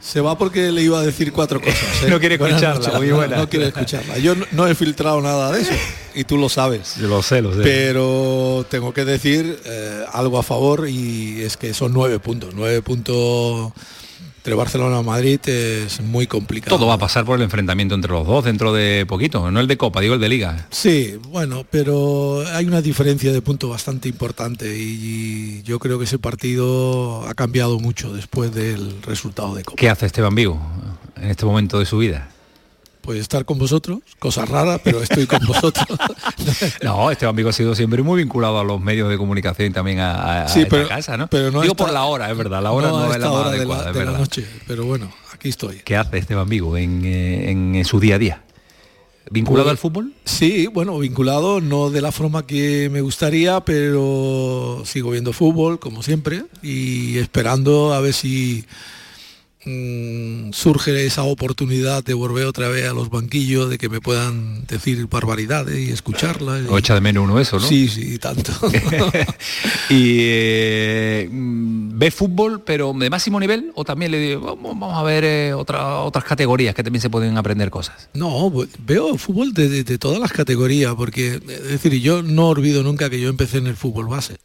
Se 0.00 0.20
va 0.20 0.38
porque 0.38 0.70
le 0.70 0.82
iba 0.82 0.98
a 1.00 1.02
decir 1.02 1.32
cuatro 1.32 1.60
cosas. 1.60 1.82
¿eh? 2.04 2.08
No 2.08 2.20
quiere 2.20 2.36
escucharla, 2.36 2.74
noches. 2.74 2.94
muy 2.94 3.08
No, 3.08 3.16
buena. 3.16 3.36
No, 3.36 3.48
quiere 3.48 3.66
escucharla. 3.68 4.18
Yo 4.18 4.34
no, 4.34 4.46
no 4.52 4.66
he 4.68 4.74
filtrado 4.74 5.20
nada 5.20 5.52
de 5.52 5.62
eso 5.62 5.72
y 6.14 6.24
tú 6.24 6.36
lo 6.38 6.48
sabes. 6.48 6.96
Yo 6.96 7.08
lo 7.08 7.22
sé, 7.22 7.42
lo 7.42 7.52
sé. 7.54 7.62
Pero 7.62 8.64
tengo 8.70 8.92
que 8.94 9.04
decir 9.04 9.58
eh, 9.64 10.04
algo 10.12 10.38
a 10.38 10.42
favor 10.42 10.88
y 10.88 11.42
es 11.42 11.56
que 11.56 11.74
son 11.74 11.92
nueve 11.92 12.18
puntos. 12.18 12.54
Nueve 12.54 12.82
puntos 12.82 13.72
entre 14.46 14.54
Barcelona 14.54 15.00
y 15.00 15.04
Madrid 15.04 15.40
es 15.48 16.00
muy 16.00 16.28
complicado. 16.28 16.76
Todo 16.76 16.86
va 16.86 16.94
a 16.94 16.98
pasar 16.98 17.24
por 17.24 17.36
el 17.36 17.42
enfrentamiento 17.42 17.96
entre 17.96 18.12
los 18.12 18.24
dos 18.24 18.44
dentro 18.44 18.72
de 18.72 19.04
poquito, 19.04 19.50
no 19.50 19.58
el 19.58 19.66
de 19.66 19.76
Copa, 19.76 20.00
digo 20.00 20.14
el 20.14 20.20
de 20.20 20.28
Liga. 20.28 20.68
Sí, 20.70 21.18
bueno, 21.30 21.66
pero 21.68 22.44
hay 22.52 22.64
una 22.64 22.80
diferencia 22.80 23.32
de 23.32 23.42
punto 23.42 23.68
bastante 23.68 24.08
importante 24.08 24.72
y 24.78 25.64
yo 25.64 25.80
creo 25.80 25.98
que 25.98 26.04
ese 26.04 26.20
partido 26.20 27.26
ha 27.26 27.34
cambiado 27.34 27.80
mucho 27.80 28.12
después 28.12 28.54
del 28.54 29.02
resultado 29.02 29.52
de 29.56 29.64
Copa. 29.64 29.76
¿Qué 29.76 29.90
hace 29.90 30.06
Esteban 30.06 30.36
Vigo 30.36 30.60
en 31.16 31.28
este 31.28 31.44
momento 31.44 31.80
de 31.80 31.86
su 31.86 31.98
vida? 31.98 32.28
Pues 33.06 33.20
estar 33.20 33.44
con 33.44 33.56
vosotros, 33.56 34.00
cosa 34.18 34.44
rara, 34.44 34.78
pero 34.82 35.00
estoy 35.02 35.26
con 35.26 35.38
vosotros. 35.46 35.86
No, 36.82 37.10
Esteban 37.10 37.34
Vigo 37.36 37.48
ha 37.48 37.52
sido 37.52 37.74
siempre 37.74 38.02
muy 38.02 38.18
vinculado 38.22 38.58
a 38.58 38.64
los 38.64 38.80
medios 38.80 39.08
de 39.08 39.16
comunicación 39.16 39.70
y 39.70 39.72
también 39.72 40.00
a, 40.00 40.42
a 40.44 40.48
Sí, 40.48 40.60
esta 40.62 40.70
pero- 40.76 40.88
casa, 40.88 41.16
¿no? 41.16 41.28
pero 41.28 41.50
no 41.50 41.62
Digo 41.62 41.74
por 41.74 41.92
la 41.92 42.04
hora, 42.04 42.30
es 42.30 42.36
verdad, 42.36 42.62
la 42.62 42.72
hora 42.72 42.88
no, 42.88 43.04
es 43.12 43.18
la 43.18 43.26
más 43.30 43.34
hora 43.38 43.50
de 43.52 43.56
la- 43.58 43.62
adecuada, 43.62 43.90
es 43.90 43.96
de 43.96 44.04
la 44.04 44.18
noche, 44.18 44.46
pero 44.66 44.84
bueno, 44.84 45.10
aquí 45.32 45.48
estoy. 45.48 45.76
¿Qué 45.84 45.96
hace 45.96 46.18
Esteban 46.18 46.48
Vigo 46.48 46.76
en, 46.76 47.02
eh, 47.04 47.50
en, 47.50 47.84
su 47.84 48.00
día 48.00 48.16
a 48.16 48.18
día? 48.18 48.42
¿Vinculado 49.30 49.64
Pues- 49.64 49.70
al 49.72 49.78
fútbol? 49.78 50.12
Sí, 50.24 50.66
bueno, 50.68 50.98
vinculado, 50.98 51.60
no 51.60 51.90
de 51.90 52.00
la 52.00 52.12
forma 52.12 52.46
que 52.46 52.88
me 52.92 53.00
gustaría, 53.00 53.60
pero 53.60 54.82
sigo 54.84 55.10
viendo 55.10 55.32
fútbol, 55.32 55.78
como 55.78 56.02
siempre, 56.02 56.44
y 56.62 57.18
esperando 57.18 57.92
a 57.94 58.00
ver 58.00 58.12
si 58.14 58.64
mm, 59.66 60.52
surge 60.52 61.04
esa 61.06 61.22
oportunidad 61.24 62.02
de 62.04 62.14
volver 62.14 62.46
otra 62.46 62.68
vez 62.68 62.88
a 62.88 62.94
los 62.94 63.10
banquillos, 63.10 63.68
de 63.68 63.76
que 63.78 63.88
me 63.88 64.00
puedan 64.00 64.64
decir 64.66 65.06
barbaridades 65.08 65.76
y 65.88 65.92
escucharlas. 65.92 66.62
O 66.70 66.78
echa 66.78 66.94
de 66.94 67.00
menos 67.00 67.24
uno 67.24 67.38
eso, 67.40 67.58
¿no? 67.58 67.66
Sí, 67.66 67.88
sí, 67.88 68.18
tanto. 68.18 68.52
y 69.90 70.18
eh, 70.20 71.28
mm, 71.30 71.98
ve 71.98 72.10
fútbol, 72.10 72.62
pero 72.64 72.92
de 72.94 73.10
máximo 73.10 73.40
nivel, 73.40 73.72
o 73.74 73.84
también 73.84 74.10
le 74.12 74.18
digo, 74.18 74.40
vamos, 74.56 74.78
vamos 74.78 74.96
a 74.98 75.02
ver 75.02 75.24
eh, 75.24 75.54
otra- 75.54 76.00
otras 76.00 76.24
categorías 76.24 76.74
que 76.74 76.82
también 76.82 77.00
se 77.02 77.10
pueden 77.10 77.36
aprender 77.36 77.70
cosas. 77.70 78.08
No, 78.14 78.50
bu- 78.50 78.68
veo 78.86 79.16
fútbol 79.18 79.52
de, 79.52 79.68
de- 79.68 79.84
de 79.84 79.98
todas 79.98 80.18
las 80.20 80.32
categorías, 80.32 80.94
porque 80.94 81.34
es 81.36 81.68
decir, 81.68 81.92
yo 82.00 82.22
no 82.22 82.48
olvido 82.48 82.82
nunca 82.82 83.10
que 83.10 83.20
yo 83.20 83.28
empecé 83.28 83.58
en 83.58 83.66
el 83.66 83.76
fútbol 83.76 84.06
base. 84.08 84.36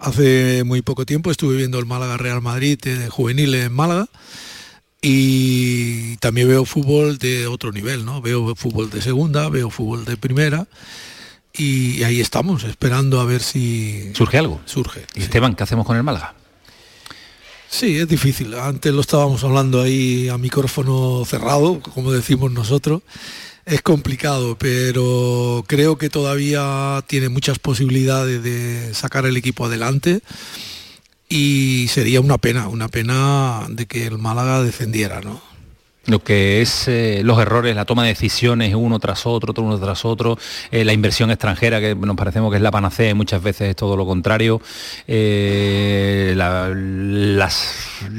Hace 0.00 0.64
muy 0.64 0.80
poco 0.80 1.04
tiempo 1.04 1.30
estuve 1.30 1.58
viendo 1.58 1.78
el 1.78 1.84
Málaga 1.84 2.16
Real 2.16 2.40
Madrid 2.40 2.78
de 2.82 3.10
juveniles 3.10 3.66
en 3.66 3.72
Málaga 3.74 4.06
y 5.02 6.16
también 6.16 6.48
veo 6.48 6.64
fútbol 6.64 7.18
de 7.18 7.46
otro 7.46 7.70
nivel, 7.70 8.06
¿no? 8.06 8.22
Veo 8.22 8.54
fútbol 8.56 8.88
de 8.88 9.02
segunda, 9.02 9.50
veo 9.50 9.68
fútbol 9.68 10.06
de 10.06 10.16
primera 10.16 10.66
y 11.52 12.02
ahí 12.04 12.18
estamos, 12.18 12.64
esperando 12.64 13.20
a 13.20 13.26
ver 13.26 13.42
si 13.42 14.10
¿Surge 14.14 14.38
algo? 14.38 14.62
surge. 14.64 15.04
Y 15.14 15.20
Esteban, 15.22 15.54
¿qué 15.54 15.64
hacemos 15.64 15.84
con 15.86 15.98
el 15.98 16.02
Málaga? 16.02 16.34
Sí, 17.68 17.98
es 17.98 18.08
difícil. 18.08 18.54
Antes 18.54 18.94
lo 18.94 19.02
estábamos 19.02 19.44
hablando 19.44 19.82
ahí 19.82 20.28
a 20.28 20.38
micrófono 20.38 21.24
cerrado, 21.26 21.80
como 21.80 22.10
decimos 22.10 22.50
nosotros. 22.50 23.02
Es 23.66 23.82
complicado, 23.82 24.56
pero 24.58 25.64
creo 25.66 25.98
que 25.98 26.10
todavía 26.10 27.04
tiene 27.06 27.28
muchas 27.28 27.58
posibilidades 27.58 28.42
de 28.42 28.94
sacar 28.94 29.26
el 29.26 29.36
equipo 29.36 29.66
adelante 29.66 30.22
y 31.28 31.86
sería 31.88 32.20
una 32.20 32.38
pena, 32.38 32.68
una 32.68 32.88
pena 32.88 33.66
de 33.68 33.86
que 33.86 34.06
el 34.06 34.18
Málaga 34.18 34.62
descendiera, 34.62 35.20
¿no? 35.20 35.49
Lo 36.06 36.24
que 36.24 36.62
es 36.62 36.88
eh, 36.88 37.20
los 37.24 37.38
errores, 37.38 37.76
la 37.76 37.84
toma 37.84 38.04
de 38.04 38.08
decisiones 38.08 38.74
uno 38.74 38.98
tras 38.98 39.26
otro, 39.26 39.50
otro 39.50 39.64
uno 39.64 39.78
tras 39.78 40.06
otro, 40.06 40.38
eh, 40.70 40.84
la 40.84 40.94
inversión 40.94 41.30
extranjera, 41.30 41.78
que 41.78 41.94
nos 41.94 42.16
parecemos 42.16 42.50
que 42.50 42.56
es 42.56 42.62
la 42.62 42.70
panacea 42.70 43.10
y 43.10 43.14
muchas 43.14 43.42
veces 43.42 43.70
es 43.70 43.76
todo 43.76 43.96
lo 43.96 44.06
contrario. 44.06 44.62
eh, 45.06 46.34
el 46.34 47.38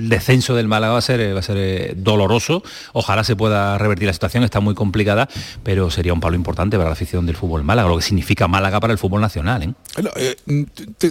descenso 0.10 0.56
del 0.56 0.68
Málaga 0.68 0.94
va 0.94 1.00
a 1.00 1.02
ser, 1.02 1.36
va 1.36 1.40
a 1.40 1.44
ser 1.44 1.96
doloroso. 1.98 2.62
Ojalá 2.94 3.24
se 3.24 3.36
pueda 3.36 3.80
revertir 3.80 4.06
la 4.06 4.14
situación, 4.14 4.44
está 4.44 4.60
muy 4.60 4.76
complicada, 4.76 5.28
pero 5.64 5.90
sería 5.90 6.14
un 6.14 6.20
palo 6.20 6.36
importante 6.36 6.78
para 6.78 6.90
la 6.90 6.94
afición 6.94 7.26
del 7.26 7.36
fútbol 7.36 7.64
Málaga, 7.64 7.90
lo 7.90 7.98
que 7.98 8.04
significa 8.04 8.48
Málaga 8.48 8.80
para 8.80 8.94
el 8.94 9.00
fútbol 9.00 9.22
nacional. 9.22 9.76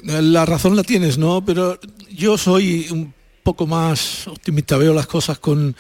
la 0.03 0.47
razón 0.47 0.77
la 0.77 0.85
tienes, 0.85 1.19
¿no? 1.19 1.45
Pero 1.45 1.81
yo 2.11 2.39
soy 2.39 2.87
un 2.91 3.13
poco 3.43 3.67
más 3.67 4.29
optimista, 4.29 4.77
veo 4.77 4.95
las 4.95 5.07
cosas 5.07 5.39
con, 5.39 5.75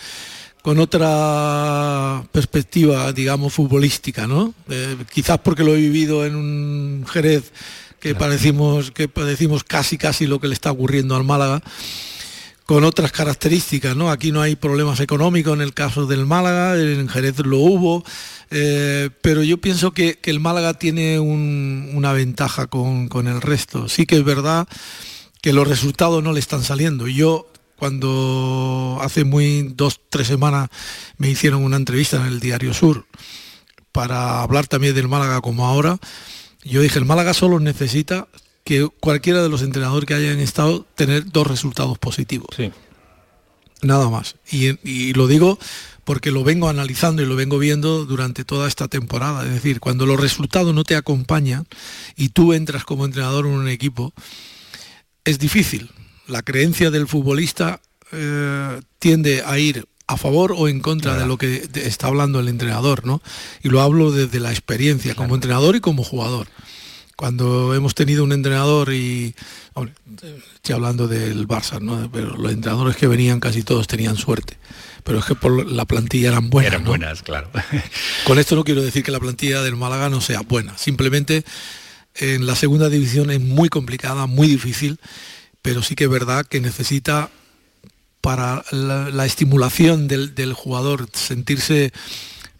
con 0.62 0.78
otra 0.78 2.22
perspectiva, 2.32 3.12
digamos, 3.12 3.52
futbolística, 3.54 4.26
¿no? 4.26 4.54
Eh, 4.68 4.96
quizás 5.12 5.38
porque 5.38 5.64
lo 5.64 5.74
he 5.74 5.80
vivido 5.80 6.26
en 6.26 6.34
un 6.36 7.06
Jerez 7.08 7.52
que 7.98 8.14
padecimos, 8.14 8.90
que 8.90 9.08
padecimos 9.08 9.64
casi 9.64 9.96
casi 9.98 10.26
lo 10.26 10.40
que 10.40 10.48
le 10.48 10.54
está 10.54 10.70
ocurriendo 10.70 11.16
al 11.16 11.24
Málaga 11.24 11.62
con 12.66 12.84
otras 12.84 13.10
características, 13.10 13.96
¿no? 13.96 14.10
Aquí 14.10 14.30
no 14.30 14.42
hay 14.42 14.54
problemas 14.54 15.00
económicos 15.00 15.54
en 15.54 15.60
el 15.60 15.74
caso 15.74 16.06
del 16.06 16.24
Málaga, 16.24 16.80
en 16.80 17.08
Jerez 17.08 17.38
lo 17.40 17.58
hubo, 17.58 18.04
eh, 18.52 19.10
pero 19.22 19.42
yo 19.42 19.58
pienso 19.60 19.90
que, 19.92 20.18
que 20.18 20.30
el 20.30 20.38
Málaga 20.40 20.74
tiene 20.74 21.18
un- 21.18 21.90
una 21.94 22.12
ventaja 22.12 22.68
con, 22.68 23.08
con 23.08 23.26
el 23.26 23.40
resto. 23.40 23.88
Sí 23.88 24.06
que 24.06 24.16
es 24.16 24.24
verdad 24.24 24.68
que 25.42 25.52
los 25.52 25.66
resultados 25.66 26.22
no 26.22 26.32
le 26.32 26.38
están 26.40 26.62
saliendo. 26.62 27.08
Yo 27.08 27.50
cuando 27.80 28.98
hace 29.00 29.24
muy 29.24 29.72
dos, 29.74 30.02
tres 30.10 30.26
semanas 30.26 30.68
me 31.16 31.30
hicieron 31.30 31.64
una 31.64 31.76
entrevista 31.76 32.18
en 32.18 32.26
el 32.26 32.38
Diario 32.38 32.74
Sur 32.74 33.06
para 33.90 34.42
hablar 34.42 34.66
también 34.66 34.94
del 34.94 35.08
Málaga 35.08 35.40
como 35.40 35.66
ahora, 35.66 35.98
yo 36.62 36.82
dije, 36.82 36.98
el 36.98 37.06
Málaga 37.06 37.32
solo 37.32 37.58
necesita 37.58 38.28
que 38.64 38.86
cualquiera 39.00 39.42
de 39.42 39.48
los 39.48 39.62
entrenadores 39.62 40.06
que 40.06 40.12
hayan 40.12 40.40
estado 40.40 40.86
tener 40.94 41.32
dos 41.32 41.46
resultados 41.46 41.98
positivos. 41.98 42.50
Nada 43.80 44.10
más. 44.10 44.36
Y, 44.52 44.78
y 44.86 45.14
lo 45.14 45.26
digo 45.26 45.58
porque 46.04 46.30
lo 46.30 46.44
vengo 46.44 46.68
analizando 46.68 47.22
y 47.22 47.26
lo 47.26 47.34
vengo 47.34 47.58
viendo 47.58 48.04
durante 48.04 48.44
toda 48.44 48.68
esta 48.68 48.88
temporada. 48.88 49.46
Es 49.46 49.54
decir, 49.54 49.80
cuando 49.80 50.04
los 50.04 50.20
resultados 50.20 50.74
no 50.74 50.84
te 50.84 50.96
acompañan 50.96 51.66
y 52.14 52.28
tú 52.28 52.52
entras 52.52 52.84
como 52.84 53.06
entrenador 53.06 53.46
en 53.46 53.52
un 53.52 53.68
equipo, 53.68 54.12
es 55.24 55.38
difícil. 55.38 55.90
La 56.30 56.42
creencia 56.42 56.90
del 56.90 57.08
futbolista 57.08 57.80
eh, 58.12 58.80
tiende 58.98 59.42
a 59.44 59.58
ir 59.58 59.86
a 60.06 60.16
favor 60.16 60.52
o 60.56 60.68
en 60.68 60.80
contra 60.80 61.16
de 61.16 61.26
lo 61.26 61.38
que 61.38 61.68
está 61.74 62.08
hablando 62.08 62.40
el 62.40 62.48
entrenador, 62.48 63.06
¿no? 63.06 63.22
Y 63.62 63.68
lo 63.68 63.80
hablo 63.80 64.10
desde 64.10 64.40
la 64.40 64.50
experiencia, 64.50 65.14
como 65.14 65.34
entrenador 65.34 65.76
y 65.76 65.80
como 65.80 66.02
jugador. 66.02 66.48
Cuando 67.14 67.74
hemos 67.74 67.94
tenido 67.94 68.24
un 68.24 68.32
entrenador 68.32 68.92
y 68.92 69.34
hombre, 69.74 69.94
estoy 70.54 70.74
hablando 70.74 71.06
del 71.06 71.46
Barça, 71.46 71.80
¿no? 71.80 72.10
Pero 72.10 72.36
los 72.36 72.52
entrenadores 72.52 72.96
que 72.96 73.06
venían 73.06 73.38
casi 73.38 73.62
todos 73.62 73.86
tenían 73.86 74.16
suerte. 74.16 74.56
Pero 75.04 75.18
es 75.18 75.24
que 75.24 75.34
por 75.34 75.70
la 75.70 75.84
plantilla 75.84 76.30
eran 76.30 76.50
buenas. 76.50 76.72
Eran 76.72 76.84
¿no? 76.84 76.90
buenas, 76.90 77.22
claro. 77.22 77.50
Con 78.24 78.38
esto 78.38 78.56
no 78.56 78.64
quiero 78.64 78.82
decir 78.82 79.04
que 79.04 79.12
la 79.12 79.20
plantilla 79.20 79.62
del 79.62 79.76
Málaga 79.76 80.08
no 80.08 80.20
sea 80.20 80.40
buena, 80.40 80.76
simplemente 80.76 81.44
en 82.16 82.46
la 82.46 82.56
segunda 82.56 82.88
división 82.88 83.30
es 83.30 83.40
muy 83.40 83.68
complicada, 83.68 84.26
muy 84.26 84.48
difícil, 84.48 84.98
pero 85.62 85.82
sí 85.82 85.94
que 85.94 86.04
es 86.04 86.10
verdad 86.10 86.46
que 86.46 86.60
necesita 86.60 87.30
para 88.20 88.64
la, 88.70 89.10
la 89.10 89.26
estimulación 89.26 90.08
del, 90.08 90.34
del 90.34 90.52
jugador, 90.52 91.08
sentirse 91.12 91.92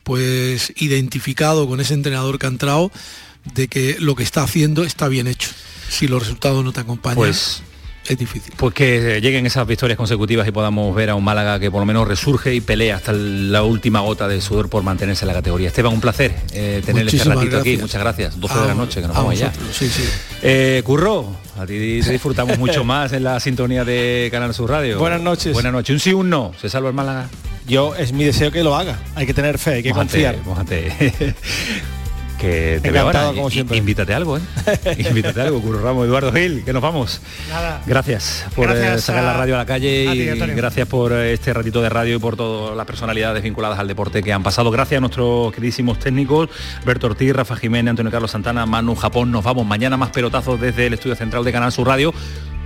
pues 0.02 0.72
identificado 0.76 1.68
con 1.68 1.80
ese 1.80 1.94
entrenador 1.94 2.38
que 2.38 2.46
ha 2.46 2.50
entrado, 2.50 2.90
de 3.54 3.68
que 3.68 3.96
lo 4.00 4.14
que 4.16 4.22
está 4.22 4.42
haciendo 4.42 4.84
está 4.84 5.08
bien 5.08 5.26
hecho. 5.26 5.50
Si 5.88 6.08
los 6.08 6.22
resultados 6.22 6.64
no 6.64 6.72
te 6.72 6.80
acompañan, 6.80 7.16
Pues 7.16 7.62
es 8.12 8.18
difícil. 8.18 8.52
Pues 8.56 8.74
que 8.74 9.20
lleguen 9.20 9.46
esas 9.46 9.66
victorias 9.66 9.96
consecutivas 9.96 10.46
y 10.46 10.50
podamos 10.50 10.94
ver 10.94 11.10
a 11.10 11.14
un 11.14 11.24
Málaga 11.24 11.58
que 11.60 11.70
por 11.70 11.80
lo 11.80 11.86
menos 11.86 12.06
resurge 12.08 12.54
y 12.54 12.60
pelea 12.60 12.96
hasta 12.96 13.12
la 13.12 13.62
última 13.62 14.00
gota 14.00 14.26
de 14.28 14.40
sudor 14.40 14.68
por 14.68 14.82
mantenerse 14.82 15.24
en 15.24 15.28
la 15.28 15.34
categoría. 15.34 15.68
Esteban, 15.68 15.92
un 15.92 16.00
placer 16.00 16.34
eh, 16.52 16.82
tener 16.84 17.06
este 17.08 17.24
ratito 17.24 17.58
aquí. 17.58 17.76
Muchas 17.78 18.00
gracias. 18.00 18.38
12 18.40 18.54
A- 18.54 18.62
de 18.62 18.68
la 18.68 18.74
noche, 18.74 19.00
que 19.00 19.06
nos 19.06 19.16
vamos 19.16 19.38
ya. 19.38 19.48
vosotros, 19.48 19.76
sí, 19.76 19.88
sí. 19.88 20.02
Eh, 20.42 20.82
Curro, 20.84 21.36
a 21.58 21.66
ti 21.66 22.00
te 22.04 22.10
disfrutamos 22.12 22.58
mucho 22.58 22.84
más 22.84 23.12
en 23.12 23.24
la 23.24 23.38
sintonía 23.40 23.84
de 23.84 24.28
Canal 24.30 24.52
Sur 24.54 24.70
Radio. 24.70 24.98
Buenas 24.98 25.20
noches. 25.20 25.52
Buenas 25.52 25.72
noches. 25.72 25.94
Un 25.94 26.00
sí, 26.00 26.12
un 26.12 26.28
no. 26.30 26.52
¿Se 26.60 26.68
salva 26.68 26.88
el 26.88 26.94
Málaga? 26.94 27.28
Yo 27.68 27.94
es 27.94 28.12
mi 28.12 28.24
deseo 28.24 28.50
que 28.50 28.64
lo 28.64 28.74
haga. 28.74 28.98
Hay 29.14 29.26
que 29.26 29.34
tener 29.34 29.56
fe, 29.58 29.74
hay 29.74 29.82
que 29.82 29.92
confiar. 29.92 30.36
que 32.40 32.80
te 32.82 32.90
veo 32.90 33.02
ahora. 33.02 33.26
como 33.34 33.50
siempre. 33.50 33.76
Invítate 33.76 34.14
algo, 34.14 34.38
¿eh? 34.38 34.40
Invítate 35.08 35.40
algo, 35.42 35.60
Curro 35.60 35.80
Ramos, 35.82 36.06
Eduardo 36.06 36.32
Gil, 36.32 36.64
que 36.64 36.72
nos 36.72 36.82
vamos. 36.82 37.20
Nada. 37.48 37.82
Gracias 37.86 38.46
por 38.56 38.66
Gracias 38.68 38.98
eh, 38.98 39.00
sacar 39.02 39.24
a- 39.24 39.26
la 39.26 39.32
radio 39.34 39.54
a 39.54 39.58
la 39.58 39.66
calle 39.66 40.08
a 40.08 40.12
ti, 40.12 40.22
y 40.22 40.28
Antonio. 40.30 40.56
gracias 40.56 40.88
por 40.88 41.12
eh, 41.12 41.32
este 41.34 41.52
ratito 41.52 41.82
de 41.82 41.88
radio 41.90 42.16
y 42.16 42.18
por 42.18 42.36
todas 42.36 42.76
las 42.76 42.86
personalidades 42.86 43.42
vinculadas 43.42 43.78
al 43.78 43.86
deporte 43.88 44.22
que 44.22 44.32
han 44.32 44.42
pasado. 44.42 44.70
Gracias 44.70 44.98
a 44.98 45.00
nuestros 45.00 45.52
queridísimos 45.52 45.98
técnicos, 45.98 46.48
Berto 46.84 47.06
Ortiz, 47.08 47.32
Rafa 47.34 47.56
Jiménez, 47.56 47.90
Antonio 47.90 48.10
Carlos 48.10 48.30
Santana, 48.30 48.64
Manu 48.66 48.94
Japón. 48.94 49.30
Nos 49.30 49.44
vamos 49.44 49.66
mañana 49.66 49.96
más 49.96 50.10
pelotazos 50.10 50.60
desde 50.60 50.86
el 50.86 50.94
estudio 50.94 51.16
central 51.16 51.44
de 51.44 51.52
Canal 51.52 51.70
Sur 51.72 51.86
Radio 51.88 52.12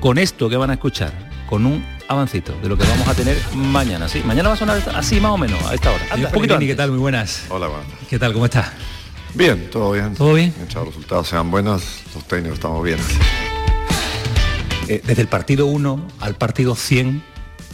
con 0.00 0.18
esto 0.18 0.48
que 0.48 0.56
van 0.56 0.70
a 0.70 0.74
escuchar, 0.74 1.12
con 1.48 1.64
un 1.66 1.84
avancito 2.08 2.54
de 2.62 2.68
lo 2.68 2.76
que 2.76 2.86
vamos 2.86 3.08
a 3.08 3.14
tener 3.14 3.36
mañana. 3.54 4.06
Sí, 4.08 4.22
mañana 4.24 4.50
va 4.50 4.54
a 4.54 4.58
sonar 4.58 4.78
así 4.94 5.18
más 5.18 5.32
o 5.32 5.38
menos 5.38 5.60
a 5.64 5.74
esta 5.74 5.90
hora. 5.90 6.04
Anda. 6.10 6.28
un 6.28 6.32
poquito 6.34 6.54
antes. 6.54 6.68
¿qué 6.68 6.74
tal? 6.74 6.90
Muy 6.90 7.00
buenas. 7.00 7.44
Hola, 7.48 7.66
buenas. 7.68 7.86
¿Qué 8.08 8.18
tal? 8.18 8.32
¿Cómo 8.34 8.44
estás? 8.44 8.70
Bien, 9.34 9.68
todo 9.70 9.92
bien. 9.92 10.14
¿Todo 10.14 10.34
bien? 10.34 10.52
Mientras 10.56 10.84
los 10.84 10.94
resultados 10.94 11.28
sean 11.28 11.50
buenos, 11.50 11.82
los 12.14 12.24
técnicos 12.24 12.58
estamos 12.58 12.82
bien. 12.84 12.98
Eh, 14.88 15.00
desde 15.04 15.22
el 15.22 15.28
partido 15.28 15.66
1 15.66 16.06
al 16.20 16.34
partido 16.36 16.74
100 16.76 17.22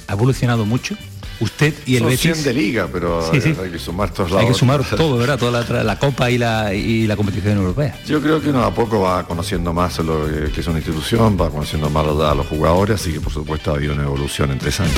ha 0.09 0.13
evolucionado 0.13 0.65
mucho. 0.65 0.97
Usted 1.41 1.75
y 1.87 1.95
el 1.95 2.01
Son 2.01 2.09
Betis 2.11 2.21
100 2.23 2.45
de 2.45 2.55
liga, 2.55 2.89
pero 2.93 3.23
Sí, 3.33 3.41
sí. 3.41 3.55
hay 3.63 3.71
que 3.71 3.79
sumar 3.79 4.11
todos 4.11 4.31
Hay 4.31 4.37
lados. 4.37 4.49
que 4.51 4.55
sumar 4.59 4.85
todo, 4.97 5.17
¿verdad? 5.17 5.39
Toda 5.39 5.65
la, 5.69 5.85
la 5.85 5.99
Copa 5.99 6.31
y 6.31 6.37
la, 6.39 6.73
y 6.75 7.07
la 7.07 7.17
competición 7.17 7.57
europea. 7.59 7.99
Yo 8.07 8.21
creo 8.21 8.41
que 8.43 8.51
uno 8.51 8.63
a 8.63 8.75
poco 8.75 9.01
va 9.01 9.27
conociendo 9.27 9.73
más 9.73 9.99
lo 10.01 10.27
que 10.27 10.53
que 10.53 10.61
es 10.61 10.67
una 10.67 10.79
institución, 10.79 11.39
va 11.41 11.51
conociendo 11.51 11.89
más 11.91 12.07
a 12.07 12.35
los 12.35 12.47
jugadores, 12.47 13.01
así 13.01 13.13
que 13.13 13.21
por 13.21 13.33
supuesto 13.33 13.71
ha 13.71 13.75
habido 13.77 13.95
una 13.95 14.03
evolución 14.05 14.51
en 14.51 14.59
tres 14.59 14.81
años. 14.81 14.95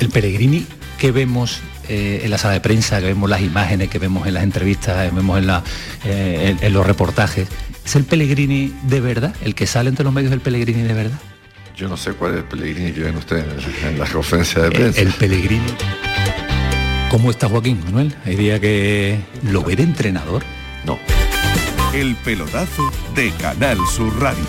El 0.00 0.08
Pellegrini 0.10 0.66
que 0.98 1.12
vemos 1.12 1.60
eh, 1.88 2.20
en 2.24 2.30
la 2.30 2.38
sala 2.38 2.54
de 2.54 2.60
prensa, 2.60 3.00
que 3.00 3.06
vemos 3.06 3.28
las 3.30 3.40
imágenes, 3.40 3.88
que 3.88 3.98
vemos 3.98 4.26
en 4.26 4.34
las 4.34 4.42
entrevistas, 4.44 5.08
que 5.10 5.14
vemos 5.14 5.38
en, 5.38 5.46
la- 5.46 5.62
eh, 6.04 6.56
en- 6.58 6.64
en 6.66 6.72
los 6.72 6.86
reportajes, 6.86 7.48
¿es 7.84 7.96
el 7.96 8.04
Pellegrini 8.04 8.72
de 8.82 9.00
verdad? 9.00 9.34
¿El 9.44 9.54
que 9.54 9.66
sale 9.66 9.88
entre 9.90 10.04
los 10.04 10.12
medios 10.12 10.30
del 10.30 10.40
Pellegrini 10.40 10.82
de 10.82 10.94
verdad? 10.94 11.18
Yo 11.76 11.88
no 11.88 11.96
sé 11.96 12.12
cuál 12.12 12.32
es 12.32 12.38
el 12.38 12.44
Pellegrini 12.44 12.92
que 12.92 13.00
ven 13.00 13.16
ustedes 13.16 13.44
en, 13.82 13.88
en 13.88 13.98
las 13.98 14.10
conferencias 14.10 14.62
de 14.62 14.68
El, 14.68 14.72
prensa. 14.72 15.00
el 15.02 15.08
Pellegrini. 15.12 15.66
¿Cómo 17.10 17.30
está 17.30 17.48
Joaquín 17.48 17.80
Manuel? 17.84 18.14
Hay 18.24 18.34
día 18.36 18.58
que 18.60 19.18
lo 19.44 19.62
ve 19.62 19.76
de 19.76 19.82
entrenador. 19.84 20.42
No. 20.84 20.98
El 21.94 22.14
pelotazo 22.16 22.90
de 23.14 23.30
Canal 23.40 23.78
Sur 23.94 24.18
Radio. 24.20 24.44